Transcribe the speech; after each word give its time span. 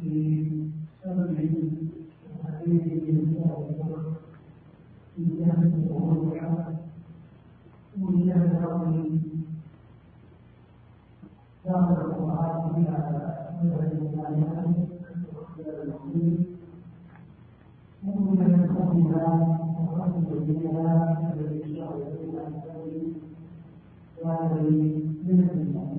في 0.00 0.50
سبب 1.04 1.30
الحديث 2.44 2.82
من 3.08 3.67
إياه 5.18 5.62
الروح 5.62 6.18
وإياه 8.00 8.36
الرحيم 8.36 9.44
دار 11.64 11.90
القرآن 11.90 12.70
إلى 12.76 12.96
مدرسة 13.62 14.28
الإيمان 14.28 14.74
ومن 18.06 18.40
يدخلها 18.40 19.58
ورحمة 19.78 20.30
بها 20.48 21.32
الذي 21.34 21.74
شرع 21.76 21.90
بها 21.90 22.46
وهذه 24.22 24.70
من 25.24 25.40
الإيمان 25.50 25.96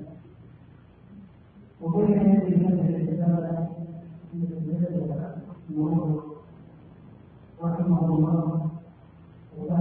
وبين 1.82 2.18
هذه 2.18 2.54
الرسالة 2.56 3.68
من 4.34 4.46
رحمه 7.62 8.04
الله 8.08 8.69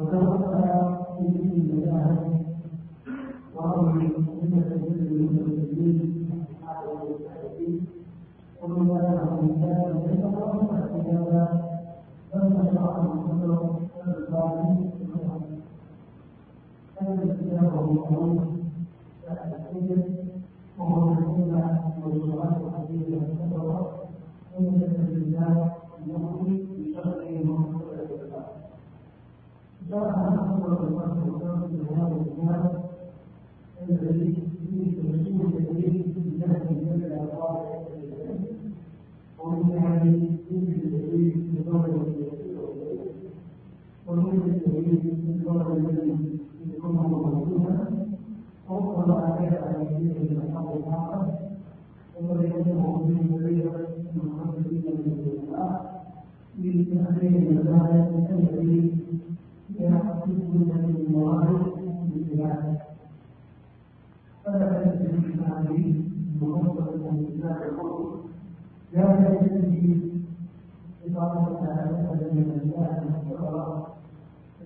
وتوفى 0.00 0.96
في 1.18 1.24
سبيل 1.28 1.70
الله 1.72 2.40
وأمر 3.56 4.00
إنك 4.42 4.64
تجد 4.68 5.28
على 6.68 6.92
السبيل 7.10 7.80
قل 8.62 8.70
ما 8.70 8.98
له 8.98 9.40
من 9.42 9.50
كان 9.62 10.02
ليس 10.06 10.24
قوم 10.24 10.68
احتجابا 10.76 11.44
فما 12.32 12.70
شرع 12.74 12.96
الكفر 13.02 13.76
فالظالم 14.04 14.90
كان 17.00 17.30
اختياره 17.30 18.04
قوم 18.10 18.58
فأتيت 19.26 20.04
وهو 20.78 21.12
الحكمة 21.12 21.80
والصلاة 22.04 22.56
الحديثة 22.66 23.16
والصبر 23.52 23.90
إنك 24.58 24.90
بالله 25.08 25.77
من 56.58 57.06
أهل 57.10 57.26
المدارس 57.36 58.08
التي 58.30 58.92
يحصل 59.80 60.30
من 60.30 60.94
الموارد 61.08 61.77
فلا 64.52 64.82
تجد 64.82 65.42
عليه 65.50 65.94
بخطة 66.40 66.88
الإسلام 67.12 67.62
الخطوة 67.68 68.20
لا 68.92 69.04
تجد 69.16 70.00
إقامة 71.06 71.60
هذا 71.60 72.18
الذي 72.20 72.70
جاء 72.70 73.04
من 73.04 73.32
القراءة 73.32 73.86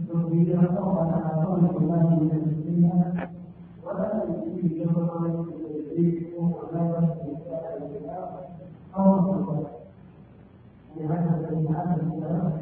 التوحيد 0.00 0.56
طبعا 0.76 1.12
على 1.12 1.46
طريق 1.46 1.76
الله 1.76 2.02
من 2.20 2.30
الدنيا 2.32 3.28
ولا 3.86 4.24
تجد 4.24 4.74
جبرا 4.78 5.28
للتدريس 5.28 6.22
ولا 6.38 7.14
أو 8.96 9.64
لهذا 10.96 11.40
الذي 11.40 11.68
هذا 11.68 11.96
الكلام 12.02 12.52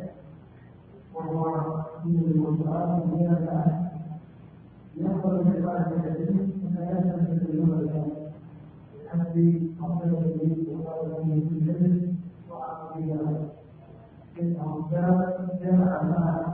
وهو 1.14 1.74
من 2.04 2.18
المشروعات 2.18 3.02
التي 3.04 3.80
يخرج 4.96 5.46
من 5.46 6.04
الكثير 6.06 6.59
فلا 6.80 7.26
يستمر 7.32 7.80
ذلك 7.80 8.32
بحسب 9.04 9.68
أفضل 9.82 10.14
التدريب 10.18 10.68
وقال 10.68 11.24
في 11.24 11.54
الجنة 11.54 12.14
وعقيدة 12.50 13.20
إنه 14.40 14.88
جمع 15.62 16.02
مع 16.02 16.44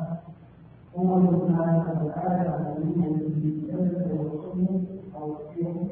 قوة 0.94 1.46
سبحانه 1.48 2.04
وتعالى 2.04 2.48
عليه 2.48 3.02
في 3.02 3.48
الجنة 3.48 4.06
والسنة 4.20 4.80
أو 5.16 5.32
الدين 5.40 5.88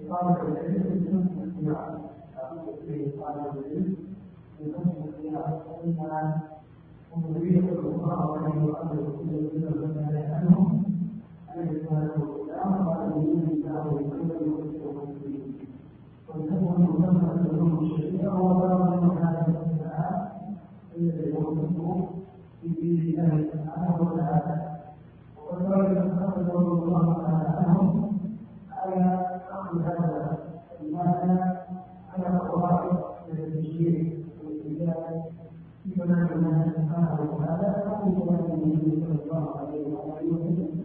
إقامة 0.09 0.41
العلم 0.41 1.27
والاختيار 1.37 1.99
أقول 2.37 2.75
فيه 2.87 3.07
إقامة 3.21 3.51
العلم 3.53 3.95
بحسن 4.59 4.89
الاختيار 4.89 5.61
فإن 5.65 5.95
من 7.25 7.37
عنهم 10.33 10.83
أن 16.35 16.41
يكونوا 16.41 16.77
مسمى 16.77 17.57
لهم 17.57 17.79
الشريعة 17.83 18.41
وضرب 18.43 19.03
من 19.03 19.17
هذا 19.17 19.45
الإسلام 19.47 20.27
الذي 20.97 21.33
هو 21.33 22.05
في 22.61 22.67
دين 22.67 23.19
الله 23.19 23.45
سبحانه 23.53 23.97
وتعالى 24.01 24.77
وكذلك 25.51 25.97
أخذ 26.21 26.49
الله 26.55 27.13
تعالى 27.13 27.49
عنهم 27.57 28.17
على 28.71 29.25
أخذ 29.51 29.81
هذا 29.81 30.37
المال 30.81 31.57
على 32.13 32.39
قواعد 32.39 32.97
التشريع 33.33 34.13
والاتجاه 34.43 35.23
في 35.83 36.01
منهج 36.01 36.27
فهو 37.17 37.37
كلام 37.37 38.61
النبي 38.63 39.01
صلى 39.01 39.17
الله 39.25 39.57
عليه 39.59 39.81
وسلم 39.85 40.83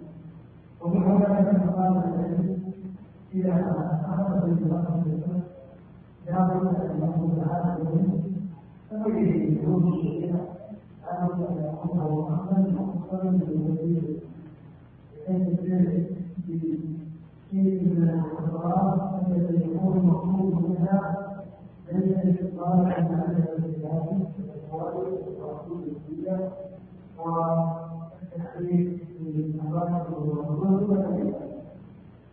ومن 0.80 1.02
هنا 1.02 1.70
قال 1.76 1.92
العلم 1.96 2.58
إذا 3.34 3.76
أخذ 4.06 4.48
جابر 6.26 6.70
أنه 6.70 7.44
تعالى 7.44 7.76
فوجد 8.90 9.34
يكون 9.52 9.92
الشريعة 9.92 10.40
أن 11.12 11.26
يكون 11.26 12.18
محمد 12.18 12.74
مخصوصا 12.74 13.30
بالوزير 13.30 14.02
بحيث 15.28 15.60
في 16.46 16.78
شيء 17.50 17.84
من 17.84 18.08
الخطوات 18.10 19.00
التي 19.30 19.70
يكون 19.70 20.06
مطلوب 20.06 20.70
منها 20.70 21.28
ليس 21.92 22.16
عن 22.58 22.84
هذا 22.92 23.36
الكتاب 23.36 23.51
والقواعد 23.51 23.51
الدية 26.32 26.48
والتحريف 27.18 29.02
للمبادئ 29.20 30.18
والرسول 30.18 30.98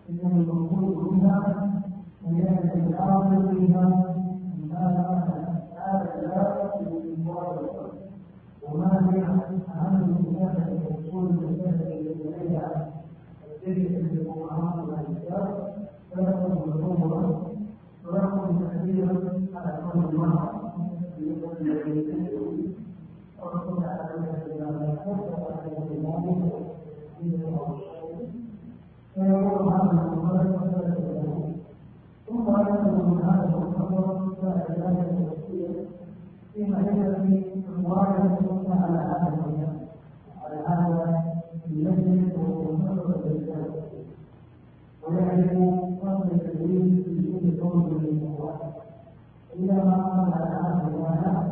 إنه 0.10 0.32
المقصود 0.36 1.24
أن 2.28 2.36
يأتي 2.38 2.80
الآخر 2.80 3.54
فيها 3.56 4.16
هذا 5.78 6.22
لا 6.22 6.70
وما 8.70 9.12
هي 9.14 9.22
أهم 9.76 9.96
المسافة 9.96 10.72
الوصول 10.72 11.30
المسافة 11.30 11.88
إليها 11.88 12.90
التي 13.48 13.90
في 13.90 14.14
القرآن 14.22 14.80
والكتاب 14.80 15.74
فلكم 16.12 16.72
ظهورا 16.72 17.42
ولكم 18.08 18.66
تحذيرا 18.66 19.14
على 19.56 19.84
كل 19.94 20.18
مرة 20.18 20.49
فيقول 29.20 29.74
هذا 29.74 30.10
ثم 32.28 32.50
من 32.50 33.20
فإعلان 34.42 34.98
التفسير 34.98 35.70
فيما 36.54 36.80
يجري 36.80 37.64
مواجهة 37.84 38.40
السنة 38.42 38.76
على 38.76 38.98
هذا 38.98 39.34
المكان 39.34 39.78
على 40.44 40.58
هذا 40.68 41.24
المجلس 41.72 42.34
ومنظر 42.36 43.16
الرسالة 43.16 43.82
ويعرف 45.08 45.52
فضل 46.02 46.32
التدريس 46.32 47.06
في 47.06 47.34
كل 47.40 47.60
كون 47.62 47.84
من 47.84 48.36
ما 49.84 49.96
قال 49.96 50.34
على 50.34 50.46
هذا 50.46 50.92
المعنى 50.96 51.50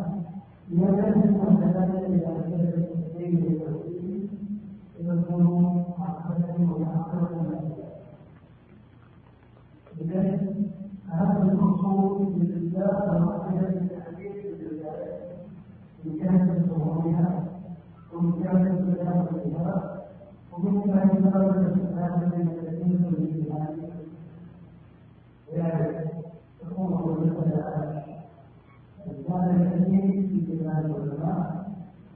ليلتزم 0.70 1.36
وتبادل 1.36 2.06
إلى 2.06 2.40
أسئلة 2.40 2.70
التفسير 2.70 3.62
والتفسير 3.62 4.30
يكون 5.00 5.84
معقدة 6.00 6.56
ومعقدة 6.60 7.58
لذلك 10.02 10.58
هذا 11.48 11.54
المقصود 11.54 12.40
بالإسلام 12.40 13.28
وعقيدة 13.28 13.70
التحديث 13.70 14.46
بالولايات 14.60 15.22
إن 16.06 16.20
كانت 16.20 16.70
ظهورها 16.70 17.44
وإن 18.14 18.32
كانت 18.44 18.82
بلاغتها 18.82 20.04
ومن 20.54 20.82
كان 20.82 21.32
درجة 21.32 21.76
هذا 21.96 22.32
من 22.36 22.50
الذين 22.50 22.98
بالاجتهاد 22.98 23.78
ذلك 25.56 26.12
تكون 26.62 27.18
المسألة 27.18 28.04
كان 29.28 29.62
الحديث 29.62 30.30
في 30.30 30.42
كتاب 30.46 30.86
العلماء 30.86 31.72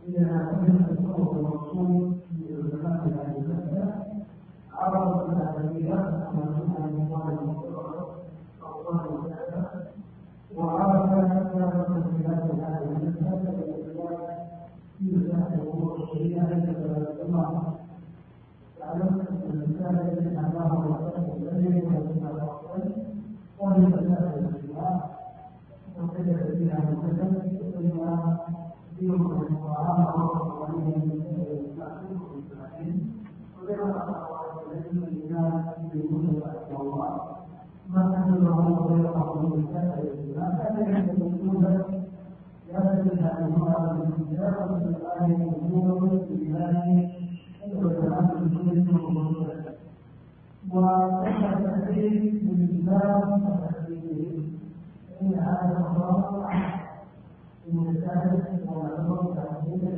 إذا 0.07 0.27
كان 0.27 0.85
الصوت 0.91 1.37
المقصود 1.37 2.19
في 2.29 2.53
العلماء 2.53 3.07
هذه 3.07 3.37
المسألة 3.37 4.03
عرضت 4.73 5.29
الأهمية 5.29 5.95
كما 5.95 6.43
قلنا 6.59 6.85
من 6.85 7.07
قال 7.13 7.61
وعرف 10.57 11.11
أن 11.13 11.49
خلاف 11.53 11.89
هذه 12.51 12.97
المسألة 13.01 13.51
في 14.99 15.15
مسائل 15.15 15.59
الأمور 15.61 16.03
الشريعة 16.03 16.49
ليس 16.49 16.69
الله 17.25 17.73
تعلم 18.79 19.21
أن 19.29 19.51
المسألة 19.53 20.01
التي 20.11 20.37
أعلاها 20.37 20.85
الله 20.85 21.37
الذي 21.37 21.81
وهي 23.59 23.79
مسألة 23.79 24.49
الشريعة 24.55 25.09
وكذا 26.03 26.55
فيها 26.57 26.77
المسألة 26.89 27.51
وإنما 27.75 28.37
فيهم 28.99 29.31
القرآن 29.31 30.05
وعليه 30.59 30.95
المسألة 30.95 31.61
وغيرها 33.61 34.27
الذين 34.71 35.03
الناس 35.03 35.65
يقولون 35.93 36.41
الله 36.79 37.31
ما 37.89 38.01
كان 38.11 38.33
له 38.97 38.99
غير 38.99 39.07
قبول 39.07 39.59
ما 40.37 40.63
كان 40.63 40.91
يحدثون 40.91 41.65
يبدو 42.69 43.11
ان 43.25 43.53
الله 43.53 43.83
بالكتاب 43.97 44.71
والآية 44.71 45.45
وجوده 45.45 46.25
بالله 46.29 47.09
وكلام 47.75 48.27
الكل 48.41 48.77
وكما 50.71 51.27
التحديث 51.27 52.33
بالإسلام 52.43 53.43
وتحديثه 53.45 54.41
فإن 55.19 55.33
هذا 55.33 55.77
الأمر 55.79 56.45
من 57.67 57.75
مسائل 57.77 58.41
ومعلومات 58.67 59.37
تحديدا 59.37 59.91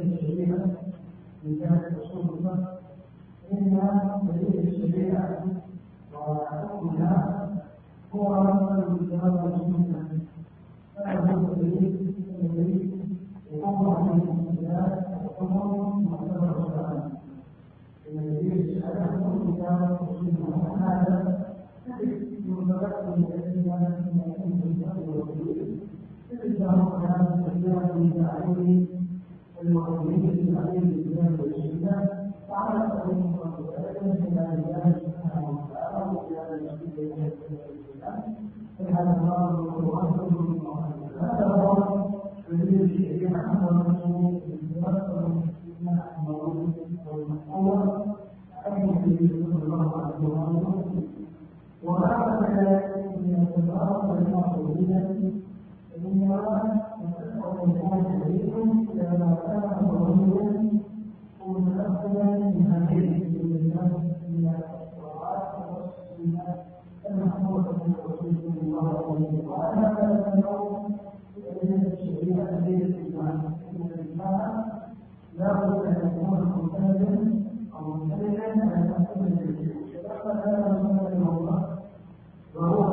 هو 8.24 8.34
رمضان 8.34 8.80
الكتاب 9.01 9.34
والسنة 9.44 10.20
فلا 10.96 11.22
بد 11.22 11.60
دليل 11.60 12.13
الدليل 12.44 12.92
يقوم 13.53 13.89
عليه 13.96 14.24
الكتاب 14.24 15.06
وحكم 15.42 16.06
معتبر 16.12 16.44
القرآن 16.50 17.12
إن 18.12 18.20
الدليل 18.20 18.60
الشرع 18.70 19.06
هو 19.06 19.34
الكتاب 19.50 20.00
والسنة 20.01 20.48
وهذا 20.50 21.46
يتبقى 22.01 23.18
من 23.18 23.24
الأدلة 23.24 23.89
من 24.06 24.62
الكتاب 24.65 24.98
والدليل 25.08 25.80
الإسلام 26.32 26.89
كان 26.89 27.44
كثيرا 27.48 27.96
من 27.96 28.13
تعليم 28.13 28.88
المعلمين 29.63 30.32
في 30.32 30.56
تعليم 30.56 30.84
الكتاب 30.84 31.39
والسنة 31.39 32.10
وعلى 32.50 32.88
تقديم 32.89 33.36
القرآن 33.36 34.18
إلى 34.24 34.56
الله 34.56 34.96
سبحانه 35.06 35.50
وتعالى 35.50 36.18
وإلى 36.18 36.56
المسلمين 36.56 37.32
هذا 38.80 39.18
الله 39.22 39.86
وأكبر 39.88 40.44
هذا 41.22 41.46
هو 41.48 41.77
الذي 42.51 42.75
يشير 42.84 43.30
محمد 43.30 43.88
رسول 43.88 44.41
الله 45.82 46.04
المولود 46.20 46.74
والمحور 47.12 48.06
أي 48.68 48.84
الذي 48.84 49.27
صلى 49.30 49.63
الله 49.63 49.98
عليه 49.98 50.27
وسلم 50.27 51.04
وهذا 52.40 52.82
من 53.22 53.48
التجارة 53.48 54.12
والمعصومية 54.12 55.10
إنما 55.98 56.82
يتبع 57.02 57.63
الإنسان 57.63 58.22
عليكم 58.24 58.86
لما 58.94 59.38
كان 59.48 59.88
ضروريا 59.88 60.70
ومتأخرا 61.48 62.24
من 62.24 62.68
هذه 62.72 63.24
الناس 63.44 63.92
من 64.30 64.54
الصلاة 64.56 65.54
والصلاة 65.72 66.56
المحمود 67.10 67.66
من 67.66 67.94
رسول 68.06 68.36
الله 68.62 69.16
عليه 69.16 69.48
وعلى 69.48 70.34
اليوم 70.34 70.96
الذي 71.63 71.88
الشريعة 71.94 72.50
الذي 72.50 72.84
الإسلام 72.84 73.42
إن 73.72 73.82
الإسلام 73.86 74.66
لا 75.38 75.54
بد 75.54 75.86
أن 75.86 75.96
يكون 76.08 76.40
مختلفا 76.58 77.42
أو 77.80 77.94
مختلفا 77.94 78.52
عن 78.62 78.92
أحسن 79.00 79.25
الشيء 79.25 79.74
هذا 80.46 80.82
من 80.84 81.28
الله 81.30 81.78
وهو 82.56 82.80
وعلم 82.80 82.93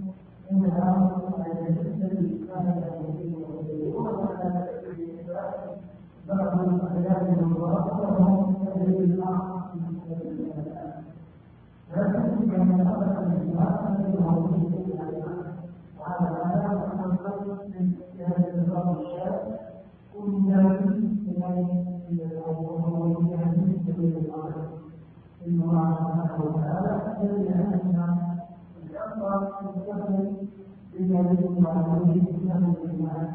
إن 25.47 25.61
الله 25.61 25.95
سبحانه 25.99 26.45
وتعالى 26.45 26.91
الذي 27.23 27.49
أنزل 27.49 27.87
الأمر 28.91 29.47
المستقبل 29.61 30.31
بما 30.93 31.19
يجب 31.19 31.67
على 31.67 31.85
وجه 32.01 32.13
الإسلام 32.13 32.63
والإيمان 32.69 33.29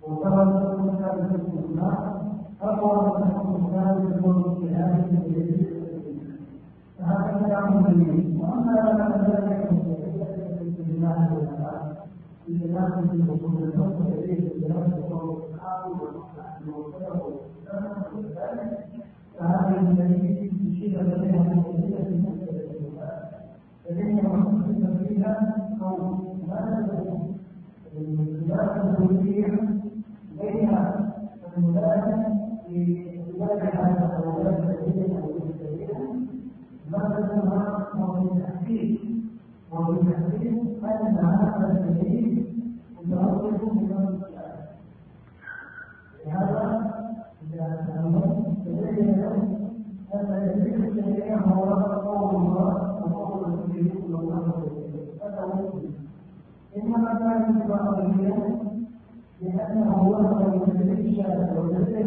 وكما 0.09 0.43
تكون 0.45 0.95
في 1.29 1.35
الجماعة 1.35 2.21
أقوى 2.61 3.19
من 3.19 3.29
تكون 3.29 3.69
ثابتة 3.73 4.59
في 4.59 4.75
هذه 4.75 5.69
فهذا 6.99 7.39
كلام 7.47 7.83
جميل 7.83 8.37
وأما 8.41 8.71
لما 8.71 9.07
ذلك 9.27 9.69
في 10.85 10.91
الله 10.91 11.47
تعالى 11.57 11.95
في 12.47 13.15
الفقه 13.63 14.07
اليه 14.13 14.51
الكلام 14.51 14.91
في 14.91 15.01
قول 15.13 15.37
الصحابي 15.37 15.93
فهذا 19.39 19.79
الذي 19.79 20.51
يشير 20.65 21.01
اليها 21.01 21.43
من 21.43 21.63
كثير 21.63 21.97
في 22.05 22.15
مسألة 22.17 22.69
فإن 23.85 24.15
محدث 24.15 25.07
فيها 25.07 25.33
قول 25.81 26.01
ما 26.47 26.87
تكون 26.87 27.19
الخلاف 27.97 28.99
الكلية 28.99 29.28
بين 29.28 29.28
مثلها 37.29 37.87
ومن 37.95 38.43
تحقيق 38.43 38.99
ومن 39.71 39.97
تحقيق 40.11 40.83
أن 40.83 41.15
هذا 41.17 41.67
الدليل 41.71 42.45
متوقف 43.05 43.63
من 43.73 43.91
الكتاب 43.91 44.69
لهذا 46.25 46.91
إذا 47.53 47.85
تأمل 47.87 48.43
تبين 48.65 49.21
له 49.21 49.35
أن 50.13 50.49
الدليل 50.49 50.85
الشرعي 50.85 51.35
هو 51.35 51.63
قول 52.09 52.35
الله 52.35 53.03
وقول 53.13 53.53
النبي 53.53 53.91
صلى 54.01 54.19
الله 54.19 54.35
عليه 54.35 54.71
وسلم 54.71 55.07
هذا 55.23 55.41
هو 55.41 55.69
إنما 56.77 57.13
كان 57.13 57.57
اتباع 57.57 57.99
الدين 57.99 58.59
لأنه 59.41 59.91
هو 59.91 60.17
الذي 60.71 61.09
الشارع 61.09 61.59
والذي 61.59 62.03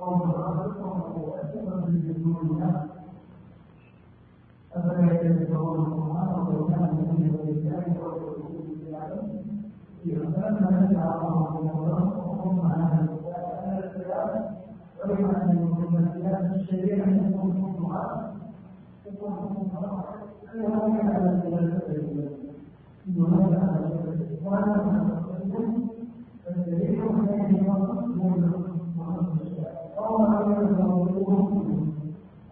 قوم 0.00 0.22
ربكم 0.30 1.22
وأتمم 1.22 1.80
بجنونها 1.86 2.86
أفلا 4.74 5.12
يتذكرون 5.12 5.84
سبحانه 5.84 6.48
وتعالى 6.48 6.92
من 6.92 7.36
ولله 7.40 7.84
ورسوله 8.02 8.64
بالعلم 8.80 9.28
يغفر 10.04 10.50
ما 10.60 10.70
نزع 10.80 11.04
الله 11.14 11.60
من 11.60 11.70
الله 11.70 12.02
وهم 12.28 12.60
على 12.70 12.82
هذا 12.82 13.84
الكلام 13.84 14.56
ويوم 15.04 15.30
أن 15.30 15.48
يكون 15.58 15.96
الكلام 15.96 16.52
الشريع 16.54 17.08
يكون 17.08 17.52
حكمها 17.62 18.32
يكون 19.06 19.32
حكمها 19.32 20.04
أنه 20.54 21.00
على 21.14 21.30
الكلام 21.32 21.78
الشريع 21.88 22.30
يكون 23.06 23.34
على 23.34 23.44
الكلام 23.44 25.24
الشريع 25.42 25.89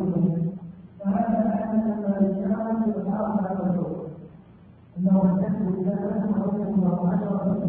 إنه 5.01 5.21
الكسب 5.23 5.79
إذا 5.81 5.95
كان 5.95 6.33
عليكم 6.41 6.83
وعشره 6.83 7.61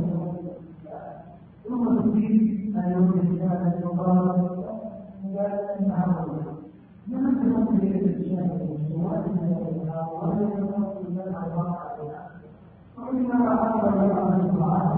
ثم 1.69 1.99
تجيب 2.01 2.77
ان 2.77 2.93
يوجد 2.93 3.43
هذا 3.43 3.79
المقام 3.79 4.47
انها 5.81 6.27
من 6.29 6.43
يمكن 7.09 7.77
اليه 7.79 8.17
الشاهد 8.17 8.61
والسؤال 8.71 9.23
عليها 9.53 10.09
ولا 10.23 10.43
يمكن 10.43 10.83
إلى 11.09 11.25
العباره 11.31 11.79
عليها 11.79 12.31
وإذا 12.99 13.35
أراد 13.35 13.95
الله 13.95 14.37
الدعاء 14.37 14.97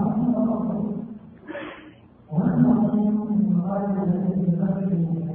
وأنه 2.31 2.95
من 3.31 3.61
غاية 3.67 4.03
الذي 4.03 4.53
يفكر 4.53 4.95
من 4.95 5.29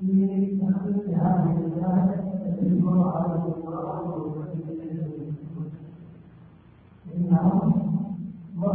في 0.00 0.58
تحقيق 0.60 1.18
هذه 1.18 1.56
الآية 1.66 2.24
التي 2.46 2.82
على 2.86 3.53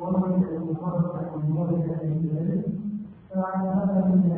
ومن 0.00 0.44
المفرق 0.52 1.34
من 1.36 1.56
ولد 1.56 1.90
أهل 1.90 2.30
العلم 2.30 2.62
فعلى 3.30 3.68
هذا 3.68 4.04
من 4.06 4.37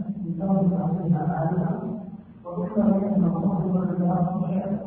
لهم 0.45 0.73
أنها 1.05 1.33
عالمة 1.35 1.99
وذكر 2.45 2.81
أن 2.81 3.23
الله 3.23 3.85
بالله 3.87 4.41
شيئا 4.47 4.79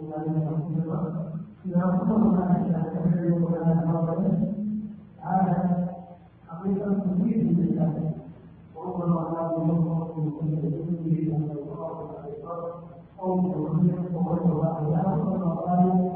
إلا 0.00 0.16
أن 0.26 0.42
يكون 0.42 0.82
الله 0.82 1.26
إذا 1.66 1.78
أخبر 1.84 2.18
ما 2.18 2.52
أشاء 2.52 2.94
تحرير 2.94 3.34
ولا 3.34 3.74
نظر 3.74 4.24
على 5.22 5.86
حقيقة 6.48 6.92
تفيد 6.92 7.56
بالله 7.56 8.10
وربما 8.76 9.20
لا 9.20 9.62
يمر 9.62 10.12
من 10.16 10.30
كل 10.40 10.50
ذنبه 10.68 11.36
أن 11.36 11.48
يقرأ 11.56 12.04
الحقيقة 12.04 12.74
أو 13.22 13.38
يغير 13.38 13.98
وغير 14.14 14.42
الله 14.52 15.00
آخر 15.00 15.48
وقال 15.48 16.15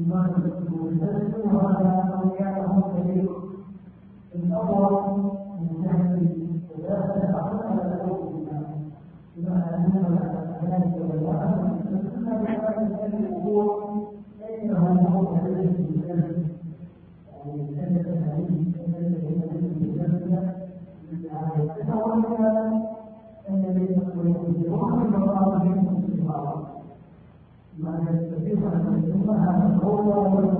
بما 0.00 0.30
يستثمرون 0.30 1.00
وهذا 1.54 2.20
أولياءهم 2.22 2.82
دليل 2.96 3.28
الأول 4.34 4.99
Allah'a 30.10 30.26
emanet 30.26 30.59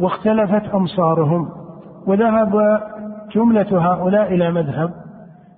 واختلفت 0.00 0.74
أمصارهم 0.74 1.48
وذهب 2.06 2.80
جملة 3.34 3.92
هؤلاء 3.92 4.34
إلى 4.34 4.50
مذهب 4.52 4.90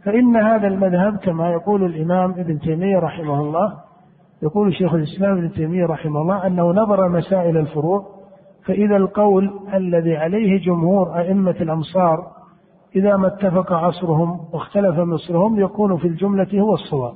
فإن 0.04 0.36
هذا 0.36 0.66
المذهب 0.66 1.16
كما 1.16 1.50
يقول 1.50 1.84
الإمام 1.84 2.30
ابن 2.30 2.58
تيمية 2.60 2.98
رحمه 2.98 3.40
الله 3.40 3.86
يقول 4.42 4.75
شيخ 4.75 4.94
الإسلام 4.94 5.38
ابن 5.38 5.53
تيمية 5.53 5.87
رحمه 5.87 6.20
الله 6.20 6.46
أنه 6.46 6.70
نظر 6.70 7.09
مسائل 7.09 7.57
الفروع 7.57 8.07
فإذا 8.64 8.96
القول 8.96 9.61
الذي 9.75 10.16
عليه 10.16 10.64
جمهور 10.64 11.18
أئمة 11.18 11.57
الأمصار 11.61 12.27
إذا 12.96 13.16
ما 13.16 13.27
اتفق 13.27 13.72
عصرهم 13.72 14.40
واختلف 14.53 14.99
مصرهم 14.99 15.61
يكون 15.61 15.96
في 15.96 16.09
الجملة 16.09 16.61
هو 16.61 16.75
الصواب. 16.75 17.14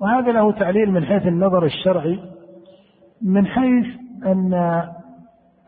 وهذا 0.00 0.32
له 0.32 0.52
تعليل 0.52 0.90
من 0.90 1.04
حيث 1.04 1.26
النظر 1.26 1.64
الشرعي 1.64 2.20
من 3.22 3.46
حيث 3.46 3.86
أن 4.26 4.82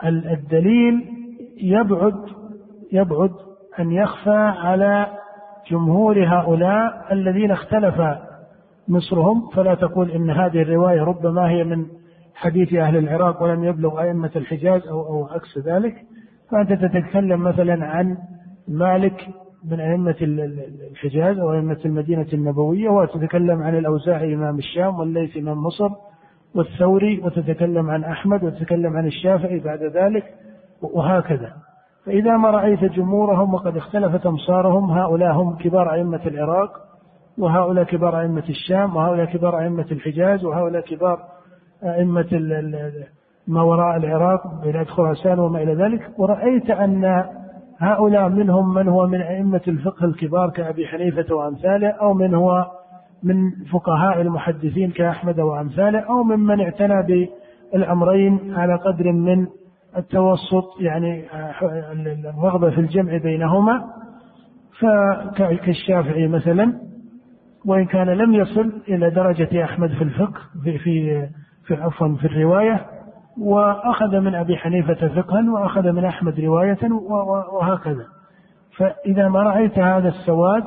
الدليل 0.04 1.08
يبعد 1.56 2.14
يبعد 2.92 3.32
أن 3.80 3.92
يخفى 3.92 4.52
على 4.58 5.06
جمهور 5.70 6.26
هؤلاء 6.26 7.06
الذين 7.12 7.50
اختلف 7.50 7.94
مصرهم 8.92 9.48
فلا 9.54 9.74
تقول 9.74 10.10
إن 10.10 10.30
هذه 10.30 10.62
الرواية 10.62 11.02
ربما 11.02 11.50
هي 11.50 11.64
من 11.64 11.86
حديث 12.34 12.74
أهل 12.74 12.96
العراق 12.96 13.42
ولم 13.42 13.64
يبلغ 13.64 14.02
أئمة 14.02 14.30
الحجاز 14.36 14.86
أو 14.88 15.00
أو 15.00 15.26
عكس 15.26 15.58
ذلك. 15.58 15.94
فأنت 16.50 16.72
تتكلم 16.72 17.42
مثلا 17.42 17.86
عن 17.86 18.16
مالك 18.68 19.28
من 19.70 19.80
أئمة 19.80 20.16
الحجاز 20.90 21.38
أو 21.38 21.52
أئمة 21.52 21.78
المدينة 21.84 22.26
النبوية 22.32 22.88
وتتكلم 22.88 23.62
عن 23.62 23.78
الأوزاعي 23.78 24.34
إمام 24.34 24.58
الشام 24.58 24.98
والليث 24.98 25.36
إمام 25.36 25.58
مصر 25.58 25.88
والثوري 26.54 27.20
وتتكلم 27.24 27.90
عن 27.90 28.04
أحمد 28.04 28.44
وتتكلم 28.44 28.96
عن 28.96 29.06
الشافعي 29.06 29.58
بعد 29.58 29.82
ذلك 29.82 30.24
وهكذا. 30.82 31.52
فإذا 32.06 32.36
ما 32.36 32.50
رأيت 32.50 32.84
جمهورهم 32.84 33.54
وقد 33.54 33.76
اختلفت 33.76 34.26
أمصارهم 34.26 34.90
هؤلاء 34.90 35.32
هم 35.32 35.56
كبار 35.56 35.92
أئمة 35.92 36.20
العراق 36.26 36.70
وهؤلاء 37.38 37.84
كبار 37.84 38.20
أئمة 38.20 38.48
الشام 38.48 38.96
وهؤلاء 38.96 39.26
كبار 39.26 39.58
أئمة 39.58 39.86
الحجاز 39.92 40.44
وهؤلاء 40.44 40.82
كبار 40.82 41.18
أئمة 41.84 42.26
ما 43.46 43.62
وراء 43.62 43.96
العراق 43.96 44.64
بلاد 44.64 44.86
خراسان 44.86 45.38
وما 45.38 45.62
إلى 45.62 45.74
ذلك. 45.74 46.10
ورأيت 46.18 46.70
أن 46.70 47.24
هؤلاء 47.78 48.28
منهم 48.28 48.74
من 48.74 48.88
هو 48.88 49.06
من 49.06 49.20
أئمة 49.20 49.60
الفقه 49.68 50.04
الكبار 50.04 50.50
كأبي 50.50 50.86
حنيفة 50.86 51.34
وأمثاله 51.34 51.88
أو 51.88 52.14
من 52.14 52.34
هو 52.34 52.66
من 53.22 53.50
فقهاء 53.72 54.20
المحدثين 54.20 54.90
كأحمد 54.90 55.40
وأمثاله 55.40 55.98
أو 56.00 56.22
ممن 56.22 56.60
اعتنى 56.60 57.26
بالأمرين 57.72 58.54
على 58.54 58.74
قدر 58.74 59.12
من 59.12 59.46
التوسط 59.96 60.80
يعني 60.80 61.24
الرغبة 62.30 62.70
في 62.70 62.80
الجمع 62.80 63.16
بينهما. 63.16 63.84
فكالشافعي 64.80 66.28
مثلا 66.28 66.91
وإن 67.64 67.84
كان 67.84 68.06
لم 68.08 68.34
يصل 68.34 68.72
إلى 68.88 69.10
درجة 69.10 69.64
أحمد 69.64 69.90
في 69.90 70.04
الفقه 70.04 70.40
في 70.64 70.78
في 70.78 71.26
في 71.66 71.74
عفوا 71.74 72.16
في 72.16 72.24
الرواية 72.24 72.86
وأخذ 73.40 74.20
من 74.20 74.34
أبي 74.34 74.56
حنيفة 74.56 75.08
فقها 75.08 75.50
وأخذ 75.50 75.92
من 75.92 76.04
أحمد 76.04 76.40
رواية 76.40 76.92
وهكذا. 77.52 78.04
فإذا 78.76 79.28
ما 79.28 79.42
رأيت 79.42 79.78
هذا 79.78 80.08
السواد 80.08 80.64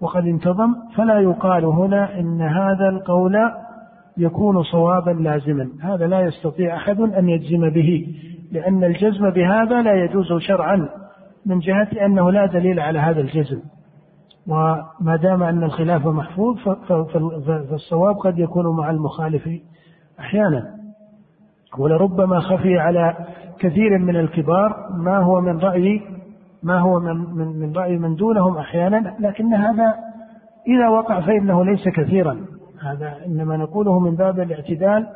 وقد 0.00 0.26
انتظم 0.26 0.74
فلا 0.96 1.20
يقال 1.20 1.64
هنا 1.64 2.20
إن 2.20 2.42
هذا 2.42 2.88
القول 2.88 3.36
يكون 4.16 4.62
صوابا 4.62 5.10
لازما. 5.10 5.68
هذا 5.82 6.06
لا 6.06 6.20
يستطيع 6.20 6.76
أحد 6.76 7.00
أن 7.00 7.28
يجزم 7.28 7.70
به 7.70 8.06
لأن 8.52 8.84
الجزم 8.84 9.30
بهذا 9.30 9.82
لا 9.82 10.04
يجوز 10.04 10.32
شرعا 10.38 10.88
من 11.46 11.58
جهة 11.58 11.88
أنه 12.04 12.30
لا 12.30 12.46
دليل 12.46 12.80
على 12.80 12.98
هذا 12.98 13.20
الجزم. 13.20 13.60
وما 14.48 15.16
دام 15.22 15.42
أن 15.42 15.62
الخلاف 15.64 16.06
محفوظ 16.06 16.56
فالصواب 17.68 18.16
قد 18.16 18.38
يكون 18.38 18.76
مع 18.76 18.90
المخالف 18.90 19.48
أحيانا. 20.20 20.76
ولربما 21.78 22.40
خفي 22.40 22.78
على 22.78 23.16
كثير 23.58 23.98
من 23.98 24.16
الكبار 24.16 24.88
ما 24.96 25.18
هو 25.18 25.40
من 25.40 25.58
رأي 25.58 26.02
ما 26.62 26.78
هو 26.78 27.00
من, 27.00 27.16
من, 27.16 27.60
من 27.60 27.76
رأي 27.76 27.98
من 27.98 28.14
دونهم 28.14 28.58
أحيانا 28.58 29.14
لكن 29.20 29.54
هذا 29.54 29.94
إذا 30.66 30.88
وقع 30.88 31.20
فإنه 31.20 31.64
ليس 31.64 31.88
كثيرا. 31.88 32.36
هذا 32.82 33.14
إنما 33.26 33.56
نقوله 33.56 34.00
من 34.00 34.16
باب 34.16 34.40
الاعتدال 34.40 35.06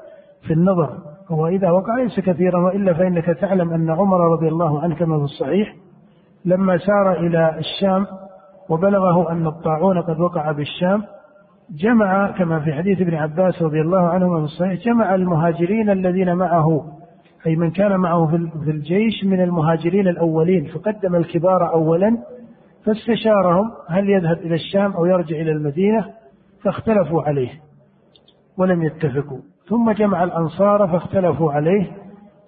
في 0.42 0.52
النظر. 0.52 0.98
هو 1.30 1.46
إذا 1.46 1.70
وقع 1.70 1.96
ليس 1.96 2.20
كثيرا 2.20 2.58
وإلا 2.58 2.94
فإنك 2.94 3.24
تعلم 3.24 3.72
أن 3.72 3.90
عمر 3.90 4.32
رضي 4.32 4.48
الله 4.48 4.80
عنه 4.82 4.94
كما 4.94 5.18
في 5.18 5.24
الصحيح 5.24 5.76
لما 6.44 6.78
سار 6.78 7.12
إلى 7.12 7.58
الشام 7.58 8.06
وبلغه 8.70 9.32
أن 9.32 9.46
الطاعون 9.46 10.02
قد 10.02 10.20
وقع 10.20 10.52
بالشام 10.52 11.02
جمع 11.70 12.30
كما 12.30 12.60
في 12.60 12.72
حديث 12.72 13.00
ابن 13.00 13.14
عباس 13.14 13.62
رضي 13.62 13.80
الله 13.80 14.08
عنهما 14.08 14.38
في 14.38 14.44
الصحيح 14.44 14.84
جمع 14.84 15.14
المهاجرين 15.14 15.90
الذين 15.90 16.34
معه 16.34 16.84
أي 17.46 17.56
من 17.56 17.70
كان 17.70 17.96
معه 17.96 18.26
في 18.64 18.70
الجيش 18.70 19.24
من 19.24 19.40
المهاجرين 19.40 20.08
الأولين 20.08 20.64
فقدم 20.64 21.14
الكبار 21.14 21.72
أولا 21.72 22.18
فاستشارهم 22.84 23.70
هل 23.88 24.10
يذهب 24.10 24.38
إلى 24.38 24.54
الشام 24.54 24.92
أو 24.92 25.06
يرجع 25.06 25.36
إلى 25.36 25.52
المدينة 25.52 26.06
فاختلفوا 26.64 27.22
عليه 27.22 27.50
ولم 28.58 28.82
يتفقوا. 28.82 29.40
ثم 29.68 29.90
جمع 29.90 30.24
الأنصار 30.24 30.88
فاختلفوا 30.88 31.52
عليه 31.52 31.86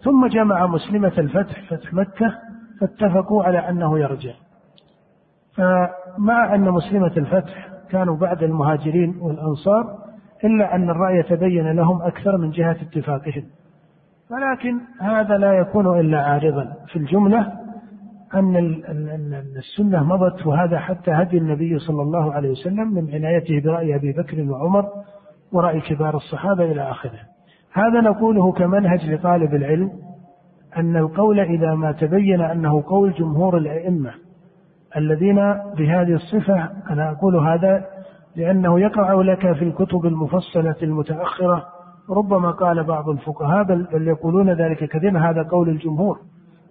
ثم 0.05 0.27
جمع 0.27 0.67
مسلمة 0.67 1.13
الفتح 1.19 1.71
فتح 1.71 1.95
مكة 1.95 2.35
فاتفقوا 2.81 3.45
على 3.45 3.59
أنه 3.59 3.99
يرجع. 3.99 4.33
فمع 5.57 6.55
أن 6.55 6.71
مسلمة 6.71 7.13
الفتح 7.17 7.69
كانوا 7.91 8.17
بعد 8.17 8.43
المهاجرين 8.43 9.17
والأنصار 9.21 9.99
إلا 10.45 10.75
أن 10.75 10.91
الرأي 10.91 11.23
تبين 11.23 11.73
لهم 11.73 12.03
أكثر 12.03 12.37
من 12.37 12.51
جهة 12.51 12.77
اتفاقهم. 12.83 13.45
ولكن 14.31 14.81
هذا 15.01 15.39
لا 15.39 15.53
يكون 15.53 16.01
إلا 16.01 16.23
عارضا. 16.23 16.73
في 16.89 16.97
الجملة 16.97 17.53
أن 18.35 18.57
السنة 19.57 20.05
مضت 20.05 20.47
وهذا 20.47 20.79
حتى 20.79 21.11
هدي 21.11 21.39
النبي 21.39 21.79
صلى 21.79 22.03
الله 22.03 22.33
عليه 22.33 22.51
وسلم 22.51 22.95
من 22.95 23.15
عنايته 23.15 23.61
برأي 23.61 23.95
أبي 23.95 24.13
بكر 24.13 24.51
وعمر 24.51 24.89
ورأي 25.53 25.81
كبار 25.81 26.17
الصحابة 26.17 26.65
إلى 26.65 26.91
آخره. 26.91 27.19
هذا 27.73 28.01
نقوله 28.01 28.53
كمنهج 28.53 29.11
لطالب 29.11 29.55
العلم 29.55 29.91
أن 30.77 30.97
القول 30.97 31.41
إذا 31.41 31.75
ما 31.75 31.93
تبين 31.93 32.41
أنه 32.41 32.83
قول 32.87 33.13
جمهور 33.13 33.59
الأئمة. 33.59 34.13
الذين 34.97 35.37
بهذه 35.79 36.15
الصفة 36.15 36.71
أنا 36.91 37.11
أقول 37.11 37.37
هذا 37.37 37.85
لأنه 38.37 38.81
يقع 38.81 39.13
لك 39.13 39.53
في 39.53 39.65
الكتب 39.65 40.07
المفصلة 40.07 40.77
المتأخرة 40.83 41.65
ربما 42.11 42.51
قال 42.51 42.85
بعض 42.85 43.09
الفقهاء 43.09 43.65
بل, 43.65 44.09
يقولون 44.09 44.51
ذلك 44.51 44.85
كثيرا 44.85 45.19
هذا 45.19 45.43
قول 45.43 45.69
الجمهور. 45.69 46.19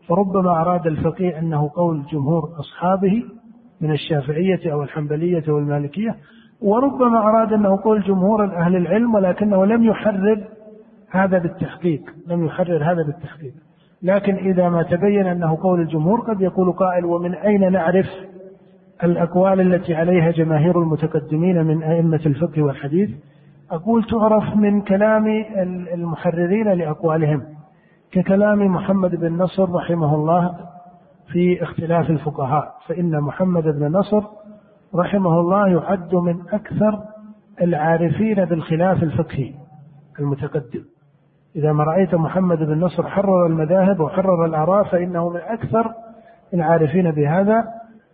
فربما 0.08 0.62
أراد 0.62 0.88
الفقيه 0.88 1.40
أنه 1.40 1.72
قول 1.76 2.04
جمهور 2.12 2.50
أصحابه 2.60 3.24
من 3.82 3.92
الشافعية 3.92 4.74
أو 4.74 4.84
الحنبلية 4.84 5.44
والمالكية 5.48 6.16
وربما 6.62 7.20
أراد 7.20 7.54
أنه 7.54 7.82
قول 7.84 8.02
جمهور 8.02 8.46
أهل 8.46 8.76
العلم 8.76 9.16
ولكنه 9.16 9.66
لم 9.66 9.84
يحرر 9.84 10.44
هذا 11.12 11.38
بالتحقيق 11.38 12.02
لم 12.28 12.46
يحرر 12.46 12.84
هذا 12.84 13.04
بالتحقيق. 13.04 13.54
لكن 14.04 14.36
إذا 14.36 14.70
ما 14.70 14.84
تبين 14.84 15.28
أنه 15.28 15.58
قول 15.62 15.82
الجمهور 15.82 16.20
قد 16.22 16.42
يقول 16.42 16.72
قائل 16.72 17.06
ومن 17.06 17.34
أين 17.34 17.72
نعرف 17.72 18.06
الأقوال 19.04 19.62
التي 19.62 19.96
عليها 19.96 20.32
جماهير 20.32 20.82
المتقدمين 20.82 21.66
من 21.66 21.84
أئمة 21.84 22.22
الفقه 22.26 22.62
والحديث؟ 22.62 23.10
أقول 23.72 24.04
تعرف 24.04 24.56
من 24.56 24.82
كلام 24.82 25.28
المحررين 25.94 26.68
لأقوالهم 26.68 27.44
ككلام 28.12 28.66
محمد 28.66 29.16
بن 29.16 29.38
نصر 29.38 29.72
رحمه 29.72 30.16
الله 30.16 30.56
في 31.32 31.64
اختلاف 31.64 32.10
الفقهاء 32.10 32.76
فإن 32.88 33.22
محمد 33.22 33.64
بن 33.64 33.92
نصر 33.92 34.24
رحمه 34.96 35.40
الله 35.40 35.68
يعد 35.68 36.16
من 36.16 36.42
أكثر 36.54 37.00
العارفين 37.62 38.46
بالخلاف 38.46 39.04
الفقهي 39.04 39.54
المتقدم. 40.20 40.84
إذا 41.56 41.74
ما 41.74 41.84
رأيت 41.84 42.16
محمد 42.16 42.58
بن 42.58 42.80
نصر 42.80 43.08
حرر 43.08 43.46
المذاهب 43.46 44.00
وحرر 44.00 44.46
الآراء 44.46 44.84
فإنه 44.84 45.30
من 45.30 45.40
أكثر 45.40 45.92
العارفين 46.54 47.12
بهذا. 47.12 47.64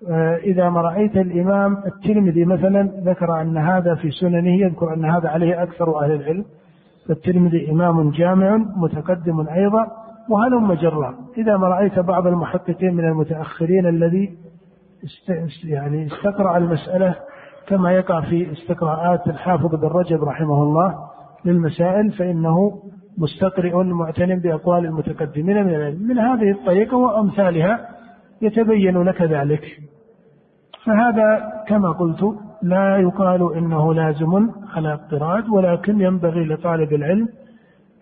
آه، 0.09 0.37
إذا 0.37 0.69
ما 0.69 0.81
رأيت 0.81 1.17
الإمام 1.17 1.77
الترمذي 1.85 2.45
مثلا 2.45 2.91
ذكر 3.03 3.41
أن 3.41 3.57
هذا 3.57 3.95
في 3.95 4.11
سننه 4.11 4.61
يذكر 4.61 4.93
أن 4.93 5.05
هذا 5.05 5.29
عليه 5.29 5.63
أكثر 5.63 6.03
أهل 6.03 6.11
العلم. 6.11 6.45
فالترمذي 7.07 7.71
إمام 7.71 8.11
جامع 8.11 8.57
متقدم 8.57 9.47
أيضا 9.47 9.87
وهلم 10.29 10.73
جرا 10.73 11.15
إذا 11.37 11.57
ما 11.57 11.67
رأيت 11.67 11.99
بعض 11.99 12.27
المحققين 12.27 12.95
من 12.95 13.05
المتأخرين 13.05 13.85
الذي 13.85 14.37
يعني 15.63 16.07
استقرأ 16.07 16.57
المسألة 16.57 17.15
كما 17.67 17.91
يقع 17.91 18.21
في 18.21 18.51
استقراءات 18.51 19.27
الحافظ 19.27 19.75
بن 19.75 19.87
رجب 19.87 20.23
رحمه 20.23 20.63
الله 20.63 20.95
للمسائل 21.45 22.11
فإنه 22.11 22.81
مستقرئ 23.17 23.83
معتن 23.83 24.39
بأقوال 24.39 24.85
المتقدمين 24.85 25.65
من 25.65 25.75
العلم. 25.75 26.07
من 26.07 26.17
هذه 26.19 26.51
الطريقة 26.51 26.97
وأمثالها 26.97 27.89
يتبين 28.41 29.03
لك 29.03 29.21
ذلك. 29.21 29.79
فهذا 30.85 31.53
كما 31.67 31.91
قلت 31.91 32.35
لا 32.61 32.97
يقال 32.97 33.53
إنه 33.55 33.93
لازم 33.93 34.49
على 34.75 34.93
اضطراد 34.93 35.49
ولكن 35.49 36.01
ينبغي 36.01 36.45
لطالب 36.45 36.93
العلم 36.93 37.27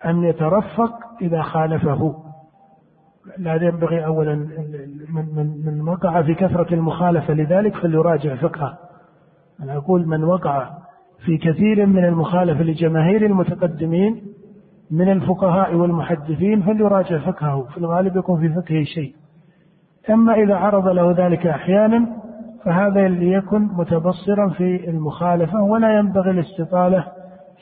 أن 0.06 0.24
يترفق 0.24 0.92
إذا 1.22 1.42
خالفه. 1.42 2.14
لا 3.38 3.54
ينبغي 3.54 4.06
اولا 4.06 4.34
من 5.14 5.26
من 5.36 5.46
من 5.66 5.88
وقع 5.88 6.22
في 6.22 6.34
كثرة 6.34 6.74
المخالفة 6.74 7.34
لذلك 7.34 7.76
فليراجع 7.76 8.34
فقهه. 8.34 8.78
أنا 9.62 9.76
أقول 9.76 10.06
من 10.06 10.24
وقع 10.24 10.70
في 11.24 11.38
كثير 11.38 11.86
من 11.86 12.04
المخالفة 12.04 12.62
لجماهير 12.62 13.26
المتقدمين 13.26 14.22
من 14.90 15.12
الفقهاء 15.12 15.74
والمحدثين 15.74 16.62
فليراجع 16.62 17.18
فقهه 17.18 17.62
في 17.62 17.78
الغالب 17.78 18.16
يكون 18.16 18.40
في 18.40 18.54
فقهه 18.54 18.84
شيء 18.84 19.14
أما 20.10 20.34
إذا 20.34 20.54
عرض 20.54 20.88
له 20.88 21.26
ذلك 21.26 21.46
أحيانا 21.46 22.06
فهذا 22.64 23.08
ليكن 23.08 23.62
متبصرا 23.62 24.48
في 24.48 24.90
المخالفة 24.90 25.62
ولا 25.62 25.98
ينبغي 25.98 26.30
الاستطالة 26.30 27.04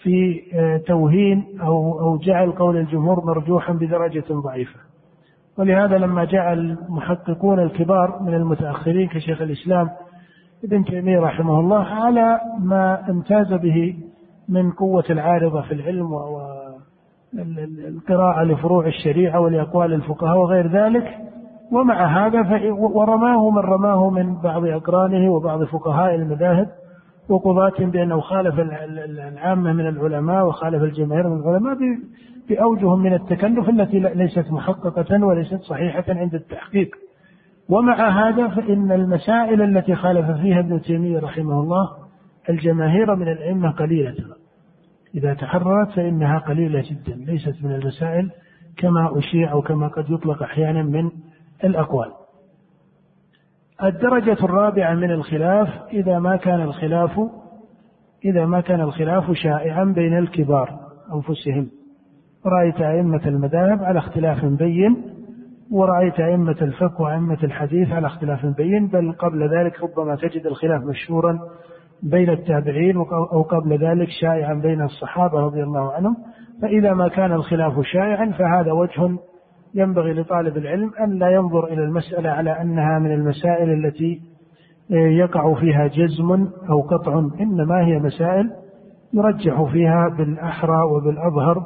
في 0.03 0.42
آه، 0.55 0.76
توهين 0.76 1.44
أو 1.61 2.01
أو 2.01 2.18
جعل 2.18 2.53
قول 2.53 2.76
الجمهور 2.76 3.24
مرجوحا 3.24 3.72
بدرجة 3.72 4.24
ضعيفة. 4.30 4.80
ولهذا 5.59 5.99
لما 5.99 6.24
جاء 6.24 6.53
المحققون 6.53 7.61
الكبار 7.61 8.22
من 8.22 8.34
المتأخرين 8.34 9.09
كشيخ 9.09 9.42
الإسلام 9.42 9.90
ابن 10.64 10.84
تيمية 10.84 11.20
رحمه 11.20 11.61
الله 11.61 11.84
على 11.84 12.40
ما 12.61 13.11
امتاز 13.11 13.53
به 13.53 13.96
من 14.49 14.70
قوة 14.70 15.05
العارضة 15.11 15.62
في 15.62 15.74
العلم 15.74 16.14
والقراءة 17.39 18.45
لفروع 18.45 18.87
الشريعة 18.87 19.41
ولأقوال 19.41 19.93
الفقهاء 19.93 20.39
وغير 20.39 20.66
ذلك 20.66 21.18
ومع 21.72 22.26
هذا 22.26 22.70
ورماه 22.72 23.51
من 23.51 23.59
رماه 23.59 24.11
من 24.11 24.35
بعض 24.35 24.64
أقرانه 24.64 25.30
وبعض 25.30 25.64
فقهاء 25.64 26.14
المذاهب 26.14 26.68
وقضاة 27.28 27.72
بأنه 27.78 28.20
خالف 28.20 28.55
العامة 28.59 29.72
من 29.72 29.89
العلماء 29.89 30.47
وخالف 30.47 30.82
الجماهير 30.82 31.28
من 31.28 31.41
العلماء 31.41 31.76
بأوجه 32.49 32.97
من 32.97 33.14
التكلف 33.14 33.68
التي 33.68 33.99
ليست 33.99 34.53
محققة 34.53 35.24
وليست 35.24 35.61
صحيحة 35.61 36.05
عند 36.09 36.35
التحقيق. 36.35 36.97
ومع 37.68 38.09
هذا 38.09 38.49
فإن 38.49 38.93
المسائل 38.93 39.62
التي 39.62 39.95
خالف 39.95 40.30
فيها 40.30 40.61
ابن 40.61 40.80
تيمية 40.82 41.18
رحمه 41.18 41.61
الله 41.61 41.91
الجماهير 42.51 43.14
من 43.14 43.28
الأئمة 43.28 43.70
قليلة 43.70 44.14
إذا 45.14 45.34
تحررت 45.34 45.90
فإنها 45.90 46.38
قليلة 46.38 46.84
جدا 46.90 47.14
ليست 47.14 47.64
من 47.64 47.74
المسائل 47.74 48.30
كما 48.76 49.18
أشيع 49.18 49.52
أو 49.52 49.62
كما 49.62 49.88
قد 49.88 50.10
يطلق 50.10 50.42
أحيانا 50.42 50.82
من 50.82 51.10
الأقوال. 51.64 52.12
الدرجة 53.82 54.44
الرابعة 54.44 54.94
من 54.94 55.10
الخلاف 55.10 55.68
إذا 55.92 56.18
ما 56.18 56.36
كان 56.36 56.60
الخلاف 56.60 57.20
إذا 58.24 58.46
ما 58.46 58.60
كان 58.60 58.80
الخلاف 58.80 59.32
شائعا 59.32 59.84
بين 59.84 60.18
الكبار 60.18 60.80
أنفسهم. 61.14 61.70
رأيت 62.46 62.80
أئمة 62.80 63.20
المذاهب 63.26 63.84
على 63.84 63.98
اختلاف 63.98 64.44
بين 64.44 65.14
ورأيت 65.70 66.20
أئمة 66.20 66.56
الفقه 66.62 67.02
وأئمة 67.02 67.38
الحديث 67.42 67.90
على 67.90 68.06
اختلاف 68.06 68.46
بين 68.46 68.88
بل 68.88 69.12
قبل 69.12 69.48
ذلك 69.48 69.82
ربما 69.82 70.16
تجد 70.16 70.46
الخلاف 70.46 70.82
مشهورا 70.82 71.38
بين 72.05 72.30
التابعين 72.30 72.96
أو 73.32 73.42
قبل 73.42 73.78
ذلك 73.78 74.09
شائعا 74.20 74.55
بين 74.55 74.82
الصحابة 74.82 75.40
رضي 75.40 75.62
الله 75.62 75.92
عنهم 75.92 76.16
فإذا 76.62 76.94
ما 76.94 77.09
كان 77.09 77.32
الخلاف 77.32 77.80
شائعا 77.80 78.30
فهذا 78.38 78.72
وجه 78.72 79.18
ينبغي 79.74 80.12
لطالب 80.12 80.57
العلم 80.57 80.90
أن 81.00 81.18
لا 81.18 81.30
ينظر 81.30 81.64
إلى 81.66 81.84
المسألة 81.84 82.30
على 82.30 82.61
أنها 82.61 82.98
من 82.98 83.12
المسائل 83.12 83.70
التي 83.70 84.20
يقع 84.90 85.55
فيها 85.55 85.86
جزم 85.86 86.48
أو 86.70 86.80
قطع 86.80 87.28
إنما 87.40 87.86
هي 87.86 87.98
مسائل 87.98 88.50
يرجح 89.12 89.62
فيها 89.72 90.09
بالأحرى 90.18 90.82
وبالأظهر 90.82 91.62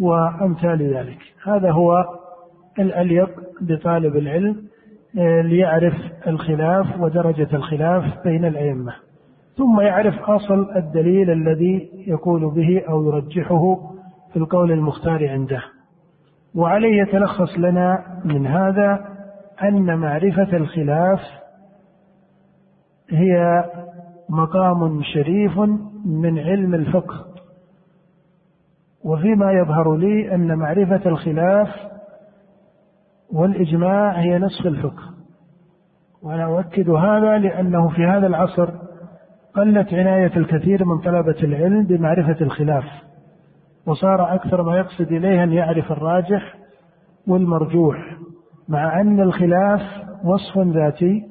وأمثال 0.00 0.94
ذلك. 0.94 1.18
هذا 1.44 1.70
هو 1.70 2.04
الأليق 2.78 3.30
بطالب 3.60 4.16
العلم 4.16 4.56
ليعرف 5.42 5.94
الخلاف 6.26 7.00
ودرجة 7.00 7.48
الخلاف 7.56 8.04
بين 8.24 8.44
الأئمة. 8.44 8.94
ثم 9.56 9.80
يعرف 9.80 10.14
أصل 10.22 10.76
الدليل 10.76 11.30
الذي 11.30 11.90
يقول 12.06 12.54
به 12.54 12.82
أو 12.88 13.04
يرجحه 13.04 13.76
في 14.32 14.36
القول 14.36 14.72
المختار 14.72 15.28
عنده. 15.28 15.62
وعليه 16.54 17.02
يتلخص 17.02 17.58
لنا 17.58 18.04
من 18.24 18.46
هذا 18.46 19.04
أن 19.62 19.98
معرفة 19.98 20.56
الخلاف 20.56 21.20
هي 23.10 23.64
مقام 24.28 25.02
شريف 25.02 25.58
من 26.04 26.38
علم 26.38 26.74
الفقه. 26.74 27.24
وفيما 29.04 29.52
يظهر 29.52 29.96
لي 29.96 30.34
أن 30.34 30.54
معرفة 30.58 31.00
الخلاف 31.06 31.68
والإجماع 33.32 34.10
هي 34.12 34.38
نصف 34.38 34.66
الفقه. 34.66 35.02
وأنا 36.22 36.44
أؤكد 36.44 36.90
هذا 36.90 37.38
لأنه 37.38 37.88
في 37.88 38.06
هذا 38.06 38.26
العصر 38.26 38.83
قلت 39.56 39.94
عناية 39.94 40.36
الكثير 40.36 40.84
من 40.84 40.98
طلبة 40.98 41.36
العلم 41.42 41.84
بمعرفة 41.84 42.36
الخلاف 42.40 42.84
وصار 43.86 44.34
أكثر 44.34 44.62
ما 44.62 44.76
يقصد 44.78 45.12
إليه 45.12 45.42
أن 45.44 45.52
يعرف 45.52 45.92
الراجح 45.92 46.54
والمرجوح 47.28 47.96
مع 48.68 49.00
أن 49.00 49.20
الخلاف 49.20 49.80
وصف 50.24 50.58
ذاتي 50.58 51.24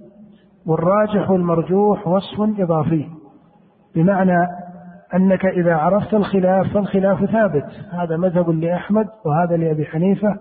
والراجح 0.65 1.29
والمرجوح 1.29 2.07
وصف 2.07 2.59
إضافي 2.59 3.05
بمعنى 3.95 4.47
أنك 5.15 5.45
إذا 5.45 5.75
عرفت 5.75 6.13
الخلاف 6.13 6.73
فالخلاف 6.73 7.25
ثابت 7.25 7.65
هذا 7.91 8.17
مذهب 8.17 8.49
لأحمد 8.49 9.07
وهذا 9.25 9.57
لأبي 9.57 9.85
حنيفة 9.85 10.37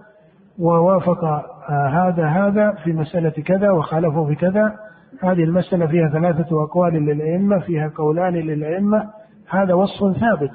ووافق 0.59 1.25
هذا 1.71 2.27
هذا 2.27 2.73
في 2.85 2.93
مسألة 2.93 3.31
كذا 3.31 3.71
وخالفه 3.71 4.25
في 4.27 4.35
كذا 4.35 4.73
هذه 5.21 5.45
المسألة 5.45 5.87
فيها 5.87 6.09
ثلاثة 6.09 6.65
أقوال 6.65 6.93
للأئمة 6.93 7.59
فيها 7.59 7.93
قولان 7.97 8.35
للأئمة 8.35 9.11
هذا 9.49 9.75
وصف 9.75 10.19
ثابت 10.19 10.51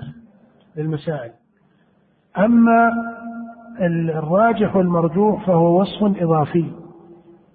للمسائل. 0.75 1.31
أما 2.37 2.91
الراجح 4.15 4.75
والمرجوح 4.75 5.45
فهو 5.45 5.81
وصف 5.81 6.21
إضافي. 6.21 6.71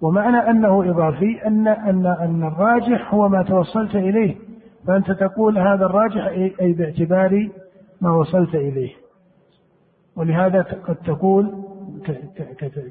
ومعنى 0.01 0.37
أنه 0.37 0.91
إضافي 0.91 1.47
أن 1.47 1.67
أن 1.67 2.05
أن 2.05 2.43
الراجح 2.43 3.13
هو 3.13 3.29
ما 3.29 3.43
توصلت 3.43 3.95
إليه. 3.95 4.35
فأنت 4.87 5.11
تقول 5.11 5.57
هذا 5.57 5.85
الراجح 5.85 6.25
أي 6.61 6.73
باعتبار 6.73 7.49
ما 8.01 8.11
وصلت 8.11 8.55
إليه. 8.55 8.91
ولهذا 10.15 10.61
قد 10.61 10.95
تقول 10.95 11.63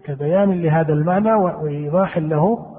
كبيان 0.04 0.62
لهذا 0.62 0.92
المعنى 0.92 1.32
وإيضاح 1.34 2.18
له 2.18 2.71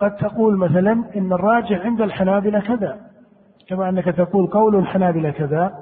قد 0.00 0.16
تقول 0.16 0.56
مثلا 0.58 0.92
إن 1.16 1.32
الراجح 1.32 1.86
عند 1.86 2.00
الحنابلة 2.00 2.60
كذا 2.60 2.96
كما 3.68 3.88
أنك 3.88 4.04
تقول 4.04 4.46
قول 4.46 4.76
الحنابلة 4.76 5.30
كذا 5.30 5.72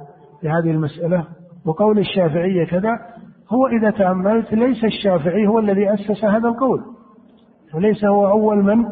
في 0.40 0.48
هذه 0.48 0.70
المسألة 0.70 1.26
وقول 1.66 1.98
الشافعية 1.98 2.66
كذا 2.66 2.98
هو 3.52 3.66
إذا 3.66 3.90
تأملت 3.90 4.54
ليس 4.54 4.84
الشافعي 4.84 5.46
هو 5.46 5.58
الذي 5.58 5.94
أسس 5.94 6.24
هذا 6.24 6.48
القول 6.48 6.80
وليس 7.74 8.04
هو 8.04 8.28
أول 8.28 8.64
من 8.64 8.84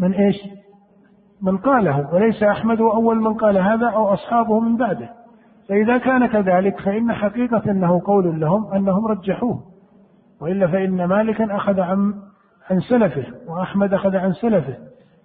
من 0.00 0.12
إيش؟ 0.12 0.36
من 1.42 1.56
قاله 1.56 2.14
وليس 2.14 2.42
أحمد 2.42 2.80
هو 2.80 2.92
أول 2.92 3.20
من 3.20 3.34
قال 3.34 3.58
هذا 3.58 3.86
أو 3.86 4.12
أصحابه 4.12 4.60
من 4.60 4.76
بعده. 4.76 5.10
فإذا 5.68 5.98
كان 5.98 6.26
كذلك 6.26 6.80
فإن 6.80 7.12
حقيقة 7.12 7.70
أنه 7.70 8.00
قول 8.04 8.40
لهم 8.40 8.72
أنهم 8.74 9.06
رجحوه 9.06 9.60
وإلا 10.40 10.66
فإن 10.66 11.04
مالكا 11.04 11.56
أخذ 11.56 11.80
عن 11.80 12.14
عن 12.70 12.80
سلفه 12.80 13.24
وأحمد 13.48 13.94
أخذ 13.94 14.16
عن 14.16 14.32
سلفه 14.32 14.76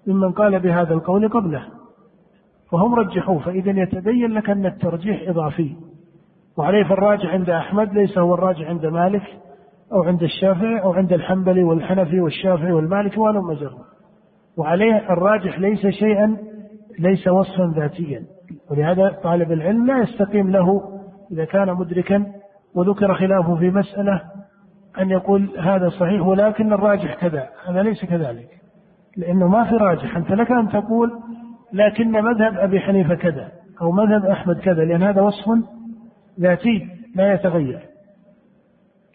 ممن 0.07 0.31
قال 0.31 0.59
بهذا 0.59 0.93
القول 0.93 1.29
قبله. 1.29 1.65
فهم 2.71 2.95
رجحوه 2.95 3.39
فإذا 3.39 3.71
يتبين 3.71 4.31
لك 4.31 4.49
أن 4.49 4.65
الترجيح 4.65 5.29
إضافي. 5.29 5.75
وعليه 6.57 6.83
فالراجح 6.83 7.25
عند 7.25 7.49
أحمد 7.49 7.93
ليس 7.93 8.17
هو 8.17 8.33
الراجح 8.33 8.67
عند 8.67 8.85
مالك 8.85 9.23
أو 9.93 10.03
عند 10.03 10.23
الشافعي 10.23 10.81
أو 10.81 10.93
عند 10.93 11.13
الحنبلي 11.13 11.63
والحنفي 11.63 12.19
والشافعي 12.19 12.71
والمالكي 12.71 13.19
ولو 13.19 13.41
مجرد 13.41 13.85
وعليه 14.57 15.09
الراجح 15.09 15.59
ليس 15.59 15.87
شيئا 15.87 16.37
ليس 16.99 17.27
وصفا 17.27 17.73
ذاتيا. 17.75 18.23
ولهذا 18.71 19.19
طالب 19.23 19.51
العلم 19.51 19.87
لا 19.87 19.99
يستقيم 19.99 20.51
له 20.51 20.81
إذا 21.31 21.45
كان 21.45 21.73
مدركا 21.73 22.25
وذكر 22.75 23.13
خلافه 23.15 23.55
في 23.55 23.69
مسألة 23.69 24.21
أن 24.99 25.09
يقول 25.09 25.59
هذا 25.59 25.89
صحيح 25.89 26.21
ولكن 26.21 26.73
الراجح 26.73 27.15
كذا 27.15 27.49
هذا 27.69 27.83
ليس 27.83 28.05
كذلك. 28.05 28.49
لأنه 29.17 29.47
ما 29.47 29.63
في 29.63 29.75
راجح. 29.75 30.17
أنت 30.17 30.31
لك 30.31 30.51
أن 30.51 30.69
تقول 30.69 31.11
لكن 31.73 32.11
مذهب 32.11 32.57
أبي 32.57 32.79
حنيفة 32.79 33.15
كذا 33.15 33.51
أو 33.81 33.91
مذهب 33.91 34.25
أحمد 34.25 34.59
كذا 34.59 34.85
لأن 34.85 35.03
هذا 35.03 35.21
وصف 35.21 35.51
ذاتي 36.39 36.87
لا 37.15 37.33
يتغير. 37.33 37.79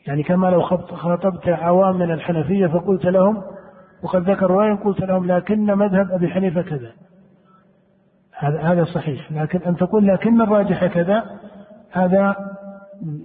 يعني 0.06 0.22
كما 0.22 0.46
لو 0.46 0.62
خاطبت 0.62 1.48
عوام 1.48 1.96
من 1.98 2.10
الحنفية 2.10 2.66
فقلت 2.66 3.04
لهم 3.04 3.42
وقد 4.02 4.30
ذكر 4.30 4.46
رواية 4.46 4.74
قلت 4.74 5.00
لهم 5.00 5.26
لكن 5.26 5.64
مذهب 5.64 6.10
أبي 6.10 6.28
حنيفة 6.28 6.62
كذا. 6.62 6.92
هذا 8.38 8.60
هذا 8.60 8.84
صحيح. 8.84 9.32
لكن 9.32 9.58
أن 9.66 9.76
تقول 9.76 10.06
لكن 10.06 10.40
الراجح 10.40 10.86
كذا 10.86 11.24
هذا 11.92 12.36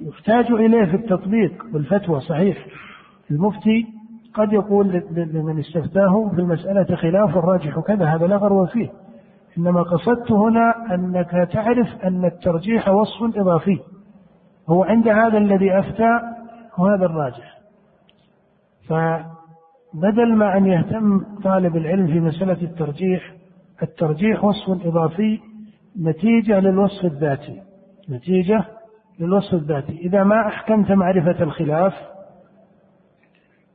يحتاج 0.08 0.52
إليه 0.52 0.86
في 0.86 0.96
التطبيق 0.96 1.66
والفتوى 1.74 2.22
صحيح. 2.22 2.66
المفتي 3.32 3.86
قد 4.34 4.54
يقول 4.54 5.04
لمن 5.12 5.60
استفتاه 5.60 6.32
في 6.36 6.42
المسألة 6.42 6.96
خلاف 6.96 7.38
الراجح 7.38 7.80
كذا 7.80 8.06
هذا 8.06 8.28
لا 8.28 8.36
غرو 8.38 8.66
فيه. 8.66 8.90
إنما 9.58 9.82
قصدت 9.84 10.32
هنا 10.32 10.96
أنك 10.96 11.50
تعرف 11.54 11.88
أن 12.04 12.26
الترجيح 12.26 12.90
وصف 12.90 13.38
إضافي. 13.38 13.80
هو 14.70 14.84
عند 14.84 15.08
هذا 15.08 15.38
الذي 15.38 15.80
أفتى 15.80 16.20
وهذا 16.78 17.06
الراجح. 17.06 17.58
فبدل 18.88 20.36
ما 20.36 20.58
أن 20.58 20.66
يهتم 20.66 21.24
طالب 21.44 21.76
العلم 21.78 22.08
في 22.08 22.20
مسألة 22.20 22.62
الترجيح 22.62 23.34
الترجيح 23.84 24.44
وصف 24.44 24.86
إضافي 24.86 25.40
نتيجة 26.02 26.60
للوصف 26.60 27.06
الذاتي. 27.06 27.62
نتيجة 28.10 28.66
للوصف 29.20 29.54
الذاتي. 29.54 29.98
إذا 29.98 30.24
ما 30.24 30.48
أحكمت 30.48 30.92
معرفة 30.92 31.44
الخلاف 31.44 31.94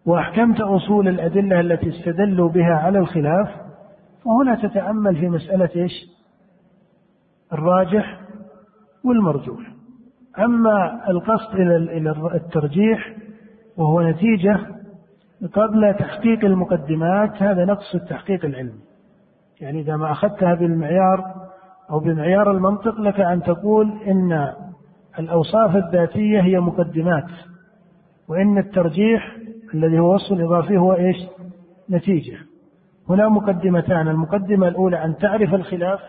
وأحكمت 0.07 0.61
أصول 0.61 1.09
الأدلة 1.09 1.61
التي 1.61 1.89
استدلوا 1.89 2.49
بها 2.49 2.75
على 2.75 2.99
الخلاف 2.99 3.49
فهنا 4.25 4.69
تتأمل 4.69 5.17
في 5.17 5.29
مسألة 5.29 5.71
إيش؟ 5.77 5.93
الراجح 7.53 8.21
والمرجوح. 9.05 9.61
أما 10.39 11.11
القصد 11.11 11.55
إلى 11.55 12.11
الترجيح 12.35 13.17
وهو 13.77 14.03
نتيجة 14.03 14.59
قبل 15.53 15.95
تحقيق 15.99 16.45
المقدمات 16.45 17.43
هذا 17.43 17.65
نقص 17.65 17.95
التحقيق 17.95 18.45
العلمي. 18.45 18.81
يعني 19.61 19.81
إذا 19.81 19.97
ما 19.97 20.13
أخذتها 20.13 20.55
بالمعيار 20.55 21.35
أو 21.91 21.99
بمعيار 21.99 22.51
المنطق 22.51 23.01
لك 23.01 23.21
أن 23.21 23.43
تقول 23.43 24.03
إن 24.07 24.53
الأوصاف 25.21 25.77
الذاتية 25.77 26.41
هي 26.41 26.61
مقدمات 26.61 27.31
وإن 28.29 28.59
الترجيح 28.59 29.37
الذي 29.75 29.99
هو 29.99 30.15
وصف 30.15 30.33
إضافي 30.33 30.79
هو 30.79 30.93
إيش؟ 30.93 31.17
نتيجة. 31.91 32.37
هنا 33.09 33.29
مقدمتان 33.29 34.09
المقدمة 34.09 34.69
الأولى 34.69 35.05
أن 35.05 35.17
تعرف 35.17 35.55
الخلاف 35.55 36.01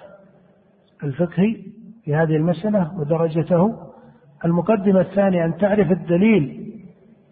الفقهي 1.03 1.55
في 2.03 2.15
هذه 2.15 2.35
المسألة 2.35 2.99
ودرجته. 2.99 3.75
المقدمة 4.45 5.01
الثانية 5.01 5.45
أن 5.45 5.57
تعرف 5.57 5.91
الدليل 5.91 6.71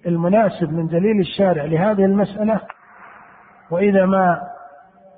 المناسب 0.08 0.74
من 0.74 0.88
دليل 0.88 1.20
الشارع 1.20 1.66
لهذه 1.66 2.06
المسألة. 2.06 2.62
وإذا 3.72 4.06
ما 4.06 4.42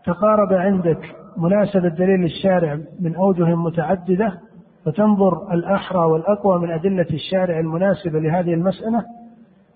تقارب 0.05 0.53
عندك 0.53 1.15
مناسبة 1.37 1.89
دليل 1.89 2.23
الشارع 2.23 2.79
من 2.99 3.15
أوجه 3.15 3.55
متعددة 3.55 4.39
فتنظر 4.85 5.53
الأحرى 5.53 5.99
والأقوى 5.99 6.59
من 6.59 6.71
أدلة 6.71 7.07
الشارع 7.13 7.59
المناسبة 7.59 8.19
لهذه 8.19 8.53
المسألة. 8.53 9.03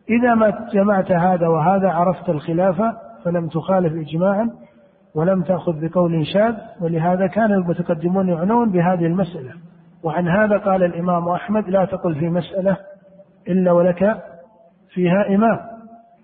إذا 0.09 0.35
ما 0.35 0.67
جمعت 0.73 1.11
هذا 1.11 1.47
وهذا 1.47 1.89
عرفت 1.89 2.29
الخلاف 2.29 2.81
فلم 3.23 3.47
تخالف 3.47 3.93
إجماعا 3.93 4.49
ولم 5.15 5.43
تأخذ 5.43 5.87
بقول 5.87 6.27
شاذ 6.27 6.55
ولهذا 6.81 7.27
كان 7.27 7.51
المتقدمون 7.51 8.29
يعنون 8.29 8.71
بهذه 8.71 9.05
المسألة. 9.05 9.51
وعن 10.03 10.27
هذا 10.27 10.57
قال 10.57 10.83
الإمام 10.83 11.29
أحمد 11.29 11.69
لا 11.69 11.85
تقل 11.85 12.15
في 12.15 12.29
مسألة 12.29 12.77
إلا 13.47 13.71
ولك 13.71 14.17
فيها 14.89 15.35
إمام. 15.35 15.59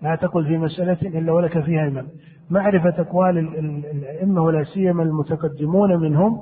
لا 0.02 0.16
تقل 0.16 0.46
في 0.46 0.58
مسألة 0.58 0.98
إلا 1.20 1.34
ولك 1.34 1.60
فيها 1.60 1.88
إمام. 1.88 2.08
معرفة 2.50 3.02
أقوال 3.02 3.38
الأئمة 3.38 4.44
ولا 4.44 4.64
سيما 4.64 5.04
المتقدمون 5.04 5.96
منهم 5.96 6.42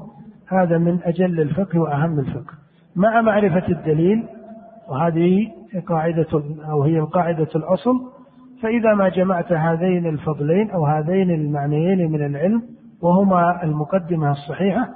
هذا 0.49 0.77
من 0.77 0.99
أجل 1.03 1.41
الفقه 1.41 1.79
وأهم 1.79 2.19
الفقه. 2.19 2.53
مع 2.95 3.21
معرفة 3.21 3.67
الدليل 3.67 4.23
وهذه 4.89 5.47
قاعدة 5.87 6.43
أو 6.69 6.83
هي 6.83 6.99
القاعدة 6.99 7.47
الأصل 7.55 7.93
فإذا 8.61 8.93
ما 8.93 9.09
جمعت 9.09 9.51
هذين 9.51 10.05
الفضلين 10.05 10.71
أو 10.71 10.85
هذين 10.85 11.31
المعنيين 11.31 12.11
من 12.11 12.25
العلم 12.25 12.61
وهما 13.01 13.63
المقدمة 13.63 14.31
الصحيحة 14.31 14.89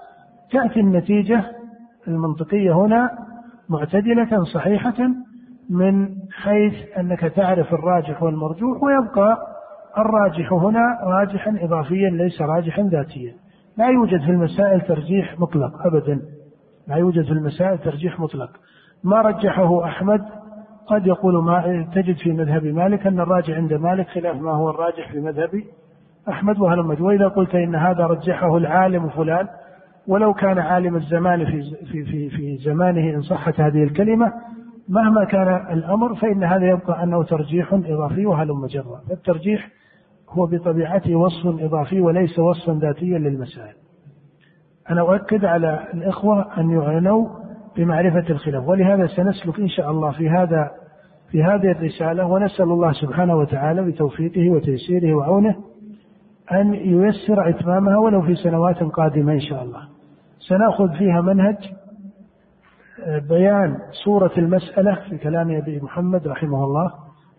تأتي 0.52 0.80
النتيجة 0.80 1.44
المنطقية 2.08 2.72
هنا 2.72 3.10
معتدلة 3.70 4.44
صحيحة 4.44 5.10
من 5.70 6.10
حيث 6.32 6.74
أنك 6.98 7.20
تعرف 7.20 7.74
الراجح 7.74 8.24
والمرجوح 8.24 8.84
ويبقى 8.84 9.38
الراجح 9.98 10.54
هنا 10.54 11.00
راجحا 11.04 11.58
إضافيا 11.62 12.10
ليس 12.10 12.42
راجحا 12.42 12.82
ذاتيا. 12.82 13.34
لا 13.78 13.88
يوجد 13.88 14.22
في 14.22 14.32
المسائل 14.32 14.82
ترجيح 14.82 15.40
مطلق 15.40 15.86
أبدا. 15.86 16.22
لا 16.88 16.96
يوجد 16.96 17.26
في 17.26 17.32
المسائل 17.32 17.78
ترجيح 17.78 18.20
مطلق. 18.20 18.50
ما 19.04 19.22
رجحه 19.22 19.86
أحمد 19.86 20.22
قد 20.88 21.08
يقول 21.08 21.44
ما 21.44 21.88
تجد 21.96 22.16
في 22.18 22.32
مذهب 22.32 22.66
مالك 22.66 23.08
أن 23.08 23.20
الراجح 23.20 23.54
عند 23.54 23.74
مالك 23.74 24.08
خلاف 24.08 24.36
ما 24.36 24.52
هو 24.52 24.70
الراجح 24.70 25.12
في 25.12 25.20
مذهب 25.20 25.64
أحمد 26.30 26.60
وهل 26.60 27.02
وإذا 27.02 27.28
قلت 27.28 27.56
إن 27.56 27.76
هذا 27.76 28.06
رجحه 28.06 28.58
العالم 28.58 29.10
فلان 29.10 29.48
ولو 30.08 30.34
كان 30.34 30.60
عالم 30.60 30.96
الزمان 30.96 31.46
في 31.46 31.62
في 31.92 32.04
في 32.04 32.30
في 32.30 32.58
زمانه 32.58 33.16
إن 33.16 33.22
صحت 33.22 33.60
هذه 33.60 33.84
الكلمة 33.84 34.34
مهما 34.90 35.24
كان 35.24 35.68
الأمر 35.72 36.16
فإن 36.16 36.44
هذا 36.44 36.68
يبقى 36.68 37.04
أنه 37.04 37.24
ترجيح 37.24 37.74
إضافي 37.74 38.26
وهلم 38.26 38.66
جرا 38.66 39.02
الترجيح 39.12 39.70
هو 40.34 40.46
بطبيعته 40.46 41.16
وصف 41.16 41.46
إضافي 41.46 42.02
وليس 42.02 42.40
وصفا 42.40 42.74
ذاتيا 42.74 43.18
للمسائل. 43.18 43.74
أنا 44.90 45.02
أؤكد 45.02 45.46
على 45.46 45.88
الإخوة 45.94 46.60
أن 46.60 46.70
يعنوا 46.70 47.28
بمعرفة 47.78 48.30
الخلاف 48.30 48.68
ولهذا 48.68 49.08
سنسلك 49.08 49.60
إن 49.60 49.68
شاء 49.68 49.92
الله 49.92 50.12
في 50.12 50.30
هذا 50.30 50.72
في 51.32 51.44
هذه 51.44 51.72
الرسالة 51.72 52.26
ونسأل 52.26 52.66
الله 52.66 52.92
سبحانه 52.92 53.36
وتعالى 53.36 53.84
بتوفيقه 53.84 54.50
وتيسيره 54.50 55.14
وعونه 55.14 55.56
أن 56.52 56.74
ييسر 56.74 57.50
إتمامها 57.50 57.98
ولو 57.98 58.22
في 58.22 58.36
سنوات 58.36 58.84
قادمة 58.84 59.34
إن 59.34 59.40
شاء 59.42 59.64
الله. 59.64 59.82
سنأخذ 60.40 60.98
فيها 60.98 61.22
منهج 61.22 61.58
آه، 63.04 63.20
بيان 63.20 63.78
صورة 64.06 64.32
المسألة 64.38 64.96
في 65.10 65.18
كلام 65.18 65.52
أبي 65.52 65.80
محمد 65.82 66.28
رحمه 66.28 66.64
الله. 66.64 66.92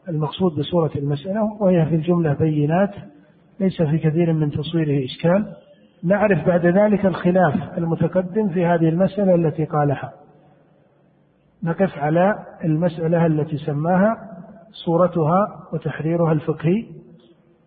المقصود 0.09 0.53
بصورة 0.59 0.91
المسألة 0.97 1.57
وهي 1.61 1.87
في 1.87 1.95
الجملة 1.95 2.33
بينات 2.33 2.95
ليس 3.61 3.83
في 3.83 3.99
كثير 3.99 4.33
من 4.33 4.51
تصويره 4.51 5.05
إشكال. 5.05 5.47
نعرف 6.05 6.47
بعد 6.47 6.67
ذلك 6.67 7.07
الخلاف 7.07 7.79
المتقدم 7.79 8.49
في 8.49 8.67
هذه 8.67 8.89
المسألة 8.89 9.35
التي 9.35 9.65
قالها. 9.65 10.13
نقف 11.63 11.99
على 11.99 12.35
المسألة 12.65 13.27
التي 13.27 13.57
سماها 13.57 14.17
صورتها 14.85 15.69
وتحريرها 15.73 16.33
الفقهي. 16.33 16.87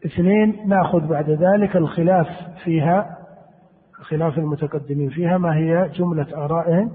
اثنين 0.05 0.69
نأخذ 0.69 1.07
بعد 1.07 1.29
ذلك 1.29 1.75
الخلاف 1.75 2.27
فيها 2.63 3.17
خلاف 3.93 4.38
المتقدمين 4.38 5.09
فيها 5.09 5.38
ما 5.38 5.55
هي 5.55 5.89
جملة 5.89 6.27
آرائهم. 6.45 6.91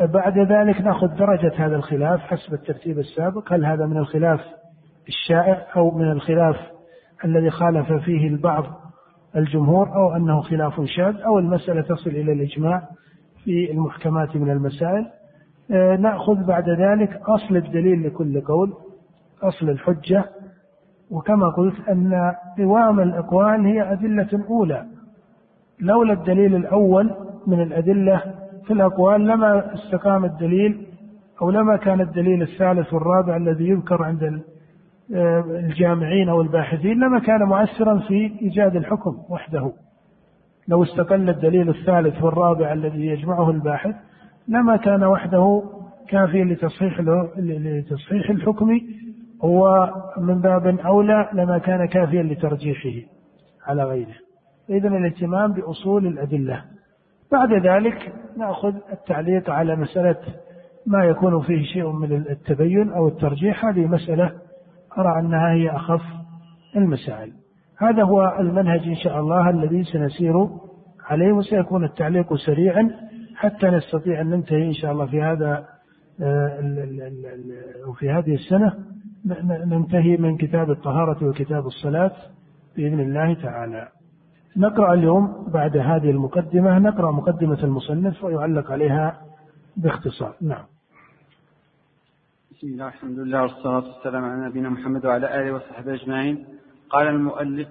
بعد 0.00 0.38
ذلك 0.38 0.80
نأخذ 0.80 1.06
درجة 1.06 1.52
هذا 1.56 1.76
الخلاف 1.76 2.20
حسب 2.20 2.54
الترتيب 2.54 2.98
السابق. 2.98 3.52
هل 3.52 3.64
هذا 3.64 3.86
من 3.86 3.96
الخلاف 3.96 4.40
الشائع 5.08 5.66
أو 5.76 5.90
من 5.90 6.10
الخلاف 6.10 6.56
الذي 7.24 7.50
خالف 7.50 7.92
فيه 7.92 8.28
البعض 8.28 8.64
الجمهور 9.36 9.94
أو 9.94 10.16
أنه 10.16 10.40
خلاف 10.40 10.80
شاذ 10.84 11.16
أو 11.20 11.38
المسألة 11.38 11.82
تصل 11.82 12.10
إلى 12.10 12.32
الإجماع 12.32 12.88
في 13.44 13.70
المحكمات 13.70 14.36
من 14.36 14.50
المسائل؟ 14.50 15.06
آه، 15.70 15.96
نأخذ 15.96 16.44
بعد 16.46 16.68
ذلك 16.68 17.20
أصل 17.28 17.56
الدليل 17.56 18.06
لكل 18.06 18.40
قول 18.40 18.72
أصل 19.42 19.70
الحجة. 19.70 20.24
وكما 21.10 21.48
قلت 21.56 21.88
أن 21.88 22.32
قوام 22.58 23.00
الأقوال 23.00 23.66
هي 23.66 23.92
أدلة 23.92 24.44
أولى. 24.50 24.86
لولا 25.80 26.12
الدليل 26.12 26.54
الأول 26.54 27.10
من 27.46 27.60
الأدلة 27.60 28.41
في 28.66 28.72
الأقوال 28.72 29.26
لما 29.26 29.74
استقام 29.74 30.24
الدليل 30.24 30.86
أو 31.42 31.50
لما 31.50 31.76
كان 31.76 32.00
الدليل 32.00 32.42
الثالث 32.42 32.92
والرابع 32.92 33.36
الذي 33.36 33.68
يذكر 33.68 34.02
عند 34.02 34.42
آه، 35.14 35.40
الجامعين 35.40 36.28
أو 36.28 36.40
الباحثين 36.42 37.00
لما 37.00 37.18
كان 37.18 37.42
مؤثرا 37.42 37.98
في 37.98 38.32
إيجاد 38.42 38.76
الحكم 38.76 39.16
وحده. 39.28 39.72
لو 40.68 40.82
استقل 40.82 41.28
الدليل 41.28 41.68
الثالث 41.68 42.22
والرابع 42.22 42.72
الذي 42.72 43.06
يجمعه 43.06 43.50
الباحث 43.50 43.94
لما 44.48 44.76
كان 44.76 45.04
وحده 45.04 45.62
كافيا 46.08 46.44
لتصحيح 46.44 47.00
لتصحيح 47.36 48.30
الحكم 48.30 48.80
هو 49.44 49.90
من 50.18 50.40
باب 50.40 50.66
أولى 50.66 51.28
لما 51.32 51.58
كان 51.58 51.84
كافيا 51.86 52.22
لترجيحه 52.22 53.08
على 53.66 53.84
غيره. 53.84 54.14
إذا 54.70 54.88
الاهتمام 54.88 55.52
بأصول 55.52 56.06
الأدلة. 56.06 56.64
بعد 57.32 57.52
ذلك 57.52 58.12
نأخذ 58.36 58.74
التعليق 58.92 59.50
على 59.50 59.76
مسألة 59.76 60.16
ما 60.86 61.04
يكون 61.04 61.42
فيه 61.42 61.62
شيء 61.62 61.92
من 61.92 62.12
التبين 62.12 62.92
أو 62.92 63.08
الترجيح. 63.08 63.64
هذه 63.64 63.86
مسألة 63.86 64.32
أرى 64.98 65.20
أنها 65.20 65.52
هي 65.52 65.70
أخف 65.70 66.02
المسائل. 66.76 67.32
هذا 67.78 68.02
هو 68.02 68.36
المنهج 68.40 68.88
إن 68.88 68.96
شاء 68.96 69.20
الله 69.20 69.50
الذي 69.50 69.84
سنسير 69.84 70.48
عليه 71.10 71.32
وسيكون 71.32 71.84
التعليق 71.84 72.34
سريعا 72.34 72.90
حتى 73.36 73.66
نستطيع 73.66 74.20
أن 74.20 74.30
ننتهي 74.30 74.66
إن 74.66 74.72
شاء 74.72 74.92
الله 74.92 75.06
في 75.06 75.22
هذا 75.22 75.66
وفي 77.88 78.10
هذه 78.10 78.34
السنة. 78.34 78.72
ننتهي 79.66 80.16
من 80.16 80.36
كتاب 80.36 80.70
الطهارة 80.70 81.28
وكتاب 81.28 81.66
الصلاة 81.66 82.12
بإذن 82.76 83.00
الله 83.00 83.34
تعالى. 83.34 83.88
نقرأ 84.56 84.94
اليوم 84.94 85.46
بعد 85.52 85.76
هذه 85.76 86.10
المقدمة 86.10 86.78
نقرأ 86.78 87.10
مقدمة 87.10 87.64
المصنف 87.64 88.24
ويعلق 88.24 88.70
عليها 88.70 89.20
باختصار. 89.76 90.34
نعم. 90.40 90.64
بسم 92.50 92.66
الله 92.66 92.88
الحمد 92.88 93.18
لله 93.18 93.42
والصلاة 93.42 93.84
والسلام 93.96 94.24
على 94.24 94.48
نبينا 94.48 94.68
محمد 94.68 95.06
وعلى 95.06 95.40
آله 95.40 95.52
وصحبه 95.52 95.94
أجمعين. 95.94 96.44
قال 96.90 97.06
المؤلف 97.06 97.68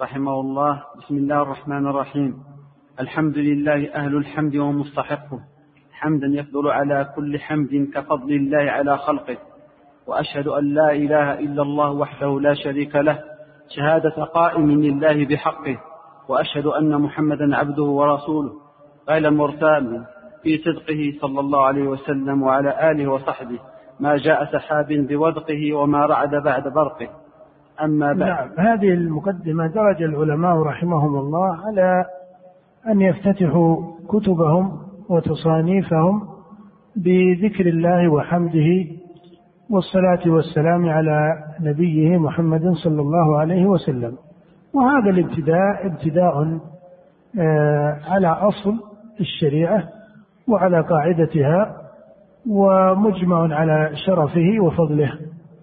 رحمه 0.00 0.40
الله 0.40 0.82
بسم 0.98 1.16
الله 1.16 1.42
الرحمن 1.42 1.86
الرحيم. 1.86 2.42
الحمد 3.00 3.38
لله 3.38 3.94
أهل 3.94 4.16
الحمد 4.16 4.56
ومستحقه 4.56 5.40
حمدا 5.92 6.26
يفضل 6.26 6.70
على 6.70 7.12
كل 7.16 7.38
حمد 7.38 7.90
كفضل 7.94 8.32
الله 8.32 8.70
على 8.70 8.98
خلقه. 8.98 9.36
وأشهد 10.06 10.46
أن 10.46 10.74
لا 10.74 10.92
إله 10.92 11.38
إلا 11.38 11.62
الله 11.62 11.90
وحده 11.90 12.40
لا 12.40 12.54
شريك 12.54 12.96
له. 12.96 13.18
شهادة 13.68 14.24
قائم 14.24 14.70
لله 14.70 15.26
بحقه. 15.26 15.85
وأشهد 16.28 16.66
أن 16.66 17.00
محمدا 17.00 17.56
عبده 17.56 17.82
ورسوله 17.82 18.52
غير 19.08 19.30
مرتاب 19.30 20.04
في 20.42 20.58
صدقه 20.58 21.12
صلى 21.20 21.40
الله 21.40 21.62
عليه 21.64 21.88
وسلم 21.88 22.42
وعلى 22.42 22.90
آله 22.90 23.08
وصحبه 23.08 23.58
ما 24.00 24.16
جاء 24.16 24.44
سحاب 24.44 24.86
بودقه 24.88 25.72
وما 25.74 26.06
رعد 26.06 26.34
بعد 26.44 26.62
برقه. 26.68 27.08
أما 27.82 28.12
بعد. 28.12 28.18
نعم 28.18 28.48
هذه 28.58 28.88
المقدمة 28.88 29.66
درج 29.66 30.02
العلماء 30.02 30.56
رحمهم 30.62 31.16
الله 31.18 31.56
على 31.66 32.04
أن 32.88 33.00
يفتتحوا 33.00 33.76
كتبهم 34.08 34.78
وتصانيفهم 35.08 36.22
بذكر 36.96 37.66
الله 37.66 38.08
وحمده 38.08 38.86
والصلاة 39.70 40.20
والسلام 40.26 40.88
على 40.88 41.44
نبيه 41.60 42.18
محمد 42.18 42.72
صلى 42.84 43.00
الله 43.00 43.38
عليه 43.38 43.66
وسلم. 43.66 44.16
وهذا 44.76 45.10
الابتداء 45.10 45.86
ابتداء 45.86 46.58
آه، 47.40 47.98
على 48.08 48.28
أصل 48.28 48.74
الشريعة 49.20 49.82
وعلى 50.48 50.80
قاعدتها 50.80 51.76
ومجمع 52.50 53.54
على 53.54 53.90
شرفه 54.06 54.60
وفضله. 54.60 55.12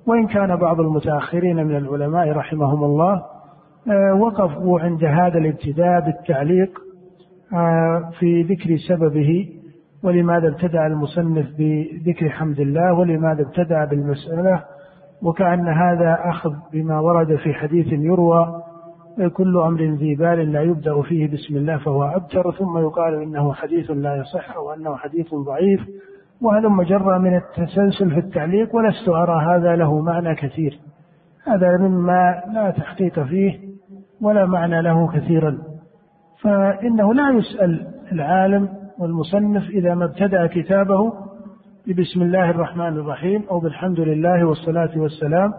وإن 0.08 0.28
كان 0.28 0.56
بعض 0.56 0.80
المتأخرين 0.80 1.68
من 1.68 1.76
العلماء 1.76 2.32
رحمهم 2.32 2.84
الله 2.84 3.14
آه، 3.92 4.14
وقفوا 4.14 4.80
عند 4.80 5.04
هذا 5.04 5.38
الابتداء 5.38 6.00
بالتعليق 6.00 6.80
آه، 7.54 8.10
في 8.20 8.42
ذكر 8.42 8.78
سببه 8.78 9.50
ولماذا 10.04 10.48
ابتدأ 10.48 10.88
المصنف 10.88 11.46
بذكر 11.58 12.30
حمد 12.30 12.60
الله 12.60 12.94
ولماذا 12.94 13.42
ابتدأ 13.42 13.86
بالمسألة 13.86 14.64
وكأن 15.22 15.68
هذا 15.68 16.20
أخذ 16.24 16.54
بما 16.74 17.00
ورد 17.00 17.36
في 17.36 17.54
حديث 17.54 17.88
يروى 17.92 18.64
كل 19.22 19.58
أمر 19.58 19.82
ذي 19.82 20.16
بال 20.16 20.52
لا 20.52 20.62
يبدأ 20.62 21.02
فيه 21.02 21.32
بسم 21.32 21.56
الله 21.58 21.78
فهو 21.78 22.04
أبتر 22.04 22.52
ثم 22.52 22.78
يقال 22.78 23.22
إنه 23.22 23.54
حديث 23.54 23.92
لا 23.92 24.16
يصح 24.16 24.56
أو 24.56 24.74
أنه 24.74 24.96
حديث 24.96 25.34
ضعيف 25.34 25.82
وهذا 26.42 26.68
مجرى 26.68 27.20
من 27.20 27.36
التسلسل 27.36 28.10
في 28.10 28.20
التعليق 28.20 28.76
ولست 28.76 29.10
أرى 29.10 29.46
هذا 29.46 29.76
له 29.76 30.02
معنى 30.02 30.36
كثير. 30.36 30.80
هذا 31.48 31.78
مما 31.78 32.44
لا 32.54 32.72
تحقيق 32.72 33.20
فيه 33.20 33.60
ولا 34.22 34.46
معنى 34.46 34.82
له 34.82 35.08
كثيرا. 35.08 35.58
فإنه 36.42 37.14
لا 37.14 37.30
يسأل 37.30 37.88
العالم 38.12 38.70
والمصنف 39.00 39.70
إذا 39.70 39.96
ما 39.96 40.06
ابتدأ 40.06 40.48
كتابه 40.48 41.14
ببسم 41.88 42.22
الله 42.22 42.50
الرحمن 42.50 42.98
الرحيم 42.98 43.44
أو 43.52 43.60
بالحمد 43.60 44.00
لله 44.00 44.46
والصلاة 44.46 44.92
والسلام 44.98 45.54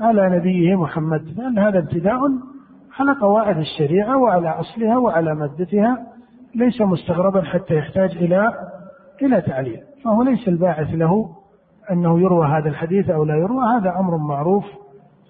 على 0.00 0.38
نبيه 0.38 0.76
محمد. 0.76 1.22
لأن 1.36 1.58
هذا 1.58 1.78
ابتداء؟ 1.78 2.20
على 3.00 3.12
قواعد 3.20 3.58
الشريعة 3.58 4.18
وعلى 4.18 4.48
أصلها 4.48 4.98
وعلى 4.98 5.34
مادتها 5.34 6.06
ليس 6.54 6.80
مستغربا 6.80 7.42
حتى 7.42 7.74
يحتاج 7.74 8.10
إلى 8.10 8.52
إلى 9.22 9.40
تعليل. 9.40 9.80
فهو 10.04 10.22
ليس 10.22 10.48
الباعث 10.48 10.94
له 10.94 11.28
أنه 11.90 12.20
يروى 12.20 12.46
هذا 12.46 12.68
الحديث 12.68 13.10
أو 13.10 13.24
لا 13.24 13.36
يروى 13.36 13.64
هذا 13.64 13.96
أمر 14.00 14.16
معروف 14.16 14.64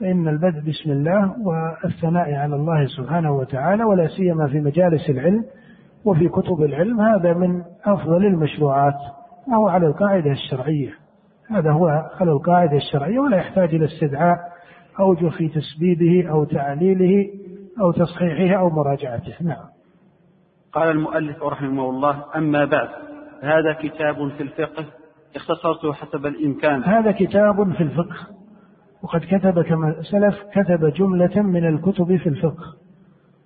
فإن 0.01 0.29
البدء 0.29 0.61
بسم 0.61 0.91
الله 0.91 1.35
والثناء 1.45 2.35
على 2.35 2.57
الله 2.57 2.87
سبحانه 2.87 3.33
وتعالى 3.33 3.85
ولا 3.85 4.09
سيما 4.09 4.47
في 4.47 4.61
مجالس 4.61 5.11
العلم 5.11 5.45
وفي 6.05 6.29
كتب 6.29 6.63
العلم 6.63 7.01
هذا 7.01 7.33
من 7.33 7.63
أفضل 7.85 8.27
المشروعات 8.27 8.99
وهو 9.49 9.69
على 9.69 9.87
القاعدة 9.87 10.31
الشرعية. 10.31 10.91
هذا 11.51 11.71
هو 11.71 11.87
على 12.21 12.33
القاعدة 12.33 12.77
الشرعية 12.77 13.19
ولا 13.19 13.37
يحتاج 13.37 13.75
إلى 13.75 13.85
استدعاء 13.85 14.39
أوجه 15.01 15.29
في 15.29 15.49
تسبيبه 15.49 16.31
أو 16.31 16.45
تعليله. 16.45 17.29
أو 17.81 17.93
تصحيحه 17.93 18.61
أو 18.61 18.71
مراجعته. 18.71 19.35
نعم. 19.41 19.65
قال 20.73 20.89
المؤلف 20.89 21.43
رحمه 21.43 21.91
الله 21.91 22.25
أما 22.37 22.65
بعد 22.65 22.89
هذا 23.43 23.73
كتاب 23.73 24.29
في 24.29 24.43
الفقه 24.43 24.85
اختصرته 25.37 25.93
حسب 25.93 26.27
الإمكان. 26.27 26.85
هذا 26.85 27.13
كتاب 27.13 27.73
في 27.73 27.83
الفقه 27.83 28.17
وقد 29.03 29.21
كتب 29.21 29.63
كما 29.63 30.03
سلف 30.03 30.43
كتب 30.53 30.93
جملة 30.93 31.43
من 31.43 31.69
الكتب 31.69 32.17
في 32.17 32.29
الفقه 32.29 32.75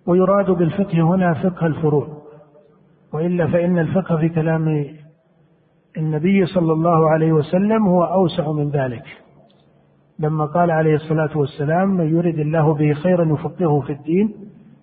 ويراد 0.06 0.50
بالفقه 0.50 1.00
هنا 1.00 1.34
فقه 1.34 1.66
الفروع. 1.66 2.08
وإلا 3.12 3.46
فإن 3.46 3.78
الفقه 3.78 4.16
في 4.16 4.28
كلام 4.28 4.86
النبي 5.96 6.46
صلى 6.46 6.72
الله 6.72 7.10
عليه 7.10 7.32
وسلم 7.32 7.86
هو 7.86 8.04
أوسع 8.04 8.52
من 8.52 8.70
ذلك. 8.70 9.25
لما 10.18 10.44
قال 10.44 10.70
عليه 10.70 10.94
الصلاة 10.94 11.38
والسلام 11.38 11.88
من 11.88 12.16
يرد 12.16 12.38
الله 12.38 12.74
به 12.74 12.92
خيرا 12.92 13.24
يفقهه 13.24 13.80
في 13.80 13.92
الدين 13.92 14.34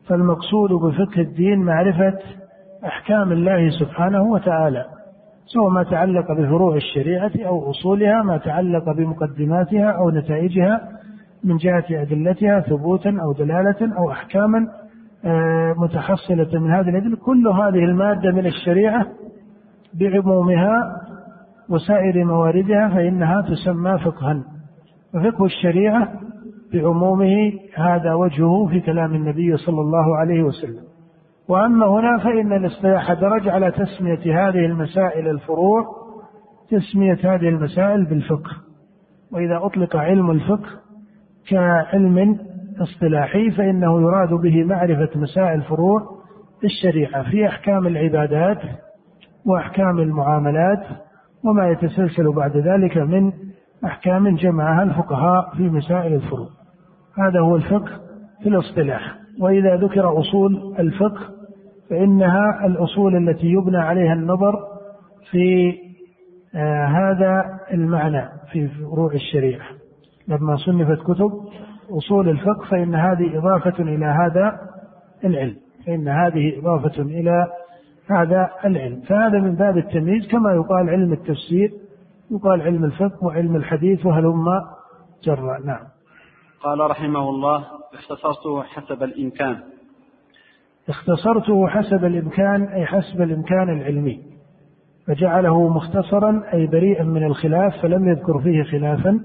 فالمقصود 0.08 0.72
بفقه 0.72 1.22
الدين 1.22 1.60
معرفة 1.60 2.20
أحكام 2.86 3.32
الله 3.32 3.70
سبحانه 3.70 4.24
وتعالى 4.24 4.86
سواء 5.46 5.70
ما 5.70 5.84
تعلق 5.84 6.32
بفروع 6.32 6.76
الشريعة 6.76 7.32
أو 7.46 7.70
أصولها 7.70 8.24
ما 8.24 8.38
تعلق 8.38 8.92
بمقدماتها 8.92 9.92
أو 9.92 10.10
نتائجها 10.10 10.90
من 11.44 11.58
جهة 11.58 11.86
أدلتها 11.92 12.60
ثبوتا 12.60 13.18
أو 13.24 13.34
دلالة 13.34 13.98
أو 13.98 14.12
أحكاما 14.12 14.68
آه، 15.26 15.74
متحصلة 15.78 16.60
من 16.60 16.72
هذه 16.72 16.90
الأدلة. 16.90 17.16
كل 17.16 17.48
هذه 17.48 17.86
المادة 17.86 18.32
من 18.32 18.46
الشريعة 18.46 19.08
بعمومها 19.94 21.02
وسائر 21.70 22.26
مواردها 22.26 22.90
فإنها 22.90 23.42
تسمى 23.42 24.00
فقها. 24.00 24.44
وفقه 25.16 25.46
الشريعة 25.46 26.14
بعمومه 26.74 27.54
هذا 27.76 28.14
وجهه 28.14 28.68
في 28.68 28.80
كلام 28.80 29.16
النبي 29.16 29.58
صلى 29.58 29.82
الله 29.82 30.18
عليه 30.18 30.44
وسلم. 30.44 30.84
وأما 31.48 31.88
هنا 31.88 32.18
فإن 32.24 32.54
الاصطلاح 32.54 33.14
درج 33.14 33.50
على 33.50 33.72
تسمية 33.72 34.48
هذه 34.50 34.66
المسائل 34.66 35.28
الفروع 35.28 35.86
تسمية 36.70 37.20
هذه 37.24 37.50
المسائل 37.50 38.06
بالفقه. 38.06 38.52
وإذا 39.32 39.66
أطلق 39.66 39.96
علم 39.96 40.32
الفقه 40.32 40.70
كعلم 41.50 42.40
اصطلاحي 42.82 43.52
فإنه 43.52 44.02
يراد 44.02 44.30
به 44.34 44.64
معرفة 44.64 45.10
مسائل 45.16 45.62
فروع 45.62 46.02
الشريعة 46.64 47.32
في 47.32 47.48
أحكام 47.48 47.88
العبادات 47.88 48.62
وأحكام 49.46 50.00
المعاملات 50.00 50.84
وما 51.44 51.70
يتسلسل 51.70 52.34
بعد 52.36 52.58
ذلك 52.58 52.98
من 52.98 53.32
أحكام 53.86 54.36
جمعها 54.36 54.84
الفقهاء 54.84 55.56
في 55.58 55.64
مسائل 55.70 56.14
الفروع. 56.14 56.48
هذا 57.18 57.40
هو 57.40 57.56
الفقه 57.56 57.92
في 58.44 58.50
الاصطلاح. 58.50 59.16
وإذا 59.40 59.76
ذكر 59.76 60.20
أصول 60.20 60.76
الفقه 60.80 61.22
فإنها 61.90 62.66
الأصول 62.66 63.30
التي 63.30 63.48
يبنى 63.48 63.78
عليها 63.78 64.14
النظر 64.14 64.60
في 65.32 65.76
آه 66.56 66.86
هذا 66.86 67.60
المعنى 67.74 68.30
في 68.52 68.68
فروع 68.68 69.14
الشريعة. 69.14 69.66
لما 70.28 70.56
صنفت 70.56 71.02
كتب 71.02 71.32
أصول 71.90 72.30
الفقه 72.30 72.66
فإن 72.70 72.96
هذه 72.96 73.38
إضافة 73.38 73.84
إلى 73.84 74.06
هذا 74.06 74.60
العلم. 75.26 75.56
فإن 75.86 76.08
هذه 76.08 76.60
إضافة 76.60 77.02
إلى 77.02 77.48
هذا 78.10 78.50
العلم. 78.66 79.02
فهذا 79.02 79.40
من 79.40 79.56
باب 79.56 79.78
التمييز 79.78 80.28
كما 80.28 80.54
يقال 80.54 80.90
علم 80.90 81.14
التفسير 81.14 81.72
يقال 82.34 82.62
علم 82.62 82.84
الفقه 82.84 83.26
وعلم 83.26 83.56
الحديث 83.56 84.06
وهلم 84.06 84.46
جرا 85.24 85.60
نعم. 85.66 85.88
قال 86.64 86.80
رحمه 86.80 87.30
الله 87.30 87.66
اختصرته 87.94 88.64
حسب 88.64 89.04
الإمكان. 89.04 89.58
اختصرته 90.90 91.68
حسب 91.68 92.06
الإمكان 92.06 92.64
أي 92.64 92.86
حسب 92.86 93.22
الإمكان 93.22 93.70
العلمي. 93.70 94.34
فجعله 95.08 95.68
مختصرا 95.70 96.44
أي 96.54 96.68
بريئا 96.68 97.04
من 97.04 97.24
الخلاف 97.24 97.82
فلم 97.82 98.08
يذكر 98.08 98.40
فيه 98.40 98.64
خلافا 98.64 99.20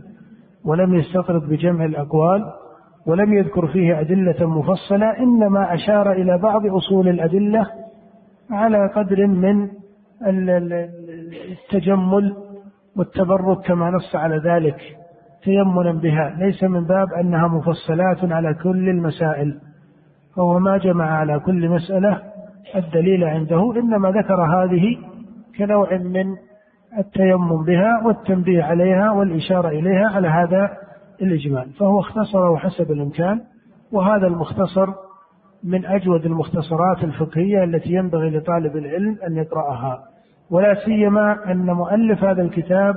ولم 0.64 0.94
يستطرد 0.94 1.48
بجمع 1.48 1.84
الأقوال 1.84 2.52
ولم 3.06 3.32
يذكر 3.32 3.66
فيه 3.66 4.00
أدلة 4.00 4.46
مفصلة 4.46 5.18
إنما 5.18 5.74
أشار 5.74 6.12
إلى 6.12 6.38
بعض 6.38 6.66
أصول 6.66 7.08
الأدلة 7.08 7.66
على 8.50 8.90
قدر 8.96 9.26
من 9.26 9.68
التجمل 11.50 12.36
والتبرك 12.98 13.60
كما 13.66 13.90
نص 13.90 14.16
على 14.16 14.36
ذلك 14.36 14.80
تيمنا 15.42 15.92
بها. 15.92 16.34
ليس 16.38 16.64
من 16.64 16.84
باب 16.84 17.12
أنها 17.12 17.48
مفصلات 17.48 18.32
على 18.32 18.54
كل 18.54 18.88
المسائل. 18.88 19.60
فهو 20.36 20.58
ما 20.58 20.78
جمع 20.78 21.10
على 21.10 21.40
كل 21.40 21.68
مسألة 21.68 22.22
الدليل 22.76 23.24
عنده. 23.24 23.72
إنما 23.76 24.10
ذكر 24.10 24.42
هذه 24.42 24.98
كنوع 25.58 25.96
من 25.96 26.36
التيمم 26.98 27.64
بها 27.64 28.02
والتنبيه 28.04 28.62
عليها 28.62 29.10
والإشارة 29.10 29.68
إليها 29.68 30.08
على 30.14 30.28
هذا 30.28 30.70
الإجمال. 31.22 31.70
فهو 31.72 32.00
اختصره 32.00 32.56
حسب 32.56 32.90
الإمكان. 32.90 33.40
وهذا 33.92 34.26
المختصر 34.26 34.86
من 35.64 35.86
أجود 35.86 36.26
المختصرات 36.26 37.04
الفقهية 37.04 37.64
التي 37.64 37.92
ينبغي 37.92 38.30
لطالب 38.30 38.76
العلم 38.76 39.18
أن 39.26 39.36
يقرأها. 39.36 39.98
ولا 40.50 40.74
سيما 40.84 41.52
أن 41.52 41.66
مؤلف 41.66 42.24
هذا 42.24 42.42
الكتاب 42.42 42.96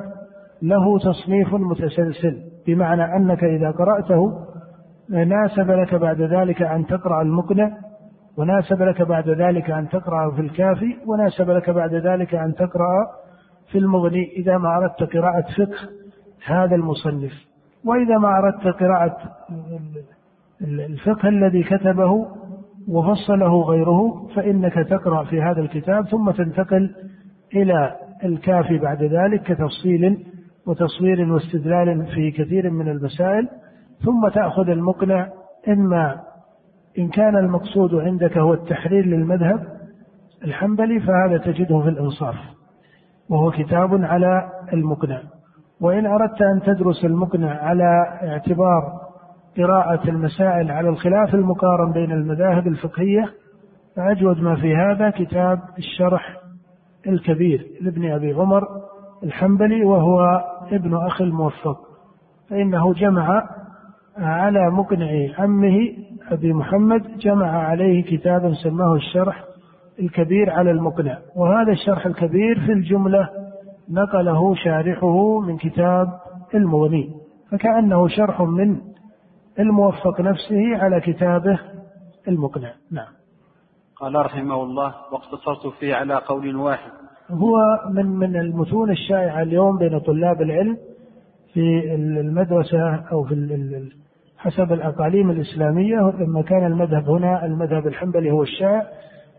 له 0.62 1.00
تصنيف 1.00 1.54
متسلسل 1.54 2.38
بمعنى 2.68 3.16
أنك 3.16 3.44
إذا 3.44 3.72
قرأته 3.72 4.32
ناسب 5.10 5.72
لك 5.72 5.96
بعد 5.96 6.22
ذلك 6.22 6.62
أن 6.62 6.86
تقرأ 6.86 7.22
المقنع 7.22 7.72
وناسب 8.38 8.82
لك 8.82 9.02
بعد 9.02 9.30
ذلك 9.30 9.72
أن 9.72 9.90
تقرأ 9.90 10.32
في 10.32 10.42
الكافي 10.42 10.96
وناسب 11.06 11.50
لك 11.50 11.70
بعد 11.70 11.94
ذلك 11.94 12.36
أن 12.36 12.56
تقرأ 12.56 13.08
في 13.72 13.78
المغني. 13.78 14.32
إذا 14.38 14.58
ما 14.58 14.78
أردت 14.78 15.04
قراءة 15.04 15.42
فقه 15.42 15.90
هذا 16.46 16.76
المصنف. 16.76 17.32
وإذا 17.86 18.18
ما 18.18 18.38
أردت 18.38 18.68
قراءة 18.68 19.18
الفقه 20.62 21.30
الذي 21.30 21.64
كتبه 21.64 22.28
وفصله 22.88 23.62
غيره 23.62 24.28
فإنك 24.36 24.74
تقرأ 24.74 25.24
في 25.24 25.42
هذا 25.42 25.62
الكتاب 25.62 26.08
ثم 26.08 26.32
تنتقل 26.32 26.96
إلى 27.56 27.96
الكافي 28.24 28.78
بعد 28.78 29.04
ذلك 29.04 29.44
كتفصيل 29.44 30.26
وتصوير 30.68 31.34
واستدلال 31.34 32.06
في 32.06 32.32
كثير 32.32 32.70
من 32.70 32.90
المسائل 32.90 33.50
ثم 34.06 34.30
تأخذ 34.34 34.70
المقنع 34.70 35.30
إما 35.68 36.20
إن 37.00 37.08
كان 37.10 37.38
المقصود 37.38 37.96
عندك 37.96 38.38
هو 38.38 38.54
التحرير 38.54 39.06
للمذهب 39.06 39.68
الحنبلي 40.44 41.00
فهذا 41.00 41.38
تجده 41.38 41.80
في 41.82 41.90
الإنصاف 41.90 42.36
وهو 43.30 43.52
كتاب 43.52 44.06
على 44.06 44.50
المقنع. 44.74 45.22
وإن 45.82 46.06
أردت 46.06 46.42
أن 46.42 46.62
تدرس 46.62 47.06
المقنع 47.06 47.64
على 47.64 48.20
اعتبار 48.24 49.02
قراءة 49.58 50.10
المسائل 50.10 50.72
على 50.72 50.90
الخلاف 50.90 51.36
المقارن 51.36 51.92
بين 51.92 52.12
المذاهب 52.12 52.68
الفقهية 52.68 53.30
فأجود 53.96 54.42
ما 54.42 54.56
في 54.56 54.76
هذا 54.76 55.10
كتاب 55.10 55.60
الشرح 55.78 56.41
الكبير 57.08 57.68
لابن 57.82 58.12
أبي 58.12 58.34
عمر 58.34 58.68
الحنبلي 59.24 59.86
وهو 59.86 60.42
ابن 60.72 60.96
أخي 60.96 61.24
الموفق. 61.24 61.78
فإنه 62.50 62.94
جمع 62.94 63.50
على 64.18 64.70
مقنع 64.70 65.28
عمه 65.38 65.78
أبي 66.32 66.54
محمد 66.54 67.18
جمع 67.18 67.48
عليه 67.48 68.04
كتابا 68.04 68.54
سماه 68.54 68.96
الشرح 68.96 69.44
الكبير 70.00 70.50
على 70.50 70.72
المقنع. 70.72 71.18
وهذا 71.36 71.72
الشرح 71.72 72.06
الكبير 72.06 72.60
في 72.66 72.72
الجملة 72.72 73.30
نقله 73.90 74.56
شارحه 74.56 75.40
من 75.40 75.58
كتاب 75.58 76.08
المغني 76.56 77.10
فكأنه 77.52 78.08
شرح 78.08 78.42
من 78.42 78.78
الموفق 79.60 80.22
نفسه 80.22 80.78
على 80.78 81.02
كتابه 81.02 81.60
المقنع. 82.28 82.74
نعم. 82.92 83.21
قال 84.02 84.16
رحمه 84.16 84.64
الله 84.64 84.94
واقتصرت 85.12 85.74
فيه 85.80 85.96
على 85.96 86.16
قول 86.16 86.56
واحد. 86.56 86.92
هو 87.32 87.58
من 87.90 88.06
من 88.06 88.36
المتون 88.36 88.92
الشائعة 88.92 89.42
اليوم 89.42 89.78
بين 89.78 90.00
طلاب 90.00 90.42
العلم 90.42 90.78
في 91.54 91.96
المدرسة 91.96 92.96
أو 93.12 93.24
في 93.24 93.90
حسب 94.38 94.74
الأقاليم 94.74 95.32
الإسلامية. 95.32 96.14
لما 96.20 96.42
كان 96.42 96.66
المذهب 96.66 97.10
هنا 97.10 97.46
المذهب 97.46 97.88
الحنبلي 97.88 98.32
هو 98.32 98.44
الشائع. 98.44 98.84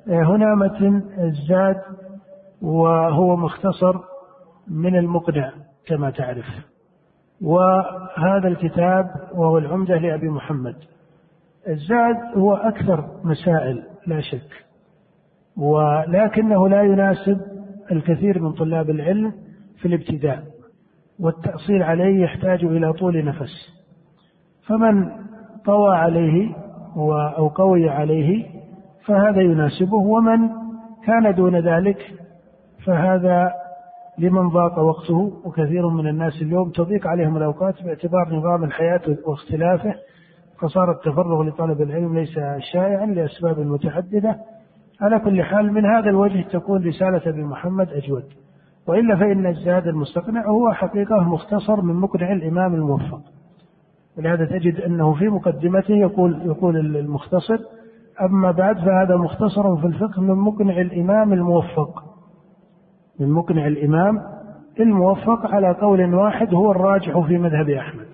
هنا 0.07 0.55
متن 0.55 1.03
الزاد 1.19 1.77
وهو 2.63 3.37
مختصر 3.37 3.99
من 4.69 4.97
المقنع 4.97 5.53
كما 5.87 6.11
تعرف. 6.11 6.47
وهذا 7.41 8.49
الكتاب 8.49 9.07
وهو 9.35 9.59
العمدة 9.59 9.99
لأبي 9.99 10.29
محمد. 10.29 10.77
الزاد 11.69 12.17
هو 12.37 12.55
أكثر 12.55 13.05
مسائل. 13.25 13.92
لا 14.07 14.21
شك. 14.21 14.65
ولكنه 15.57 16.69
لا 16.69 16.83
يناسب 16.83 17.41
الكثير 17.93 18.43
من 18.43 18.53
طلاب 18.53 18.91
العلم 18.91 19.33
في 19.81 19.89
الابتداء 19.89 20.43
والتأصيل 21.21 21.83
عليه 21.83 22.25
يحتاج 22.25 22.65
إلى 22.65 22.93
طول 22.93 23.25
نفس. 23.25 23.83
فمن 24.67 25.09
طوى 25.65 25.97
عليه 25.97 26.55
أو 27.39 27.49
قوي 27.49 27.91
عليه 27.91 28.47
فهذا 29.05 29.41
يناسبه 29.41 29.97
ومن 29.97 30.49
كان 31.07 31.35
دون 31.35 31.57
ذلك 31.57 31.99
فهذا 32.87 33.53
لمن 34.19 34.49
ضاق 34.49 34.79
وقته 34.79 35.33
وكثير 35.45 35.89
من 35.89 36.07
الناس 36.09 36.43
اليوم 36.43 36.71
تضيق 36.71 37.07
عليهم 37.07 37.37
الأوقات 37.37 37.83
باعتبار 37.83 38.29
نظام 38.35 38.65
الحياة 38.65 39.01
واختلافه 39.27 39.95
فصار 40.63 40.91
التفرغ 40.91 41.43
لطلب 41.43 41.83
العلم 41.83 42.15
ليس 42.15 42.35
شائعا 42.73 43.07
لأسباب 43.07 43.59
متعددة. 43.59 44.37
على 45.01 45.19
كل 45.19 45.43
حال 45.43 45.73
من 45.73 45.85
هذا 45.85 46.11
الوجه 46.11 46.43
تكون 46.53 46.87
رسالة 46.87 47.23
ابن 47.27 47.45
محمد 47.45 47.89
أجود. 47.89 48.25
وإلا 48.89 49.17
فإن 49.17 49.47
الزاد 49.47 49.87
المستقنع 49.87 50.47
هو 50.47 50.73
حقيقة 50.73 51.21
مختصر 51.21 51.81
من 51.81 51.95
مقنع 51.95 52.33
الإمام 52.33 52.75
الموفق. 52.75 53.21
ولهذا 54.19 54.45
تجد 54.45 54.81
أنه 54.81 55.15
في 55.15 55.29
مقدمته 55.29 55.95
يقول 55.95 56.43
يقول 56.45 56.97
المختصر 56.97 57.59
أما 58.21 58.51
بعد 58.51 58.77
فهذا 58.77 59.17
مختصر 59.17 59.77
في 59.77 59.87
الفقه 59.87 60.23
من 60.23 60.35
مقنع 60.35 60.81
الإمام 60.81 61.33
الموفق. 61.33 62.05
من 63.21 63.31
مقنع 63.31 63.67
الإمام 63.67 64.21
الموفق 64.81 65.55
على 65.55 65.73
قول 65.73 66.15
واحد 66.15 66.55
هو 66.55 66.71
الراجح 66.71 67.19
في 67.19 67.39
مذهب 67.39 67.71
أحمد. 67.71 68.07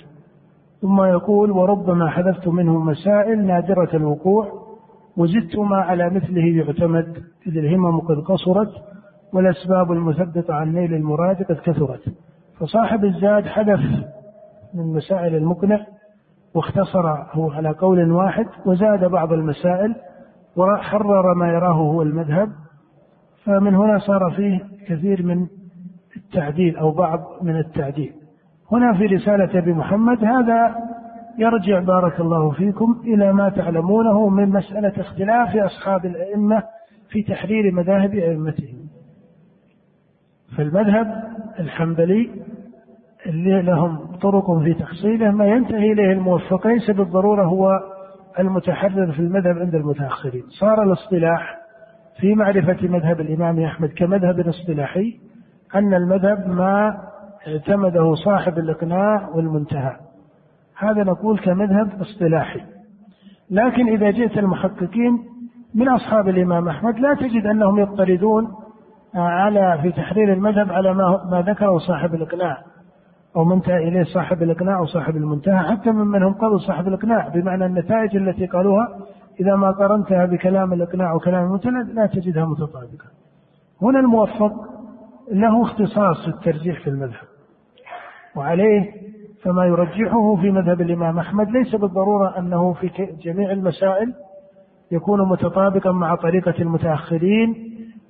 ثم 0.80 1.02
يقول 1.02 1.50
وربما 1.50 2.08
حذفت 2.08 2.48
منه 2.48 2.78
مسائل 2.78 3.46
نادرة 3.46 3.96
الوقوع 3.96 4.68
وزدت 5.16 5.58
ما 5.58 5.76
على 5.76 6.10
مثله 6.10 6.44
يعتمد 6.44 7.22
إذ 7.46 7.56
الهمم 7.56 8.00
قد 8.00 8.16
قصرت 8.16 8.70
والأسباب 9.32 9.92
المثبطة 9.92 10.54
عن 10.54 10.72
نيل 10.72 10.94
المراد 10.94 11.42
قد 11.42 11.56
كثرت. 11.56 12.02
فصاحب 12.58 13.04
الزاد 13.04 13.46
حذف 13.46 13.80
من 14.74 14.92
مسائل 14.92 15.34
المقنع 15.34 15.86
واختصره 16.54 17.54
على 17.54 17.70
قول 17.70 18.12
واحد 18.12 18.46
وزاد 18.66 19.04
بعض 19.04 19.32
المسائل 19.32 19.94
وحرر 20.56 21.34
ما 21.34 21.52
يراه 21.52 21.74
هو 21.74 22.02
المذهب. 22.02 22.50
فمن 23.44 23.74
هنا 23.74 23.98
صار 23.98 24.32
فيه 24.36 24.60
كثير 24.88 25.26
من 25.26 25.46
التعديل 26.16 26.76
أو 26.76 26.90
بعض 26.90 27.20
من 27.42 27.56
التعديل. 27.56 28.12
هنا 28.72 28.94
في 28.98 29.06
رسالة 29.06 29.58
أبي 29.58 29.72
محمد 29.72 30.24
هذا 30.24 30.76
يرجع 31.38 31.80
بارك 31.80 32.20
الله 32.20 32.50
فيكم 32.50 33.02
إلى 33.04 33.32
ما 33.32 33.48
تعلمونه 33.48 34.28
من 34.28 34.48
مسألة 34.48 34.92
اختلاف 35.00 35.56
أصحاب 35.56 36.06
الأئمة 36.06 36.62
في 37.10 37.22
تحرير 37.22 37.72
مذاهب 37.74 38.14
أئمتهم. 38.14 38.88
فالمذهب 40.56 41.24
الحنبلي 41.58 42.30
اللي 43.26 43.62
لهم 43.62 44.16
طرق 44.22 44.58
في 44.58 44.74
تحصيله 44.74 45.30
ما 45.30 45.46
ينتهي 45.46 45.92
إليه 45.92 46.12
الموفق 46.12 46.66
ليس 46.66 46.90
بالضرورة 46.90 47.44
هو 47.44 47.80
المتحرر 48.38 49.12
في 49.12 49.18
المذهب 49.18 49.58
عند 49.58 49.74
المتأخرين. 49.74 50.44
صار 50.60 50.82
الاصطلاح 50.82 51.58
في 52.20 52.34
معرفة 52.34 52.88
مذهب 52.88 53.20
الإمام 53.20 53.60
أحمد 53.60 53.88
كمذهب 53.88 54.40
اصطلاحي 54.40 55.20
أن 55.74 55.94
المذهب 55.94 56.48
ما 56.48 57.07
اعتمده 57.46 58.14
صاحب 58.14 58.58
الإقناع 58.58 59.28
والمنتهى. 59.28 59.96
هذا 60.78 61.04
نقول 61.04 61.38
كمذهب 61.38 62.00
اصطلاحي. 62.00 62.60
لكن 63.50 63.88
إذا 63.88 64.10
جئت 64.10 64.38
المحققين 64.38 65.18
من 65.74 65.88
أصحاب 65.88 66.28
الإمام 66.28 66.68
أحمد 66.68 66.98
لا 66.98 67.14
تجد 67.14 67.46
أنهم 67.46 67.78
يضطردون 67.78 68.48
على 69.14 69.78
في 69.82 69.92
تحرير 69.92 70.32
المذهب 70.32 70.72
على 70.72 70.94
ما, 70.94 71.24
ما 71.30 71.42
ذكره 71.42 71.78
صاحب 71.78 72.14
الإقناع 72.14 72.58
أو 73.36 73.44
منتهى 73.44 73.88
إليه 73.88 74.04
صاحب 74.04 74.42
الإقناع 74.42 74.78
أو 74.78 74.86
صاحب 74.86 75.16
المنتهى 75.16 75.58
حتى 75.58 75.90
ممن 75.90 76.22
هم 76.22 76.32
قالوا 76.32 76.58
صاحب 76.58 76.88
الإقناع. 76.88 77.28
بمعنى 77.28 77.66
النتائج 77.66 78.16
التي 78.16 78.46
قالوها 78.46 78.88
إذا 79.40 79.56
ما 79.56 79.70
قارنتها 79.70 80.26
بكلام 80.26 80.72
الإقناع 80.72 81.14
وكلام 81.14 81.44
المنتهى 81.44 81.94
لا 81.94 82.06
تجدها 82.06 82.44
متطابقة. 82.44 83.06
هنا 83.82 84.00
الموفق 84.00 84.52
له 85.32 85.62
اختصاص 85.62 86.22
في 86.24 86.28
الترجيح 86.28 86.80
في 86.80 86.90
المذهب. 86.90 87.27
وعليه 88.38 88.92
فما 89.42 89.64
يرجحه 89.64 90.36
في 90.36 90.50
مذهب 90.50 90.80
الإمام 90.80 91.18
أحمد. 91.18 91.50
ليس 91.50 91.74
بالضرورة 91.74 92.38
أنه 92.38 92.72
في 92.72 92.90
جميع 93.22 93.50
المسائل 93.50 94.14
يكون 94.92 95.28
متطابقا 95.28 95.92
مع 95.92 96.14
طريقة 96.14 96.54
المتأخرين 96.58 97.54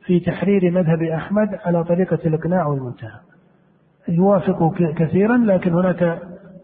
في 0.04 0.20
تحرير 0.20 0.70
مذهب 0.70 1.02
أحمد 1.02 1.48
على 1.64 1.84
طريقة 1.84 2.18
الإقناع 2.26 2.66
والمنتهى. 2.66 3.18
يوافقه 4.08 4.72
كثيرا 4.96 5.36
لكن 5.36 5.72
هناك 5.72 6.18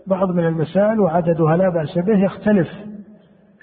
بعض 0.07 0.31
من 0.31 0.47
المسائل 0.47 1.01
وعددها 1.01 1.57
لا 1.57 1.69
بأس 1.69 1.99
به. 1.99 2.19
يختلف 2.19 2.69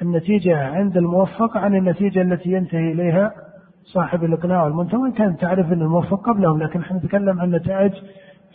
النتيجة 0.02 0.68
عند 0.68 0.98
الموفق 0.98 1.58
عن 1.58 1.76
النتيجة 1.76 2.22
التي 2.22 2.52
ينتهي 2.52 2.92
إليها 2.92 3.32
صاحب 3.84 4.24
الإقناع 4.24 4.64
والمنتهى. 4.64 4.98
وإن 4.98 5.12
كان 5.12 5.38
تعرف 5.38 5.74
أن 5.74 5.82
الموفق 5.82 6.30
قبلهم 6.30 6.64
لكن 6.64 6.80
نحن 6.80 6.96
نتكلم 6.96 7.40
عن 7.40 7.52
نتائج 7.52 7.92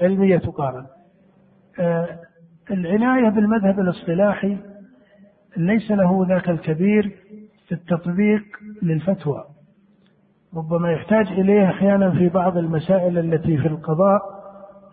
علمية 0.03 0.37
تقارن. 0.37 0.87
العناية 2.71 3.29
بالمذهب 3.29 3.81
الاصطلاحي 3.81 4.57
ليس 5.57 5.91
له 5.91 6.27
ذاك 6.29 6.49
الكبير 6.49 7.17
في 7.69 7.73
التطبيق 7.73 8.43
للفتوى 8.83 9.45
ربما 10.57 10.93
يحتاج 10.93 11.27
إليه 11.27 11.69
أحيانا 11.69 12.11
في 12.11 12.29
بعض 12.29 12.57
المسائل 12.57 13.19
التي 13.19 13.59
في 13.59 13.69
القضاء 13.69 14.21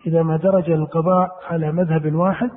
إذا 0.06 0.22
ما 0.22 0.36
درج 0.36 0.70
القضاء 0.70 1.30
على 1.50 1.72
مذهب 1.72 2.14
واحد 2.14 2.50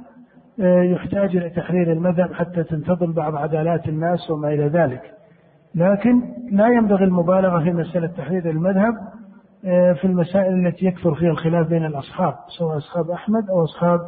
آه، 0.59 0.81
يحتاج 0.81 1.35
إلى 1.35 1.49
تحرير 1.49 1.91
المذهب 1.91 2.33
حتى 2.33 2.63
تنتظم 2.63 3.13
بعض 3.13 3.35
عدالات 3.35 3.87
الناس 3.87 4.31
وما 4.31 4.53
إلى 4.53 4.67
ذلك. 4.67 5.01
لكن 5.75 6.21
لا 6.51 6.67
ينبغي 6.67 7.03
المبالغة 7.03 7.63
في 7.63 7.71
مسألة 7.71 8.07
تحرير 8.07 8.49
المذهب 8.49 8.93
آه، 8.93 9.26
في 9.61 10.05
المسائل 10.05 10.67
التي 10.67 10.85
يكثر 10.85 11.15
فيها 11.15 11.29
الخلاف 11.29 11.67
بين 11.67 11.85
الأصحاب 11.85 12.35
سواء 12.57 12.77
أصحاب 12.77 13.11
أحمد 13.11 13.49
أو 13.49 13.63
أصحاب 13.63 13.99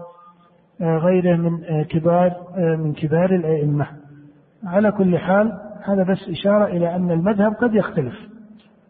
آه، 0.81 0.97
غيره 0.97 1.35
من 1.35 1.63
آه، 1.63 1.83
كبار 1.83 2.33
من 2.57 2.93
كبار 2.93 3.35
الأئمة. 3.35 3.87
على 4.63 4.91
كل 4.91 5.17
حال 5.17 5.59
هذا 5.83 6.03
بس 6.03 6.29
إشارة 6.29 6.65
إلى 6.65 6.95
أن 6.95 7.11
المذهب 7.11 7.53
قد 7.53 7.75
يختلف. 7.75 8.15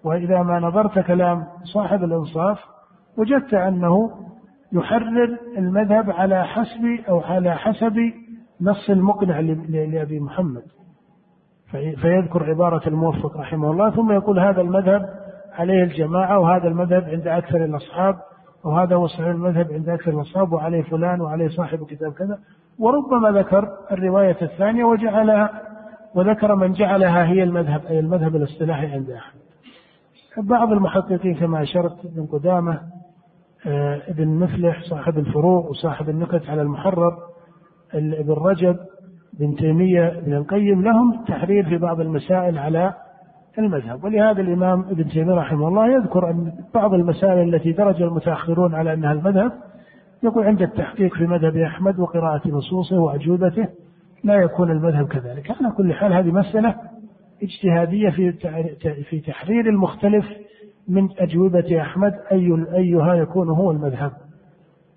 وإذا 0.03 0.43
ما 0.43 0.59
نظرت 0.59 0.99
كلام 0.99 1.43
صاحب 1.63 2.03
الإنصاف 2.03 2.59
وجدت 3.17 3.53
أنه 3.53 4.11
يحرر 4.71 5.37
المذهب 5.57 6.11
على 6.11 6.43
حسب 6.43 6.99
أو 7.09 7.19
على 7.19 7.55
حسب 7.55 7.97
نص 8.61 8.89
المقنع 8.89 9.39
لأبي 9.39 10.19
محمد. 10.19 10.63
فيذكر 11.71 12.49
عبارة 12.49 12.87
الموفق 12.87 13.37
رحمه 13.37 13.71
الله 13.71 13.89
ثم 13.89 14.11
يقول 14.11 14.39
هذا 14.39 14.61
المذهب 14.61 15.18
عليه 15.59 15.83
الجماعة 15.83 16.39
وهذا 16.39 16.67
المذهب 16.67 17.03
عند 17.03 17.27
أكثر 17.27 17.65
الأصحاب 17.65 18.15
أو 18.65 18.71
هذا 18.71 18.95
هو 18.95 19.07
صحيح 19.07 19.27
المذهب 19.27 19.71
عند 19.71 19.89
أكثر 19.89 20.11
الأصحاب 20.11 20.53
وعليه 20.53 20.81
فلان 20.81 21.21
وعليه 21.21 21.47
صاحب 21.47 21.85
كتاب 21.85 22.13
كذا. 22.13 22.39
وربما 22.79 23.39
ذكر 23.39 23.69
الرواية 23.91 24.37
الثانية 24.41 24.83
وجعلها 24.83 25.61
وذكر 26.15 26.55
من 26.55 26.73
جعلها 26.73 27.25
هي 27.25 27.43
المذهب 27.43 27.85
أي 27.85 27.99
المذهب 27.99 28.35
الاصطلاحي 28.35 28.87
عند 28.87 29.09
أحمد. 29.09 29.41
بعض 30.37 30.71
المحققين 30.71 31.35
كما 31.35 31.61
أشرت 31.63 32.05
ابن 32.05 32.25
قدامة 32.25 32.81
آه، 33.67 34.01
ابن 34.07 34.27
مفلح 34.27 34.83
صاحب 34.89 35.17
الفروع 35.17 35.65
وصاحب 35.65 36.09
النكت 36.09 36.49
على 36.49 36.61
المحرر 36.61 37.17
ابن 37.93 38.33
رجب 38.33 38.77
بن 39.39 39.55
تيمية 39.55 40.07
ابن 40.07 40.33
القيم 40.33 40.81
لهم 40.83 41.25
تحرير 41.27 41.69
في 41.69 41.77
بعض 41.77 41.99
المسائل 41.99 42.57
على 42.57 42.93
المذهب. 43.57 44.03
ولهذا 44.03 44.41
الإمام 44.41 44.81
ابن 44.81 45.07
تيمية 45.09 45.33
رحمه 45.33 45.67
الله 45.67 45.87
يذكر 45.87 46.29
أن 46.29 46.53
بعض 46.73 46.93
المسائل 46.93 47.55
التي 47.55 47.71
درج 47.71 48.01
المتأخرون 48.01 48.75
على 48.75 48.93
أنها 48.93 49.13
المذهب 49.13 49.51
يقول 50.23 50.45
عند 50.45 50.61
التحقيق 50.61 51.15
في 51.15 51.27
مذهب 51.27 51.57
أحمد 51.57 51.99
وقراءة 51.99 52.47
نصوصه 52.47 52.99
وأجوبته 52.99 53.67
لا 54.23 54.35
يكون 54.35 54.71
المذهب 54.71 55.07
كذلك. 55.07 55.51
على 55.51 55.71
كل 55.77 55.93
حال 55.93 56.13
هذه 56.13 56.31
مسألة 56.31 56.75
اجتهادية 57.43 58.09
في 58.09 58.31
في 59.09 59.19
تحرير 59.19 59.69
المختلف 59.69 60.25
من 60.87 61.09
أجوبة 61.19 61.81
أحمد 61.81 62.13
أي 62.31 62.65
أيها 62.73 63.13
يكون 63.13 63.49
هو 63.49 63.71
المذهب. 63.71 64.11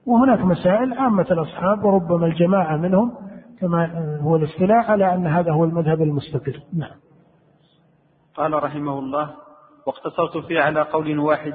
وهناك 0.07 0.41
مسائل 0.41 0.93
عامة 0.93 1.27
الأصحاب 1.31 1.85
وربما 1.85 2.27
الجماعة 2.27 2.77
منهم 2.77 3.13
كما 3.61 4.19
هو 4.21 4.37
الاصطلاح 4.37 4.91
على 4.91 5.15
أن 5.15 5.27
هذا 5.27 5.53
هو 5.53 5.65
المذهب 5.65 6.03
المستقر 6.03 6.61
نعم. 6.75 6.97
قال 8.37 8.65
رحمه 8.65 8.99
الله 8.99 9.31
واقتصرت 9.87 10.47
فيه 10.47 10.61
على 10.61 10.81
قول 10.81 11.19
واحد 11.19 11.55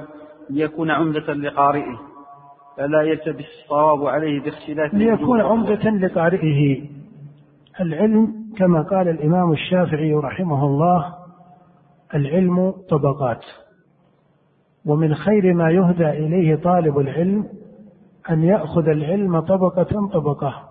ليكون 0.50 0.90
عمدة 0.90 1.32
لقارئه 1.34 2.00
فلا 2.76 3.02
يلتبس 3.02 3.44
الصواب 3.64 4.06
عليه 4.06 4.40
باختلاف 4.40 4.94
ليكون 4.94 5.40
عمدة 5.40 5.90
لقارئه. 5.90 6.88
العلم 7.80 8.34
كما 8.56 8.82
قال 8.82 9.08
الإمام 9.08 9.52
الشافعي 9.52 10.14
رحمه 10.14 10.64
الله 10.66 11.14
العلم 12.14 12.70
طبقات. 12.70 13.44
ومن 14.86 15.14
خير 15.14 15.54
ما 15.54 15.70
يهدى 15.70 16.10
إليه 16.10 16.56
طالب 16.56 16.98
العلم 16.98 17.46
أن 18.30 18.42
يأخذ 18.42 18.88
العلم 18.88 19.40
طبقة 19.40 20.08
طبقة. 20.12 20.68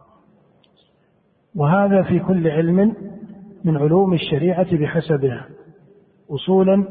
وهذا 1.55 2.03
في 2.03 2.19
كل 2.19 2.47
علم 2.47 2.95
من 3.65 3.77
علوم 3.77 4.13
الشريعة 4.13 4.77
بحسبها 4.77 5.47
أصولا 6.32 6.84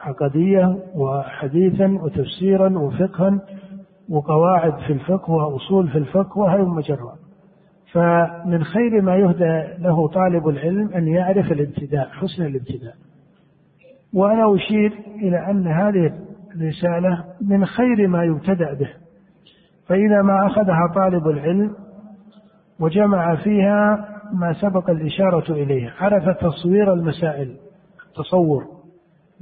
عقدية 0.00 0.78
وحديثا 0.94 1.98
وتفسيرا 2.02 2.78
وفقها 2.78 3.40
وقواعد 4.08 4.78
في 4.86 4.92
الفقه 4.92 5.30
وأصول 5.30 5.88
في 5.88 5.98
الفقه 5.98 6.38
وهلم 6.38 6.74
مجرى 6.74 7.12
فمن 7.92 8.64
خير 8.64 9.00
ما 9.00 9.16
يهدى 9.16 9.82
له 9.82 10.08
طالب 10.08 10.48
العلم 10.48 10.88
أن 10.88 11.08
يعرف 11.08 11.52
الابتداء 11.52 12.08
حسن 12.08 12.46
الابتداء. 12.46 12.94
وأنا 14.14 14.54
أشير 14.54 14.92
إلى 15.16 15.50
أن 15.50 15.66
هذه 15.66 16.12
الرسالة 16.56 17.24
من 17.40 17.64
خير 17.64 18.08
ما 18.08 18.24
يبتدأ 18.24 18.74
به. 18.74 18.88
فإذا 19.86 20.22
ما 20.22 20.46
أخذها 20.46 20.92
طالب 20.94 21.28
العلم 21.28 21.74
وجمع 22.80 23.34
فيها 23.34 24.08
ما 24.32 24.52
سبق 24.52 24.90
الإشارة 24.90 25.52
إليه 25.52 25.94
عرف 26.00 26.38
تصوير 26.38 26.92
المسائل 26.92 27.56
تصور 28.14 28.81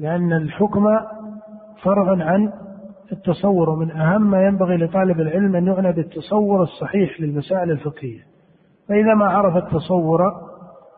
لأن 0.01 0.33
الحكم 0.33 0.85
فرع 1.83 2.25
عن 2.25 2.53
التصور 3.13 3.71
ومن 3.71 3.91
أهم 3.91 4.31
ما 4.31 4.47
ينبغي 4.47 4.77
لطالب 4.77 5.21
العلم 5.21 5.57
أن 5.57 5.67
يعنى 5.67 5.93
بالتصور 5.93 6.63
الصحيح 6.63 7.21
للمسائل 7.21 7.71
الفقهية. 7.71 8.21
فإذا 8.89 9.15
ما 9.15 9.27
عرف 9.27 9.57
التصور 9.57 10.21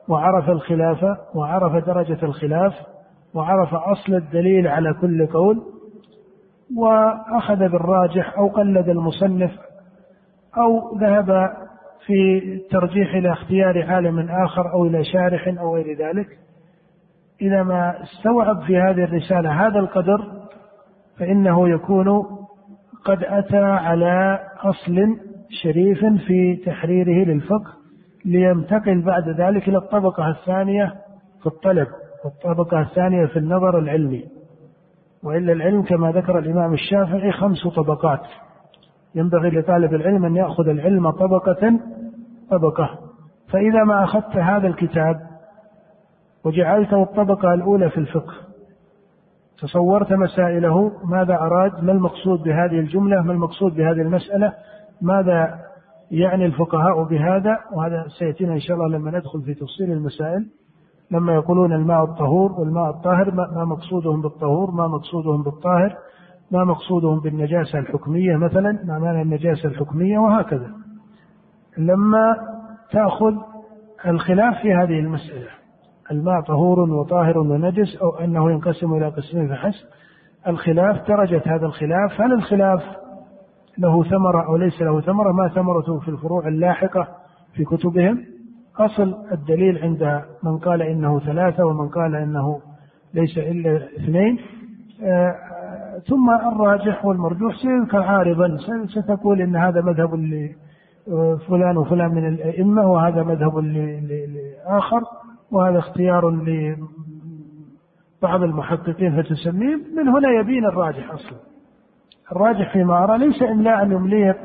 وعرف 0.09 0.51
الخلاف 0.51 1.05
وعرف 1.35 1.87
درجة 1.87 2.19
الخلاف 2.23 2.73
وعرف 3.35 3.75
أصل 3.75 4.15
الدليل 4.15 4.69
على 4.69 4.95
كل 5.01 5.27
قول 5.27 5.63
وأخذ 6.77 7.57
بالراجح 7.57 8.39
أو 8.39 8.49
قلد 8.49 8.89
المصنف 8.89 9.51
أو 10.59 10.99
ذهب 10.99 11.51
في 12.07 12.39
الترجيح 12.45 13.15
إلى 13.15 13.33
اختيار 13.33 13.83
عالم 13.83 14.19
آخر 14.19 14.73
أو 14.73 14.85
إلى 14.85 15.05
شارح 15.05 15.55
أو 15.61 15.75
غير 15.75 15.99
ذلك 15.99 16.27
إذا 17.43 17.63
ما 17.63 18.03
استوعب 18.03 18.63
في 18.63 18.77
هذه 18.77 19.05
الرسالة 19.05 19.67
هذا 19.67 19.79
القدر 19.79 20.33
فإنه 21.19 21.69
يكون 21.69 22.23
قد 23.05 23.25
أتى 23.25 23.63
على 23.63 24.41
أصل 24.61 25.17
شريف 25.63 26.05
في 26.27 26.57
تحريره 26.57 27.25
للفقه 27.25 27.73
لينتقل 28.25 29.03
بعد 29.03 29.29
ذلك 29.29 29.69
إلى 29.69 29.79
الطبقة 29.79 30.31
الثانية 30.31 30.95
في 31.41 31.47
الطلب 31.47 31.87
والطبقة 32.25 32.81
الثانية 32.81 33.27
في 33.27 33.39
النظر 33.39 33.79
العلمي. 33.79 34.25
وإلا 35.25 35.53
العلم 35.53 35.83
كما 35.83 36.13
ذكر 36.13 36.39
الإمام 36.39 36.73
الشافعي 36.73 37.33
خمس 37.33 37.69
طبقات. 37.77 38.23
ينبغي 39.15 39.51
لطالب 39.51 39.95
العلم 39.95 40.25
أن 40.25 40.37
يأخذ 40.37 40.69
العلم 40.69 41.11
طبقة 41.11 41.81
طبقة. 42.51 42.99
فإذا 43.49 43.85
ما 43.85 44.05
أخذت 44.05 44.37
هذا 44.37 44.67
الكتاب 44.69 45.32
وجعلته 46.45 47.03
الطبقة 47.03 47.55
الأولى 47.55 47.91
في 47.91 47.99
الفقه. 47.99 48.35
تصورت 49.59 50.13
مسائله 50.13 50.93
ماذا 51.05 51.35
أراد 51.35 51.85
ما 51.85 51.93
المقصود 51.93 52.43
بهذه 52.43 52.79
الجملة 52.79 53.23
ما 53.23 53.33
المقصود 53.33 53.75
بهذه 53.75 54.01
المسألة 54.01 54.53
ماذا 55.03 55.59
يعني 56.11 56.47
الفقهاء 56.47 57.03
بهذا 57.03 57.59
وهذا 57.73 58.07
سيأتينا 58.19 58.53
إن 58.53 58.61
شاء 58.61 58.77
الله 58.77 58.99
لما 58.99 59.11
ندخل 59.11 59.43
في 59.43 59.55
تفصيل 59.55 59.93
المسائل. 59.93 60.47
لما 61.11 61.35
يقولون 61.35 61.73
الماء 61.73 62.05
الطهور 62.05 62.53
والماء 62.53 62.91
الطاهر 62.91 63.35
ما 63.35 63.65
مقصودهم 63.65 64.23
بالطهور 64.23 64.71
ما 64.71 64.87
مقصودهم 64.87 65.43
بالطاهر 65.43 65.97
ما 66.51 66.65
مقصودهم 66.65 67.21
بالنجاسة 67.21 67.79
الحكمية 67.79 68.37
مثلا 68.37 68.79
ما 68.85 68.99
معنى 68.99 69.23
النجاسة 69.23 69.69
الحكمية 69.69 70.19
وهكذا. 70.19 70.71
لما 71.79 72.37
تأخذ 72.91 73.35
الخلاف 74.07 74.63
في 74.63 74.75
هذه 74.75 74.99
المسألة 74.99 75.62
الماء 76.11 76.41
طهور 76.41 76.81
وطاهر 76.81 77.39
ونجس 77.39 77.97
أو 77.97 78.11
أنه 78.11 78.51
ينقسم 78.51 78.95
إلى 78.95 79.09
قسمين 79.09 79.49
فحسب. 79.49 79.87
الخلاف 80.49 81.09
درجة 81.09 81.43
هذا 81.47 81.67
الخلاف. 81.67 82.21
هل 82.21 82.33
الخلاف 82.33 82.83
له 83.79 84.05
ثمرة 84.05 84.47
أو 84.47 84.57
ليس 84.57 84.83
له 84.83 85.01
ثمرة؟ 85.01 85.33
ما 85.33 85.49
ثمرته 85.49 85.99
في 85.99 86.09
الفروع 86.09 86.49
اللاحقة 86.49 87.09
في 87.55 87.65
كتبهم؟ 87.65 88.25
أصل 88.79 89.15
الدليل 89.33 89.79
عند 89.79 90.23
من 90.43 90.59
قال 90.59 90.83
إنه 90.83 91.21
ثلاثة 91.21 91.65
ومن 91.65 91.89
قال 91.89 92.15
إنه 92.15 92.61
ليس 93.15 93.39
إلا 93.39 93.77
اثنين. 93.77 94.39
آه 95.05 95.35
ثم 96.09 96.31
الراجح 96.31 97.05
والمرجوح 97.05 97.57
سيذكر 97.57 98.03
عارضا. 98.03 98.59
ستقول 98.87 99.41
إن 99.41 99.57
هذا 99.57 99.81
مذهب 99.81 100.15
لفلان 100.15 101.77
وفلان 101.77 102.11
من 102.15 102.29
الأئمة 102.29 102.93
وهذا 102.93 103.23
مذهب 103.23 103.59
لآخر. 103.59 105.03
وهذا 105.53 105.79
اختيار 105.79 106.31
لبعض 106.31 108.43
المحققين 108.43 109.23
فتسميه 109.23 109.77
من 109.97 110.09
هنا 110.09 110.29
يبين 110.41 110.65
الراجح 110.65 111.11
أصلا. 111.11 111.39
الراجح 112.33 112.73
فيما 112.73 113.05
أرى 113.05 113.19
ليس 113.19 113.43
إملاء 113.43 113.85
يمليه 113.85 114.37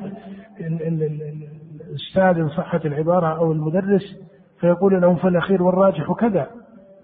الأستاذ 1.90 2.42
إن 2.42 2.50
صحت 2.50 2.86
العبارة 2.86 3.38
أو 3.38 3.52
المدرس 3.52 4.16
فيقول 4.60 5.02
لهم 5.02 5.16
في 5.16 5.28
الأخير 5.28 5.64
والراجح 5.64 6.12
كذا. 6.12 6.48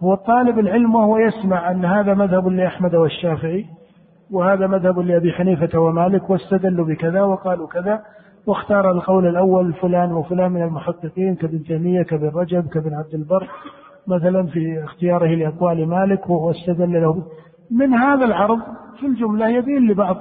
هو 0.04 0.16
طالب 0.16 0.60
العلم 0.60 0.96
وهو 0.96 1.18
يسمع 1.18 1.72
أن 1.72 1.86
هذا 1.86 2.14
مذهب 2.14 2.48
لأحمد 2.48 2.96
والشافعي 2.96 3.66
وهذا 4.32 4.68
مذهب 4.68 5.00
لأبي 5.00 5.32
حنيفة 5.32 5.80
ومالك 5.80 6.30
واستدلوا 6.30 6.86
بكذا 6.86 7.22
وقالوا 7.22 7.68
كذا 7.68 8.02
واختار 8.48 8.92
القول 8.92 9.28
الأول 9.28 9.74
فلان 9.74 10.12
وفلان 10.12 10.52
من 10.52 10.62
المحققين 10.62 11.36
كابن 11.36 11.64
تيمية 11.64 12.04
كابن 12.04 12.28
رجب 12.28 12.68
كابن 12.68 12.94
عبد 12.94 13.14
البر 13.14 13.48
مثلا 14.08 14.48
في 14.48 14.84
اختياره 14.84 15.36
لأقوال 15.36 15.88
مالك 15.88 16.30
واستدل 16.30 17.02
له. 17.02 17.24
من 17.72 17.94
هذا 17.94 18.26
العرض 18.26 18.60
في 19.00 19.06
الجملة 19.06 19.50
يبين 19.50 19.92
لبعض 19.92 20.18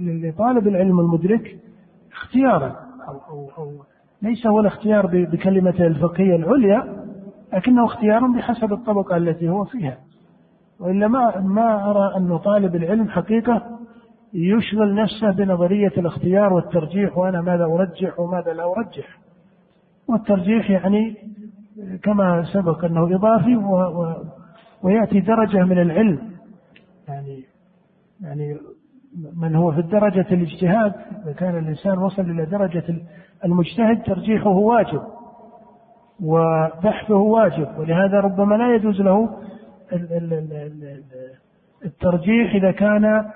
لطالب 0.00 0.68
العلم 0.68 1.00
المدرك 1.00 1.56
اختيارا 2.12 2.76
أو, 3.08 3.18
أو, 3.30 3.50
أو 3.58 3.72
ليس 4.22 4.46
هو 4.46 4.60
الاختيار 4.60 5.06
بكلمة 5.06 5.86
الفقهية 5.86 6.36
العليا 6.36 7.04
لكنه 7.52 7.84
اختيار 7.84 8.26
بحسب 8.26 8.72
الطبقة 8.72 9.16
التي 9.16 9.48
هو 9.48 9.64
فيها. 9.64 9.98
وإلا 10.80 11.08
ما 11.08 11.40
ما 11.40 11.90
أرى 11.90 12.16
أن 12.16 12.38
طالب 12.38 12.76
العلم 12.76 13.08
حقيقة 13.08 13.78
يشغل 14.34 14.94
نفسه 14.94 15.30
بنظرية 15.30 15.92
الاختيار 15.98 16.52
والترجيح 16.52 17.18
وأنا 17.18 17.40
ماذا 17.40 17.64
أرجح 17.64 18.20
وماذا 18.20 18.52
لا 18.52 18.64
أرجح. 18.76 19.18
والترجيح 20.08 20.70
يعني 20.70 21.16
كما 22.02 22.44
سبق 22.52 22.84
أنه 22.84 23.16
إضافي 23.16 23.56
و 23.56 23.76
و 23.76 24.16
ويأتي 24.82 25.20
درجة 25.20 25.64
من 25.64 25.78
العلم. 25.78 26.18
يعني 27.08 27.44
يعني 28.20 28.56
من 29.36 29.54
هو 29.54 29.72
في 29.72 29.80
الدرجة 29.80 30.26
الاجتهاد 30.30 30.92
إذا 31.24 31.32
كان 31.32 31.58
الإنسان 31.58 31.98
وصل 31.98 32.22
إلى 32.22 32.44
درجة 32.44 32.84
المجتهد 33.44 34.02
ترجيحه 34.02 34.50
واجب 34.50 35.02
وبحثه 36.22 37.16
واجب 37.16 37.78
ولهذا 37.78 38.20
ربما 38.20 38.54
لا 38.54 38.74
يجوز 38.74 39.00
له 39.00 39.28
الترجيح 41.84 42.54
إذا 42.54 42.70
كان 42.70 43.30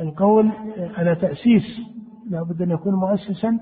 القول 0.00 0.50
على 0.98 1.14
تأسيس. 1.14 1.80
لا 2.30 2.42
بد 2.42 2.62
أن 2.62 2.70
يكون 2.70 2.94
مؤسسا 2.94 3.58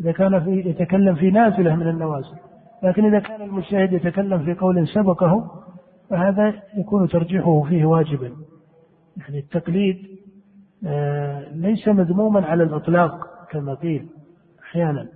إذا 0.00 0.12
كان 0.12 0.44
في 0.44 0.50
يتكلم 0.50 1.14
في 1.14 1.30
نازلة 1.30 1.76
من 1.76 1.88
النوازل. 1.88 2.36
لكن 2.82 3.04
إذا 3.04 3.18
كان 3.18 3.42
المجتهد 3.42 3.92
يتكلم 3.92 4.44
في 4.44 4.54
قول 4.54 4.88
سبقه 4.88 5.62
فهذا 6.10 6.54
يكون 6.76 7.08
ترجيحه 7.08 7.62
فيه 7.62 7.84
واجبا. 7.84 8.32
يعني 9.16 9.38
التقليد 9.38 10.20
آه، 10.86 11.54
ليس 11.54 11.88
مذموما 11.88 12.46
على 12.46 12.62
الإطلاق 12.62 13.26
كما 13.50 13.74
قيل 13.74 14.06
أحيانا. 14.62 15.08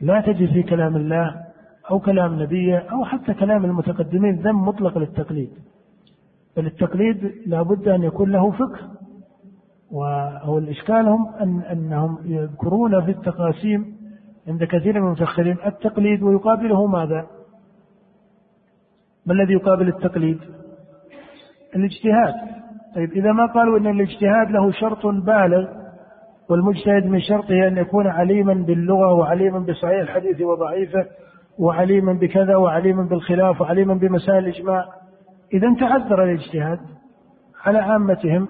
لا 0.00 0.20
تجد 0.20 0.52
في 0.52 0.62
كلام 0.62 0.96
الله 0.96 1.42
أو 1.90 2.00
كلام 2.00 2.42
نبيه 2.42 2.78
أو 2.78 3.04
حتى 3.04 3.34
كلام 3.34 3.64
المتقدمين 3.64 4.36
ذم 4.36 4.68
مطلق 4.68 4.98
للتقليد. 4.98 5.50
بل 6.56 6.66
التقليد 6.66 7.32
لابد 7.46 7.88
أن 7.88 8.02
يكون 8.02 8.32
له 8.32 8.50
فقه 8.50 8.90
وهو 9.90 10.58
الإشكال 10.58 11.08
هم 11.08 11.28
أن 11.40 11.60
أنهم 11.60 12.18
يذكرون 12.24 13.04
في 13.04 13.10
التقاسيم 13.10 13.95
عند 14.48 14.64
كثير 14.64 15.00
من 15.00 15.06
المتأخرين 15.06 15.56
التقليد 15.66 16.22
ويقابله 16.22 16.86
ماذا؟ 16.86 17.26
ما 19.26 19.32
الذي 19.32 19.52
يقابل 19.52 19.88
التقليد؟ 19.88 20.38
الاجتهاد 21.76 22.34
طيب 22.94 23.12
إذا 23.12 23.32
ما 23.32 23.46
قالوا 23.46 23.78
أن 23.78 23.86
الاجتهاد 23.86 24.50
له 24.50 24.70
شرط 24.72 25.06
بالغ 25.06 25.68
والمجتهد 26.50 27.06
من 27.06 27.20
شرطه 27.20 27.68
أن 27.68 27.76
يكون 27.76 28.06
عليما 28.06 28.54
باللغة 28.54 29.12
وعليما 29.12 29.58
بصحيح 29.58 30.00
الحديث 30.00 30.40
وضعيفه 30.40 31.06
وعليما 31.58 32.12
بكذا 32.12 32.56
وعليما 32.56 33.02
بالخلاف 33.02 33.60
وعليما 33.60 33.94
بمسائل 33.94 34.38
الإجماع 34.38 34.84
إذا 35.54 35.74
تعذر 35.80 36.24
الاجتهاد 36.24 36.78
على 37.64 37.78
عامتهم 37.78 38.48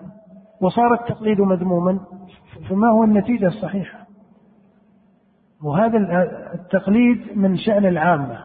وصار 0.61 0.95
التقليد 0.95 1.41
مذموما 1.41 2.01
فما 2.71 2.89
هو 2.91 3.05
النتيجة 3.05 3.47
الصحيحة 3.47 4.06
وهذا 5.65 5.99
التقليد 6.55 7.39
من 7.39 7.57
شأن 7.57 7.87
العامة 7.87 8.39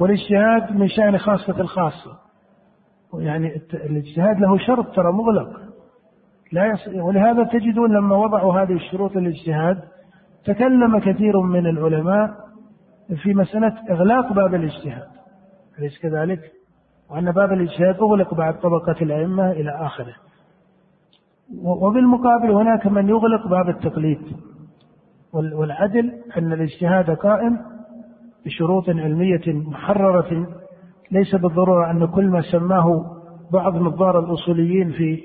والاجتهاد 0.00 0.76
من 0.76 0.88
شأن 0.88 1.18
خاصة 1.18 1.60
الخاصة. 1.60 2.18
يعني 3.14 3.62
الاجتهاد 3.74 4.40
له 4.40 4.58
شرط 4.58 4.96
ترى 4.96 5.12
مغلق. 5.12 5.60
لا 6.52 6.66
يص... 6.66 6.88
ولهذا 6.88 7.44
تجدون 7.44 7.92
لما 7.92 8.16
وضعوا 8.16 8.62
هذه 8.62 8.72
الشروط 8.72 9.16
للاجتهاد 9.16 9.78
تكلم 10.44 10.98
كثير 10.98 11.40
من 11.40 11.66
العلماء 11.66 12.30
في 13.22 13.34
مسألة 13.34 13.74
إغلاق 13.90 14.32
باب 14.32 14.54
الاجتهاد. 14.54 15.08
أليس 15.78 15.98
كذلك؟ 16.02 16.40
وأن 17.10 17.32
باب 17.32 17.52
الاجتهاد 17.52 17.96
أغلق 17.96 18.34
بعد 18.34 18.54
طبقة 18.60 19.02
الأئمة 19.02 19.50
إلى 19.50 19.70
آخره. 19.70 20.14
وبالمقابل 21.64 22.50
هناك 22.50 22.86
من 22.86 23.08
يغلق 23.08 23.48
باب 23.48 23.68
التقليد. 23.68 24.18
والعدل 25.34 26.12
أن 26.38 26.52
الاجتهاد 26.52 27.10
قائم 27.10 27.58
بشروط 28.46 28.88
علمية 28.88 29.42
محررة. 29.46 30.46
ليس 31.10 31.34
بالضرورة 31.34 31.90
أن 31.90 32.06
كل 32.06 32.28
ما 32.28 32.40
سماه 32.40 33.04
بعض 33.52 33.76
مقدار 33.76 34.18
الأصوليين 34.18 34.90
في 34.90 35.20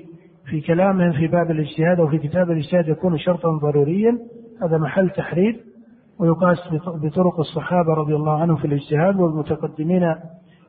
في 0.50 0.60
كلامهم 0.60 1.12
في 1.12 1.26
باب 1.26 1.50
الاجتهاد 1.50 2.00
أو 2.00 2.08
في 2.08 2.18
كتاب 2.18 2.50
الاجتهاد 2.50 2.88
يكون 2.88 3.18
شرطا 3.18 3.58
ضروريا. 3.58 4.18
هذا 4.62 4.78
محل 4.78 5.10
تحرير 5.10 5.60
ويقاس 6.18 6.58
بطرق 6.86 7.40
الصحابة 7.40 7.94
رضي 7.94 8.14
الله 8.14 8.40
عنهم 8.40 8.56
في 8.56 8.64
الاجتهاد 8.64 9.20
والمتقدمين 9.20 10.14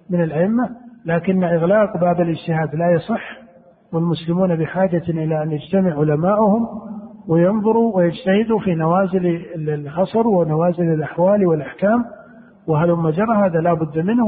من 0.09 0.23
الأئمة. 0.23 0.69
لكن 1.05 1.43
إغلاق 1.43 1.97
باب 1.97 2.21
الاجتهاد 2.21 2.75
لا 2.75 2.91
يصح 2.91 3.41
والمسلمون 3.93 4.55
بحاجة 4.55 5.03
إلى 5.09 5.43
أن 5.43 5.51
يجتمع 5.51 5.99
علماؤهم 5.99 6.67
وينظروا 7.27 7.97
ويجتهدوا 7.97 8.59
في 8.59 8.75
نوازل 8.75 9.25
العصر 9.55 10.27
ونوازل 10.27 10.93
الأحوال 10.93 11.45
والأحكام. 11.45 12.05
وهلم 12.67 13.09
جرى؟ 13.09 13.35
هذا 13.45 13.59
لا 13.59 13.73
بد 13.73 13.99
منه. 13.99 14.27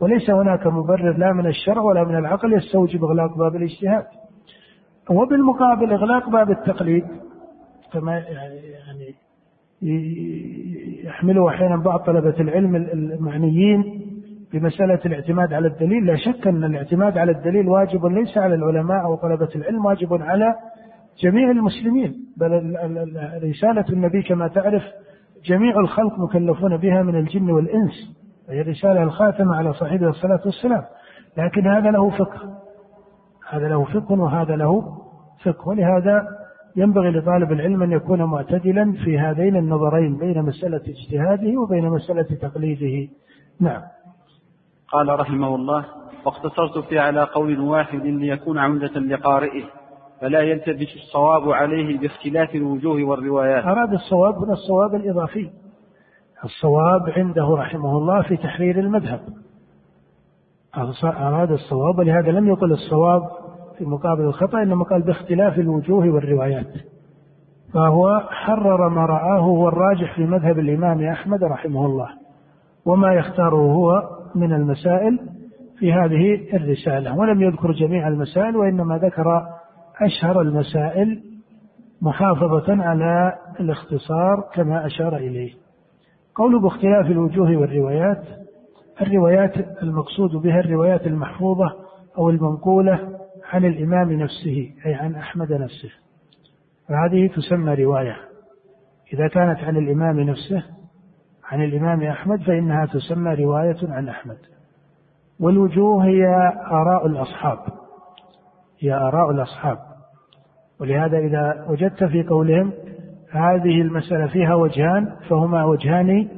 وليس 0.00 0.30
هناك 0.30 0.66
مبرر 0.66 1.18
لا 1.18 1.32
من 1.32 1.46
الشرع 1.46 1.82
ولا 1.82 2.04
من 2.04 2.16
العقل 2.16 2.52
يستوجب 2.52 3.04
إغلاق 3.04 3.38
باب 3.38 3.56
الاجتهاد. 3.56 4.04
وبالمقابل 5.10 5.92
إغلاق 5.92 6.30
باب 6.30 6.50
التقليد 6.50 7.04
كما 7.92 8.18
يعني 8.18 9.14
يحمله 11.04 11.48
أحيانا 11.48 11.76
بعض 11.76 12.00
طلبة 12.00 12.40
العلم 12.40 12.76
المعنيين 12.76 14.00
بمسألة 14.52 15.00
الاعتماد 15.06 15.52
على 15.52 15.68
الدليل. 15.68 16.06
لا 16.06 16.16
شك 16.16 16.46
أن 16.46 16.64
الاعتماد 16.64 17.18
على 17.18 17.32
الدليل 17.32 17.68
واجب 17.68 18.06
ليس 18.06 18.38
على 18.38 18.54
العلماء 18.54 19.04
أو 19.04 19.14
طلبة 19.16 19.48
العلم 19.56 19.84
واجب 19.84 20.22
على 20.22 20.54
جميع 21.18 21.50
المسلمين 21.50 22.14
بل 22.36 22.76
رسالة 23.50 23.84
النبي 23.88 24.22
كما 24.22 24.48
تعرف 24.48 24.82
جميع 25.44 25.80
الخلق 25.80 26.18
مكلفون 26.18 26.76
بها 26.76 27.02
من 27.02 27.14
الجن 27.14 27.50
والإنس 27.50 28.20
وهي 28.48 28.60
الرسالة 28.60 29.02
الخاتمة 29.02 29.56
على 29.56 29.72
صاحبها 29.72 30.08
الصلاة 30.08 30.40
والسلام. 30.44 30.84
لكن 31.38 31.66
هذا 31.66 31.90
له 31.90 32.10
فقه. 32.10 32.58
هذا 33.50 33.68
له 33.68 33.84
فقه 33.84 34.20
وهذا 34.20 34.56
له 34.56 34.82
فقه. 35.44 35.68
ولهذا 35.68 36.28
ينبغي 36.76 37.10
لطالب 37.10 37.52
العلم 37.52 37.82
أن 37.82 37.92
يكون 37.92 38.22
معتدلا 38.22 38.92
في 39.04 39.18
هذين 39.18 39.56
النظرين 39.56 40.16
بين 40.16 40.42
مسألة 40.42 40.80
اجتهاده 40.88 41.60
وبين 41.60 41.88
مسألة 41.88 42.22
تقليده. 42.22 43.12
نعم. 43.60 43.82
قال 44.88 45.20
رحمه 45.20 45.54
الله 45.54 45.84
واقتصرت 46.24 46.78
في 46.88 46.98
على 46.98 47.22
قول 47.22 47.60
واحد 47.60 48.00
ليكون 48.06 48.58
عمدة 48.58 49.00
لقارئه. 49.00 49.79
فلا 50.20 50.40
يلتبس 50.40 50.94
الصواب 50.96 51.50
عليه 51.50 51.98
باختلاف 51.98 52.54
الوجوه 52.54 53.04
والروايات. 53.04 53.64
أراد 53.64 53.92
الصواب 53.92 54.42
من 54.42 54.50
الصواب 54.50 54.94
الإضافي. 54.94 55.50
الصواب 56.44 57.10
عنده 57.16 57.54
رحمه 57.58 57.98
الله 57.98 58.22
في 58.22 58.36
تحرير 58.36 58.78
المذهب. 58.78 59.20
أراد 61.04 61.52
الصواب 61.52 61.98
ولهذا 61.98 62.30
لم 62.30 62.48
يقل 62.48 62.72
الصواب 62.72 63.22
في 63.78 63.84
مقابل 63.84 64.22
الخطأ 64.22 64.62
إنما 64.62 64.84
قال 64.84 65.02
باختلاف 65.02 65.58
الوجوه 65.58 66.14
والروايات. 66.14 66.72
فهو 67.74 68.20
حرر 68.30 68.88
ما 68.88 69.06
رآه 69.06 69.38
هو 69.38 69.68
الراجح 69.68 70.14
في 70.16 70.24
مذهب 70.24 70.58
الإمام 70.58 71.02
أحمد 71.02 71.44
رحمه 71.44 71.86
الله. 71.86 72.08
وما 72.86 73.14
يختاره 73.14 73.72
هو 73.72 74.02
من 74.34 74.52
المسائل 74.52 75.18
في 75.78 75.92
هذه 75.92 76.56
الرسالة. 76.56 77.18
ولم 77.18 77.42
يذكر 77.42 77.72
جميع 77.72 78.08
المسائل 78.08 78.56
وإنما 78.56 78.98
ذكر 78.98 79.46
أشهر 80.00 80.40
المسائل 80.40 81.22
محافظة 82.02 82.82
على 82.82 83.38
الاختصار 83.60 84.50
كما 84.54 84.86
أشار 84.86 85.16
إليه. 85.16 85.54
قوله 86.34 86.60
باختلاف 86.60 87.06
الوجوه 87.06 87.56
والروايات 87.56 88.22
الروايات 89.00 89.56
المقصود 89.82 90.30
بها 90.30 90.60
الروايات 90.60 91.06
المحفوظة 91.06 91.72
أو 92.18 92.30
المنقولة 92.30 93.18
عن 93.52 93.64
الإمام 93.64 94.12
نفسه 94.12 94.70
أي 94.86 94.94
عن 94.94 95.14
أحمد 95.14 95.52
نفسه. 95.52 95.90
فهذه 96.88 97.26
تسمى 97.26 97.74
رواية. 97.74 98.16
إذا 99.12 99.28
كانت 99.28 99.58
عن 99.58 99.76
الإمام 99.76 100.20
نفسه 100.20 100.64
عن 101.44 101.64
الإمام 101.64 102.02
أحمد 102.02 102.42
فإنها 102.42 102.86
تسمى 102.86 103.34
رواية 103.34 103.76
عن 103.82 104.08
أحمد. 104.08 104.38
والوجوه 105.40 106.04
هي 106.04 106.26
آراء 106.70 107.06
الأصحاب. 107.06 107.58
هي 108.80 108.94
آراء 108.94 109.30
الأصحاب. 109.30 109.89
ولهذا 110.80 111.18
إذا 111.18 111.66
وجدت 111.68 112.04
في 112.04 112.22
قولهم 112.22 112.72
هذه 113.30 113.80
المسألة 113.80 114.26
فيها 114.26 114.54
وجهان 114.54 115.12
فهما 115.28 115.64
وجهان 115.64 116.28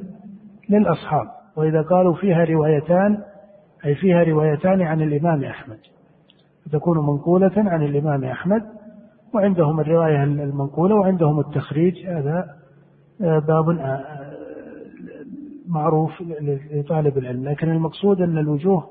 للأصحاب. 0.69 1.27
وإذا 1.55 1.81
قالوا 1.81 2.13
فيها 2.13 2.45
روايتان 2.45 3.17
أي 3.85 3.95
فيها 3.95 4.23
روايتان 4.23 4.81
عن 4.81 5.01
الإمام 5.01 5.43
أحمد. 5.43 5.77
تكون 6.71 6.97
منقولة 6.97 7.51
عن 7.57 7.83
الإمام 7.83 8.23
أحمد 8.23 8.61
وعندهم 9.33 9.79
الرواية 9.79 10.23
المنقولة 10.23 10.95
وعندهم 10.95 11.39
التخريج. 11.39 12.05
هذا 12.07 12.45
آه، 13.21 13.39
باب 13.39 13.69
آه، 13.69 14.03
معروف 15.67 16.11
لطالب 16.71 17.17
العلم. 17.17 17.49
لكن 17.49 17.71
المقصود 17.71 18.21
أن 18.21 18.37
الوجوه 18.37 18.89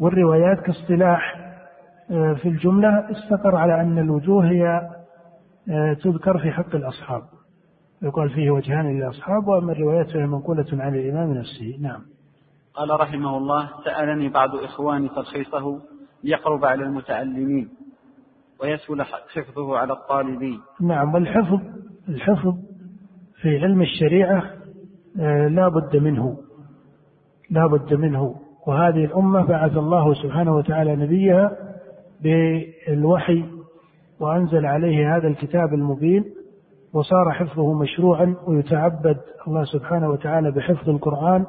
والروايات 0.00 0.60
كاصطلاح 0.60 1.43
في 2.08 2.48
الجملة 2.48 3.10
استقر 3.10 3.56
على 3.56 3.80
أن 3.80 3.98
الوجوه 3.98 4.44
هي 4.44 4.90
تذكر 6.02 6.38
في 6.38 6.50
حق 6.50 6.74
الأصحاب. 6.74 7.22
يقال 8.02 8.30
فيه 8.30 8.50
وجهان 8.50 8.96
للأصحاب 8.96 9.48
وأما 9.48 9.72
الروايات 9.72 10.10
فهي 10.10 10.26
منقولة 10.26 10.66
عن 10.72 10.94
الإمام 10.94 11.32
نفسه. 11.32 11.78
نعم. 11.80 12.00
قال 12.74 13.00
رحمه 13.00 13.36
الله 13.36 13.70
سألني 13.84 14.28
بعض 14.28 14.54
إخواني 14.54 15.08
تلخيصه 15.08 15.80
يقرب 16.24 16.64
على 16.64 16.84
المتعلمين 16.84 17.68
ويسهل 18.62 19.02
حفظه 19.34 19.78
على 19.78 19.92
الطالبين. 19.92 20.60
نعم 20.80 21.14
والحفظ 21.14 21.60
الحفظ 22.08 22.54
في 23.40 23.58
علم 23.58 23.82
الشريعة 23.82 24.42
آه، 25.20 25.48
لا 25.48 25.68
بد 25.68 25.96
منه. 25.96 26.38
لا 27.50 27.66
بد 27.66 27.94
منه. 27.94 28.34
وهذه 28.66 29.04
الأمة 29.04 29.46
بعث 29.46 29.76
الله 29.76 30.14
سبحانه 30.14 30.56
وتعالى 30.56 30.96
نبيها 30.96 31.56
بالوحي 32.22 33.44
وأنزل 34.20 34.66
عليه 34.66 35.16
هذا 35.16 35.28
الكتاب 35.28 35.74
المبين 35.74 36.24
وصار 36.92 37.32
حفظه 37.32 37.72
مشروعا 37.72 38.36
ويتعبد 38.46 39.16
الله 39.48 39.64
سبحانه 39.64 40.10
وتعالى 40.10 40.50
بحفظ 40.50 40.90
القرآن 40.90 41.46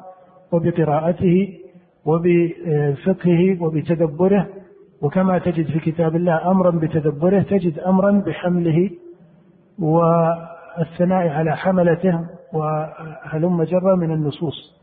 وبقراءته 0.52 1.58
وبفقهه 2.06 3.62
وبتدبره. 3.62 4.46
وكما 5.02 5.38
تجد 5.38 5.66
في 5.66 5.78
كتاب 5.78 6.16
الله 6.16 6.50
امرا 6.50 6.70
بتدبره 6.70 7.42
تجد 7.42 7.78
امرا 7.78 8.10
بحمله 8.26 8.90
والثناء 9.78 11.28
على 11.28 11.56
حملته 11.56 12.20
وهلم 12.52 13.62
جرا 13.62 13.96
من 13.96 14.10
النصوص. 14.10 14.75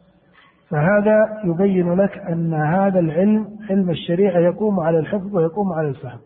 فهذا 0.70 1.42
يبين 1.44 1.94
لك 1.94 2.18
أن 2.18 2.54
هذا 2.54 3.00
العلم 3.00 3.48
علم 3.70 3.90
الشريعة 3.90 4.40
يقوم 4.40 4.80
على 4.80 5.00
الحفظ 5.00 5.36
ويقوم 5.36 5.74
على 5.74 5.88
الفهم. 5.88 6.20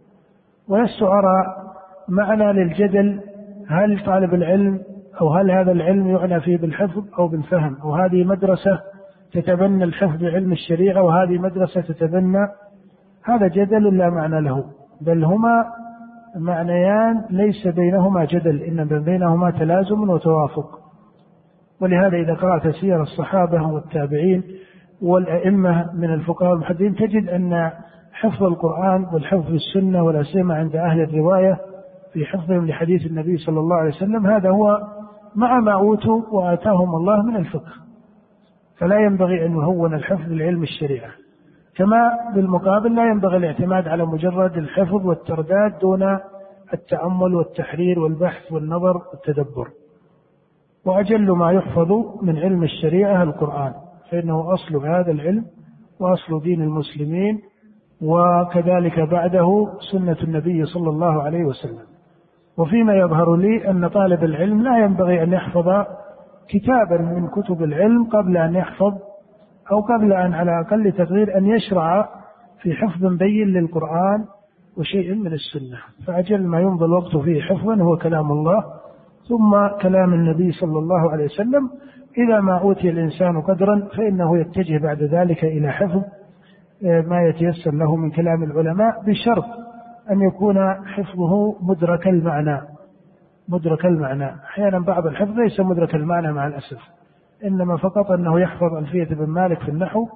ولست 0.70 1.02
ارى 1.02 1.46
معنى 2.10 2.54
للجدل 2.54 3.20
هل 3.70 4.06
طالب 4.06 4.34
العلم 4.34 4.80
أو 5.22 5.30
هل 5.30 5.52
هذا 5.52 5.72
العلم 5.72 6.08
يعنى 6.08 6.40
فيه 6.40 6.58
بالحفظ 6.58 7.04
أو 7.20 7.28
بالفهم؟ 7.28 7.78
أو 7.84 7.96
هذه 7.96 8.24
مدرسة 8.24 8.80
تتبنى 9.34 9.84
الحفظ 9.84 10.24
بعلم 10.24 10.52
الشريعة 10.52 11.04
وهذه 11.04 11.38
مدرسة 11.38 11.82
تتبنى؟ 11.82 12.48
هذا 13.24 13.48
جدل 13.48 13.98
لا 13.98 14.10
معنى 14.10 14.42
له. 14.42 14.64
بل 15.02 15.24
هما 15.24 15.66
معنيان 16.36 17.26
ليس 17.30 17.68
بينهما 17.68 18.26
جدل 18.26 18.62
إنما 18.62 19.00
بينهما 19.00 19.52
تلازم 19.52 20.10
وتوافق. 20.10 20.87
ولهذا 21.82 22.18
إذا 22.18 22.34
قرأت 22.34 22.68
سير 22.68 23.02
الصحابة 23.02 23.68
والتابعين 23.68 24.44
والأئمة 25.02 25.94
من 25.94 26.14
الفقهاء 26.14 26.52
والمحدثين 26.52 26.96
تجد 26.96 27.30
أن 27.30 27.72
حفظ 28.12 28.44
القرآن 28.44 29.06
والحفظ 29.14 29.54
السنة 29.54 30.04
ولا 30.04 30.24
سيما 30.24 30.56
عند 30.56 30.76
أهل 30.76 31.02
الرواية 31.02 31.58
في 32.14 32.26
حفظهم 32.26 32.68
لحديث 32.68 33.06
النبي 33.06 33.38
صلى 33.38 33.60
الله 33.60 33.76
عليه 33.76 33.90
وسلم 33.90 34.28
هذا 34.28 34.50
هو 34.50 34.82
مع 35.36 35.60
ما 35.60 35.74
أوتوا 35.74 36.22
وآتاهم 36.32 36.96
الله 36.96 37.22
من 37.22 37.36
الفقه. 37.36 37.72
فلا 38.78 39.00
ينبغي 39.00 39.46
أن 39.46 39.52
يهون 39.52 39.94
الحفظ 39.94 40.32
لعلم 40.32 40.64
الشريعة. 40.64 41.12
كما 41.76 42.12
بالمقابل 42.36 42.96
لا 42.96 43.10
ينبغي 43.10 43.38
الاعتماد 43.38 43.88
على 43.88 44.06
مجرد 44.06 44.58
الحفظ 44.58 45.06
والترداد 45.06 45.80
دون 45.82 46.20
التأمل 46.74 47.36
والتحرير 47.36 48.00
والبحث 48.00 48.52
والنظر 48.52 49.02
والتدبر. 49.12 49.68
وأجل 50.88 51.32
ما 51.32 51.52
يحفظ 51.52 51.92
من 52.22 52.38
علم 52.38 52.64
الشريعة 52.64 53.24
القرآن 53.24 53.74
فإنه 54.12 54.54
أصل 54.54 54.76
هذا 54.76 55.12
العلم 55.12 55.46
وأصل 56.00 56.42
دين 56.44 56.62
المسلمين 56.62 57.40
وكذلك 58.02 59.00
بعده 59.00 59.68
سنة 59.92 60.18
النبي 60.24 60.66
صلى 60.66 60.90
الله 60.90 61.24
عليه 61.24 61.46
وسلم. 61.46 61.86
وفيما 62.58 62.96
يظهر 62.96 63.36
لي 63.36 63.70
أن 63.70 63.88
طالب 63.88 64.24
العلم 64.24 64.64
لا 64.64 64.78
ينبغي 64.78 65.24
أن 65.24 65.34
يحفظ 65.34 65.86
كتابا 66.50 66.98
من 66.98 67.28
كتب 67.28 67.64
العلم 67.64 68.04
قبل 68.04 68.38
أن 68.38 68.56
يحفظ 68.56 68.94
أو 69.72 69.80
قبل 69.82 70.14
أن 70.14 70.34
على 70.34 70.60
أقل 70.60 70.92
تقدير 70.92 71.38
أن 71.38 71.48
يشرع 71.48 72.10
في 72.62 72.74
حفظ 72.74 73.06
بين 73.06 73.48
للقرآن 73.48 74.26
وشيء 74.78 75.16
من 75.16 75.34
السنة. 75.34 75.78
فأجل 76.08 76.48
ما 76.48 76.60
يمضي 76.62 76.86
الوقت 76.86 77.18
فيه 77.18 77.42
حفظا 77.42 77.76
هو 77.76 77.98
كلام 77.98 78.32
الله. 78.32 78.64
ثم 79.30 79.80
كلام 79.82 80.14
النبي 80.14 80.52
صلى 80.52 80.80
الله 80.80 81.12
عليه 81.12 81.26
وسلم 81.26 81.70
إذا 82.18 82.40
ما 82.40 82.60
أوتي 82.60 82.90
الإنسان 82.90 83.42
قدرا 83.42 83.88
فإنه 83.98 84.38
يتجه 84.38 84.78
بعد 84.78 85.04
ذلك 85.04 85.44
إلى 85.44 85.72
حفظ 85.72 86.02
آه، 86.86 87.02
ما 87.02 87.22
يتيسر 87.24 87.74
له 87.74 87.96
من 87.96 88.12
كلام 88.12 88.44
العلماء 88.44 89.04
بشرط 89.06 89.46
أن 90.12 90.22
يكون 90.22 90.74
حفظه 90.86 91.56
مدرك 91.62 92.08
المعنى. 92.08 92.62
مدرك 93.50 93.86
المعنى. 93.86 94.26
أحيانا 94.26 94.80
بعض 94.80 95.08
الحفظ 95.08 95.32
ليس 95.32 95.60
مدرك 95.60 95.96
المعنى 95.96 96.34
مع 96.34 96.48
الأسف. 96.48 96.80
إنما 97.46 97.78
فقط 97.78 98.12
أنه 98.12 98.40
يحفظ 98.40 98.74
ألفية 98.74 99.16
بن 99.16 99.26
مالك 99.26 99.60
في 99.60 99.70
النحو 99.70 100.08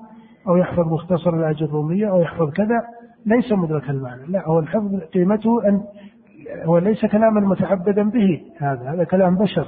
أو 0.48 0.58
يحفظ 0.58 0.94
مختصر 0.94 1.34
الأجرومية 1.34 2.12
أو 2.12 2.22
يحفظ 2.22 2.50
كذا 2.50 2.82
ليس 3.26 3.52
مدرك 3.52 3.90
المعنى. 3.90 4.22
لا 4.28 4.48
هو 4.48 4.60
الحفظ 4.60 4.96
قيمته 5.14 5.68
أن 5.68 5.82
هو 6.66 6.78
ليس 6.78 7.06
كلاما 7.06 7.40
متعبدا 7.42 8.10
به 8.10 8.42
هذا 8.58 8.94
هذا 8.94 9.04
كلام 9.04 9.38
بشر. 9.38 9.68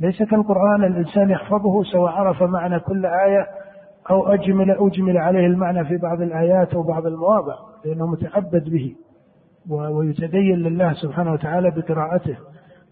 ليس 0.00 0.22
كالقرآن 0.22 0.84
الإنسان 0.84 1.30
يحفظه 1.30 1.82
سواء 1.82 2.12
عرف 2.12 2.42
معنى 2.42 2.80
كل 2.80 3.06
آية 3.06 3.46
أو 4.10 4.26
أجمل 4.26 4.70
أجمل 4.70 5.18
عليه 5.18 5.46
المعنى 5.46 5.84
في 5.84 5.96
بعض 5.96 6.22
الآيات 6.22 6.74
أو 6.74 6.82
بعض 6.82 7.06
المواضع 7.06 7.54
لأنه 7.84 8.06
متعبد 8.06 8.70
به. 8.70 8.94
ويتدين 9.68 10.56
لله 10.56 10.92
سبحانه 10.92 11.32
وتعالى 11.32 11.70
بقراءته 11.70 12.36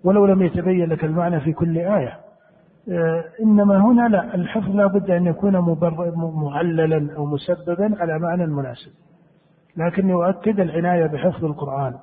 ولو 0.05 0.27
لم 0.27 0.43
يتبين 0.43 0.89
لك 0.89 1.05
المعنى 1.05 1.41
في 1.41 1.53
كل 1.53 1.79
آية. 1.79 2.19
آه، 2.91 3.25
إنما 3.43 3.79
هنا 3.79 4.09
لا 4.09 4.35
الحفظ 4.35 4.77
لا 4.77 4.87
بد 4.87 5.11
أن 5.11 5.27
يكون 5.27 5.57
معللا 6.45 7.17
أو 7.17 7.27
مسببا 7.27 7.97
على 8.01 8.19
معنى 8.19 8.47
مناسب. 8.47 8.91
لكن 9.77 10.09
يؤكد 10.09 10.61
العناية 10.61 11.07
بحفظ 11.07 11.45
القرآن. 11.45 11.95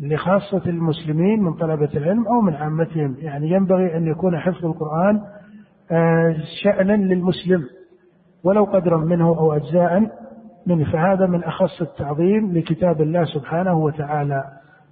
لخاصة 0.00 0.62
المسلمين 0.66 1.42
من 1.42 1.54
طلبة 1.54 1.88
العلم 1.94 2.26
أو 2.26 2.40
من 2.40 2.54
عامتهم. 2.54 3.16
يعني 3.18 3.50
ينبغي 3.50 3.96
أن 3.96 4.06
يكون 4.06 4.38
حفظ 4.38 4.64
القرآن 4.64 5.20
آه، 5.90 6.36
شأنا 6.62 6.92
للمسلم 6.92 7.64
ولو 8.44 8.64
قدرا 8.64 8.96
منه 8.96 9.28
أو 9.28 9.52
أجزاء 9.52 10.10
منه. 10.66 10.92
فهذا 10.92 11.26
من 11.26 11.44
أخص 11.44 11.82
التعظيم 11.82 12.52
لكتاب 12.52 13.00
الله 13.00 13.24
سبحانه 13.24 13.78
وتعالى. 13.78 14.44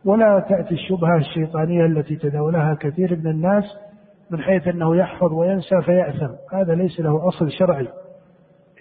ولا 0.04 0.46
تأتي 0.48 0.74
الشبهة 0.74 1.16
الشيطانية 1.16 1.86
التي 1.86 2.16
تداولها 2.16 2.74
كثير 2.74 3.16
من 3.16 3.26
الناس 3.26 3.64
من 4.30 4.40
حيث 4.40 4.68
أنه 4.68 4.96
يحفظ 4.96 5.32
وينسى 5.32 5.82
فيأثم. 5.84 6.32
هذا 6.52 6.74
ليس 6.74 7.00
له 7.00 7.28
أصل 7.28 7.50
شرعي. 7.50 7.88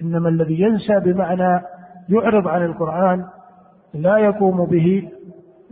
إنما 0.01 0.29
الذي 0.29 0.61
ينسى 0.61 0.99
بمعنى 0.99 1.61
يعرض 2.09 2.47
عن 2.47 2.65
القرآن 2.65 3.25
لا 3.93 4.17
يقوم 4.17 4.65
به 4.65 5.09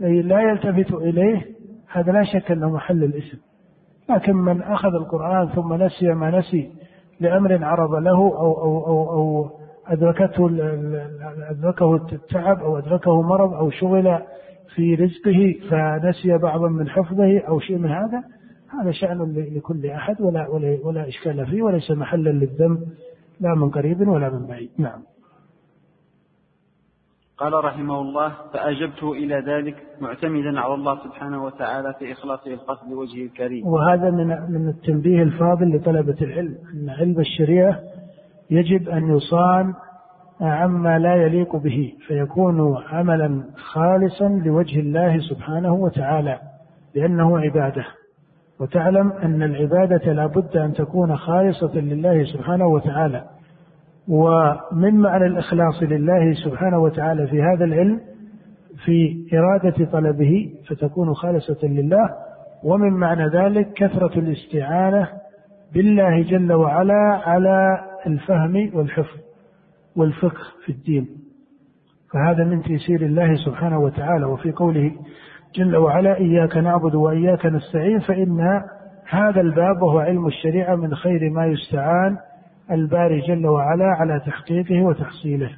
أي 0.02 0.22
لا 0.22 0.40
يلتفت 0.40 0.94
إليه 0.94 1.46
هذا 1.88 2.12
لا 2.12 2.24
شك 2.24 2.50
أنه 2.50 2.70
محل 2.70 3.04
الاسم 3.04 3.38
لكن 4.10 4.36
من 4.36 4.62
أخذ 4.62 4.94
القرآن 4.94 5.48
ثم 5.48 5.74
نسي 5.74 6.06
ما 6.06 6.38
نسي 6.38 6.70
لأمر 7.20 7.64
عرض 7.64 7.94
له 7.94 8.18
أو 8.18 8.60
أو 8.60 8.86
أو, 8.86 9.10
أو 9.10 9.50
أدركته 9.86 10.50
أدركه 11.50 11.94
التعب 11.94 12.60
أو 12.60 12.78
أدركه 12.78 13.22
مرض 13.22 13.54
أو 13.54 13.70
شغل 13.70 14.18
في 14.74 14.94
رزقه 14.94 15.54
فنسي 15.70 16.38
بعضا 16.38 16.68
من 16.68 16.88
حفظه 16.88 17.38
أو 17.38 17.60
شيء 17.60 17.78
من 17.78 17.90
هذا 17.90 18.22
هذا 18.80 18.90
شأن 18.90 19.34
لكل 19.56 19.86
أحد 19.86 20.20
ولا, 20.20 20.48
ولا, 20.48 20.78
ولا 20.84 21.08
إشكال 21.08 21.46
فيه 21.46 21.62
وليس 21.62 21.90
محلا 21.90 22.30
للذنب 22.30 22.78
لا 23.40 23.54
من 23.54 23.70
قريب 23.70 24.08
ولا 24.08 24.30
من 24.30 24.46
بعيد. 24.46 24.70
نعم. 24.78 25.02
قال 27.42 27.64
رحمه 27.64 28.00
الله 28.00 28.32
فأجبته 28.52 29.12
إلى 29.12 29.34
ذلك 29.34 29.76
معتمدا 30.00 30.60
على 30.60 30.74
الله 30.74 30.98
سبحانه 31.04 31.44
وتعالى 31.44 31.94
في 31.98 32.12
إخلاصه 32.12 32.54
القصد 32.54 32.90
لوجهه 32.90 33.24
الكريم. 33.24 33.66
وهذا 33.66 34.10
من 34.10 34.26
من 34.26 34.68
التنبيه 34.68 35.22
الفاضل 35.22 35.76
لطلبة 35.76 36.16
العلم 36.22 36.54
أن 36.74 36.90
علم 36.90 37.20
الشريعة 37.20 37.78
يجب 38.50 38.88
أن 38.88 39.16
يصان 39.16 39.74
عما 40.40 40.98
لا 40.98 41.14
يليق 41.14 41.56
به 41.56 41.92
فيكون 42.06 42.76
عملا 42.90 43.44
خالصا 43.56 44.28
لوجه 44.28 44.80
الله 44.80 45.18
سبحانه 45.18 45.74
وتعالى 45.74 46.38
لأنه 46.94 47.38
عبادة. 47.38 47.84
وتعلم 48.60 49.12
أن 49.12 49.42
العبادة 49.42 50.12
لا 50.12 50.26
بد 50.26 50.56
أن 50.56 50.72
تكون 50.72 51.16
خالصة 51.16 51.74
لله 51.74 52.24
سبحانه 52.24 52.66
وتعالى. 52.66 53.24
ومن 54.08 54.94
معنى 54.94 55.26
الإخلاص 55.26 55.82
لله 55.82 56.34
سبحانه 56.44 56.78
وتعالى 56.78 57.26
في 57.26 57.42
هذا 57.42 57.64
العلم 57.64 58.00
في 58.84 59.26
إرادة 59.32 59.84
طلبه 59.92 60.52
فتكون 60.68 61.14
خالصة 61.14 61.58
لله 61.62 62.10
ومن 62.64 62.90
معنى 62.92 63.28
ذلك 63.28 63.72
كثرة 63.72 64.18
الاستعانة 64.18 65.08
بالله 65.74 66.22
جل 66.22 66.52
وعلا 66.52 67.20
على 67.24 67.78
الفهم 68.06 68.70
والحفظ 68.74 69.18
والفقه 69.96 70.42
في 70.64 70.72
الدين. 70.72 71.08
فهذا 72.12 72.44
من 72.44 72.62
تيسير 72.62 73.02
الله 73.02 73.34
سبحانه 73.34 73.78
وتعالى 73.78 74.24
وفي 74.24 74.52
قوله 74.52 74.92
جل 75.54 75.76
وعلا 75.76 76.16
إياك 76.16 76.56
نعبد 76.56 76.94
وإياك 76.94 77.46
نستعين 77.46 77.98
فإن 77.98 78.62
هذا 79.08 79.40
الباب 79.40 79.82
وهو 79.82 79.98
علم 79.98 80.26
الشريعة 80.26 80.74
من 80.76 80.94
خير 80.94 81.30
ما 81.30 81.46
يستعان 81.46 82.16
الباري 82.70 83.20
جل 83.20 83.46
وعلا 83.46 83.84
على 83.84 84.20
تحقيقه 84.26 84.82
وتحصيله 84.82 85.50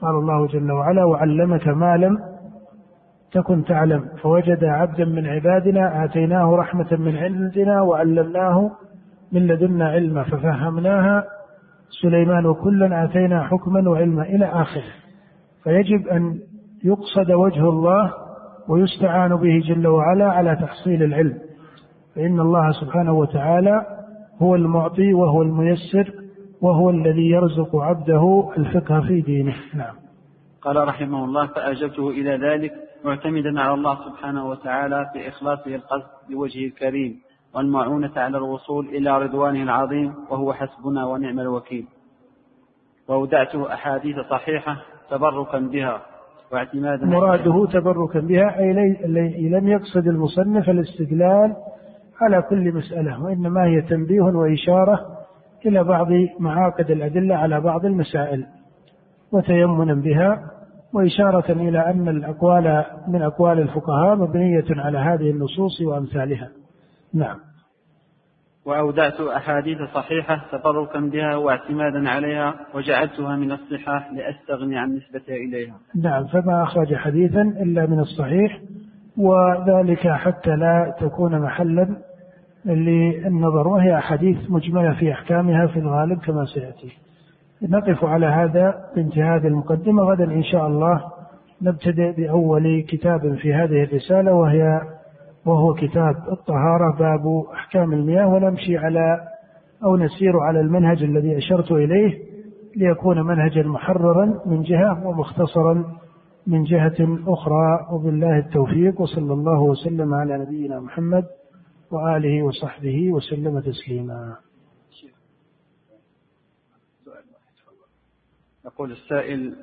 قال 0.00 0.14
الله 0.14 0.46
جل 0.46 0.72
وعلا 0.72 1.04
وعلمك 1.04 1.68
ما 1.68 1.96
لم 1.96 2.18
تكن 3.32 3.64
تعلم 3.64 4.04
فوجد 4.22 4.64
عبدا 4.64 5.04
من 5.04 5.26
عبادنا 5.26 6.04
آتيناه 6.04 6.56
رحمة 6.56 6.86
من 6.92 7.16
عندنا 7.16 7.82
وعلمناه 7.82 8.70
من 9.32 9.46
لدنا 9.46 9.88
علما 9.88 10.22
ففهمناها. 10.22 11.24
سليمان 12.02 12.46
وكلا 12.46 13.04
آتينا 13.04 13.42
حكما 13.42 13.90
وعلما 13.90 14.22
إلى 14.22 14.46
آخره. 14.46 14.92
فيجب 15.64 16.08
أن 16.08 16.38
يقصد 16.84 17.32
وجه 17.32 17.68
الله 17.68 18.12
ويستعان 18.68 19.36
به 19.36 19.62
جل 19.68 19.86
وعلا 19.86 20.32
على 20.32 20.56
تحصيل 20.56 21.02
العلم. 21.02 21.38
فإن 22.14 22.40
الله 22.40 22.72
سبحانه 22.72 23.12
وتعالى 23.12 23.86
هو 24.42 24.54
المعطي 24.54 25.14
وهو 25.14 25.42
الميسر 25.42 26.23
وهو 26.64 26.90
الذي 26.90 27.30
يرزق 27.30 27.76
عبده 27.76 28.50
الفقه 28.56 29.00
في 29.00 29.20
دينه. 29.20 29.54
نعم. 29.74 29.94
قال 30.62 30.88
رحمه 30.88 31.24
الله 31.24 31.46
فأجبته 31.46 32.08
إلى 32.10 32.36
ذلك 32.36 32.72
معتمدا 33.04 33.60
على 33.60 33.74
الله 33.74 33.94
سبحانه 34.08 34.48
وتعالى 34.48 35.10
في 35.12 35.28
إخلاصه 35.28 35.74
القصد 35.74 36.30
بوجهه 36.30 36.66
الكريم 36.66 37.20
والمعونة 37.54 38.12
على 38.16 38.36
الوصول 38.38 38.86
إلى 38.86 39.18
رضوانه 39.18 39.62
العظيم 39.62 40.14
وهو 40.30 40.52
حسبنا 40.52 41.06
ونعم 41.06 41.40
الوكيل. 41.40 41.86
وأودعته 43.08 43.74
أحاديث 43.74 44.16
صحيحة 44.30 44.76
تبركا 45.10 45.58
بها 45.58 46.02
واعتمادا 46.52 47.06
مراده 47.06 47.66
تبركا 47.72 48.20
بها 48.20 48.58
أي 48.58 48.72
لي 49.06 49.48
لم 49.48 49.68
يقصد 49.68 50.06
المصنف 50.06 50.70
الاستدلال 50.70 51.56
على 52.20 52.42
كل 52.42 52.72
مسألة 52.72 53.24
وإنما 53.24 53.64
هي 53.64 53.82
تنبيه 53.82 54.22
وإشارة 54.22 55.13
إلى 55.66 55.84
بعض 55.84 56.08
معاقد 56.38 56.90
الأدلة 56.90 57.34
على 57.34 57.60
بعض 57.60 57.84
المسائل 57.84 58.46
وتيمنا 59.32 59.94
بها 59.94 60.50
وإشارة 60.92 61.52
إلى 61.52 61.90
أن 61.90 62.08
الأقوال 62.08 62.84
من 63.08 63.22
أقوال 63.22 63.58
الفقهاء 63.58 64.16
مبنية 64.16 64.64
على 64.70 64.98
هذه 64.98 65.30
النصوص 65.30 65.80
وأمثالها. 65.80 66.48
نعم. 67.14 67.36
وأودعت 68.66 69.20
أحاديث 69.20 69.78
صحيحة 69.94 70.44
تبركا 70.52 71.00
بها 71.00 71.36
واعتمادا 71.36 72.08
عليها 72.08 72.54
وجعلتها 72.74 73.36
من 73.36 73.52
الصحاح 73.52 74.12
لأستغني 74.12 74.78
عن 74.78 74.96
نسبتها 74.96 75.36
إليها. 75.36 75.74
نعم 76.02 76.26
فما 76.26 76.62
أخرج 76.62 76.94
حديثا 76.94 77.42
إلا 77.42 77.86
من 77.86 78.00
الصحيح 78.00 78.60
وذلك 79.16 80.08
حتى 80.08 80.50
لا 80.50 80.94
تكون 81.00 81.38
محلا 81.38 81.96
للنظر 82.66 83.68
وهي 83.68 83.98
أحاديث 83.98 84.50
مجملة 84.50 84.94
في 84.94 85.12
أحكامها 85.12 85.66
في 85.66 85.78
الغالب 85.78 86.18
كما 86.18 86.44
سيأتي. 86.44 86.92
نقف 87.62 88.04
على 88.04 88.26
هذا 88.26 88.74
بانتهاء 88.96 89.38
هذه 89.38 89.46
المقدمة. 89.46 90.02
غدا 90.02 90.24
إن 90.24 90.42
شاء 90.42 90.66
الله 90.66 91.00
نبتدئ 91.62 92.12
بأول 92.12 92.84
كتاب 92.88 93.34
في 93.34 93.54
هذه 93.54 93.82
الرسالة 93.84 94.32
وهي 94.34 94.80
وهو 95.46 95.74
كتاب 95.74 96.14
الطهارة 96.32 96.96
باب 96.98 97.44
أحكام 97.54 97.92
المياه. 97.92 98.26
ونمشي 98.26 98.78
على 98.78 99.20
أو 99.84 99.96
نسير 99.96 100.40
على 100.40 100.60
المنهج 100.60 101.02
الذي 101.02 101.38
أشرت 101.38 101.72
إليه 101.72 102.18
ليكون 102.76 103.22
منهجا 103.26 103.62
محررا 103.62 104.40
من 104.46 104.62
جهة 104.62 105.06
ومختصرا 105.06 105.84
من 106.46 106.62
جهة 106.62 107.18
أخرى. 107.26 107.86
وبالله 107.92 108.38
التوفيق 108.38 109.00
وصلى 109.00 109.32
الله 109.32 109.60
وسلم 109.60 110.14
على 110.14 110.38
نبينا 110.38 110.80
محمد 110.80 111.24
وآله 111.94 112.42
وصحبه 112.42 113.12
وسلم 113.12 113.60
تسليما. 113.60 114.36
يقول 118.64 118.92
السائل 118.92 119.56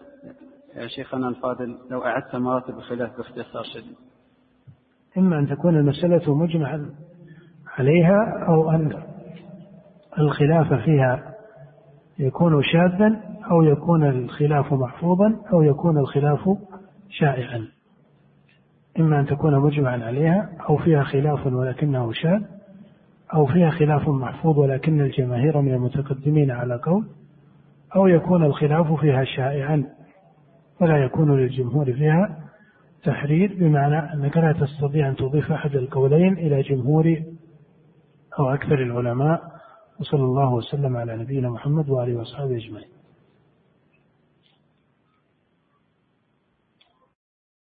يا 0.75 0.87
شيخنا 0.87 1.27
الفاضل 1.27 1.77
لو 1.89 2.05
أعدت 2.05 2.35
مراتب 2.35 2.77
الخلاف 2.77 3.17
باختصار 3.17 3.63
شديد. 3.73 3.95
إما 5.17 5.39
أن 5.39 5.47
تكون 5.47 5.77
المسألة 5.77 6.35
مجمعا 6.35 6.95
عليها 7.67 8.45
أو 8.47 8.71
أن 8.71 9.03
الخلاف 10.19 10.73
فيها 10.73 11.35
يكون 12.19 12.63
شاذا 12.63 13.21
أو 13.51 13.63
يكون 13.63 14.09
الخلاف 14.09 14.73
محفوظا 14.73 15.41
أو 15.53 15.61
يكون 15.61 15.97
الخلاف 15.97 16.57
شائعا. 17.09 17.67
إما 18.99 19.19
أن 19.19 19.25
تكون 19.25 19.59
مجمعا 19.59 20.03
عليها 20.03 20.49
أو 20.69 20.77
فيها 20.77 21.03
خلاف 21.03 21.47
ولكنه 21.47 22.11
شاذ 22.11 22.41
أو 23.33 23.45
فيها 23.45 23.69
خلاف 23.69 24.09
محفوظ 24.09 24.59
ولكن 24.59 25.01
الجماهير 25.01 25.61
من 25.61 25.73
المتقدمين 25.73 26.51
على 26.51 26.75
قول 26.83 27.07
أو 27.95 28.07
يكون 28.07 28.43
الخلاف 28.43 28.93
فيها 28.93 29.23
شائعا 29.23 29.83
ولا 30.81 30.97
يكون 30.97 31.39
للجمهور 31.39 31.93
فيها 31.93 32.37
تحرير 33.03 33.55
بمعنى 33.59 34.13
أنك 34.13 34.37
لا 34.37 34.53
تستطيع 34.53 35.09
أن 35.09 35.15
تضيف 35.15 35.51
أحد 35.51 35.75
القولين 35.75 36.33
إلى 36.33 36.61
جمهور 36.61 37.23
أو 38.39 38.49
أكثر 38.49 38.83
العلماء 38.83 39.41
وصلى 39.99 40.23
الله 40.23 40.53
وسلم 40.53 40.97
على 40.97 41.17
نبينا 41.17 41.49
محمد 41.49 41.89
وآله 41.89 42.15
وأصحابه 42.15 42.57
أجمعين. 42.57 43.00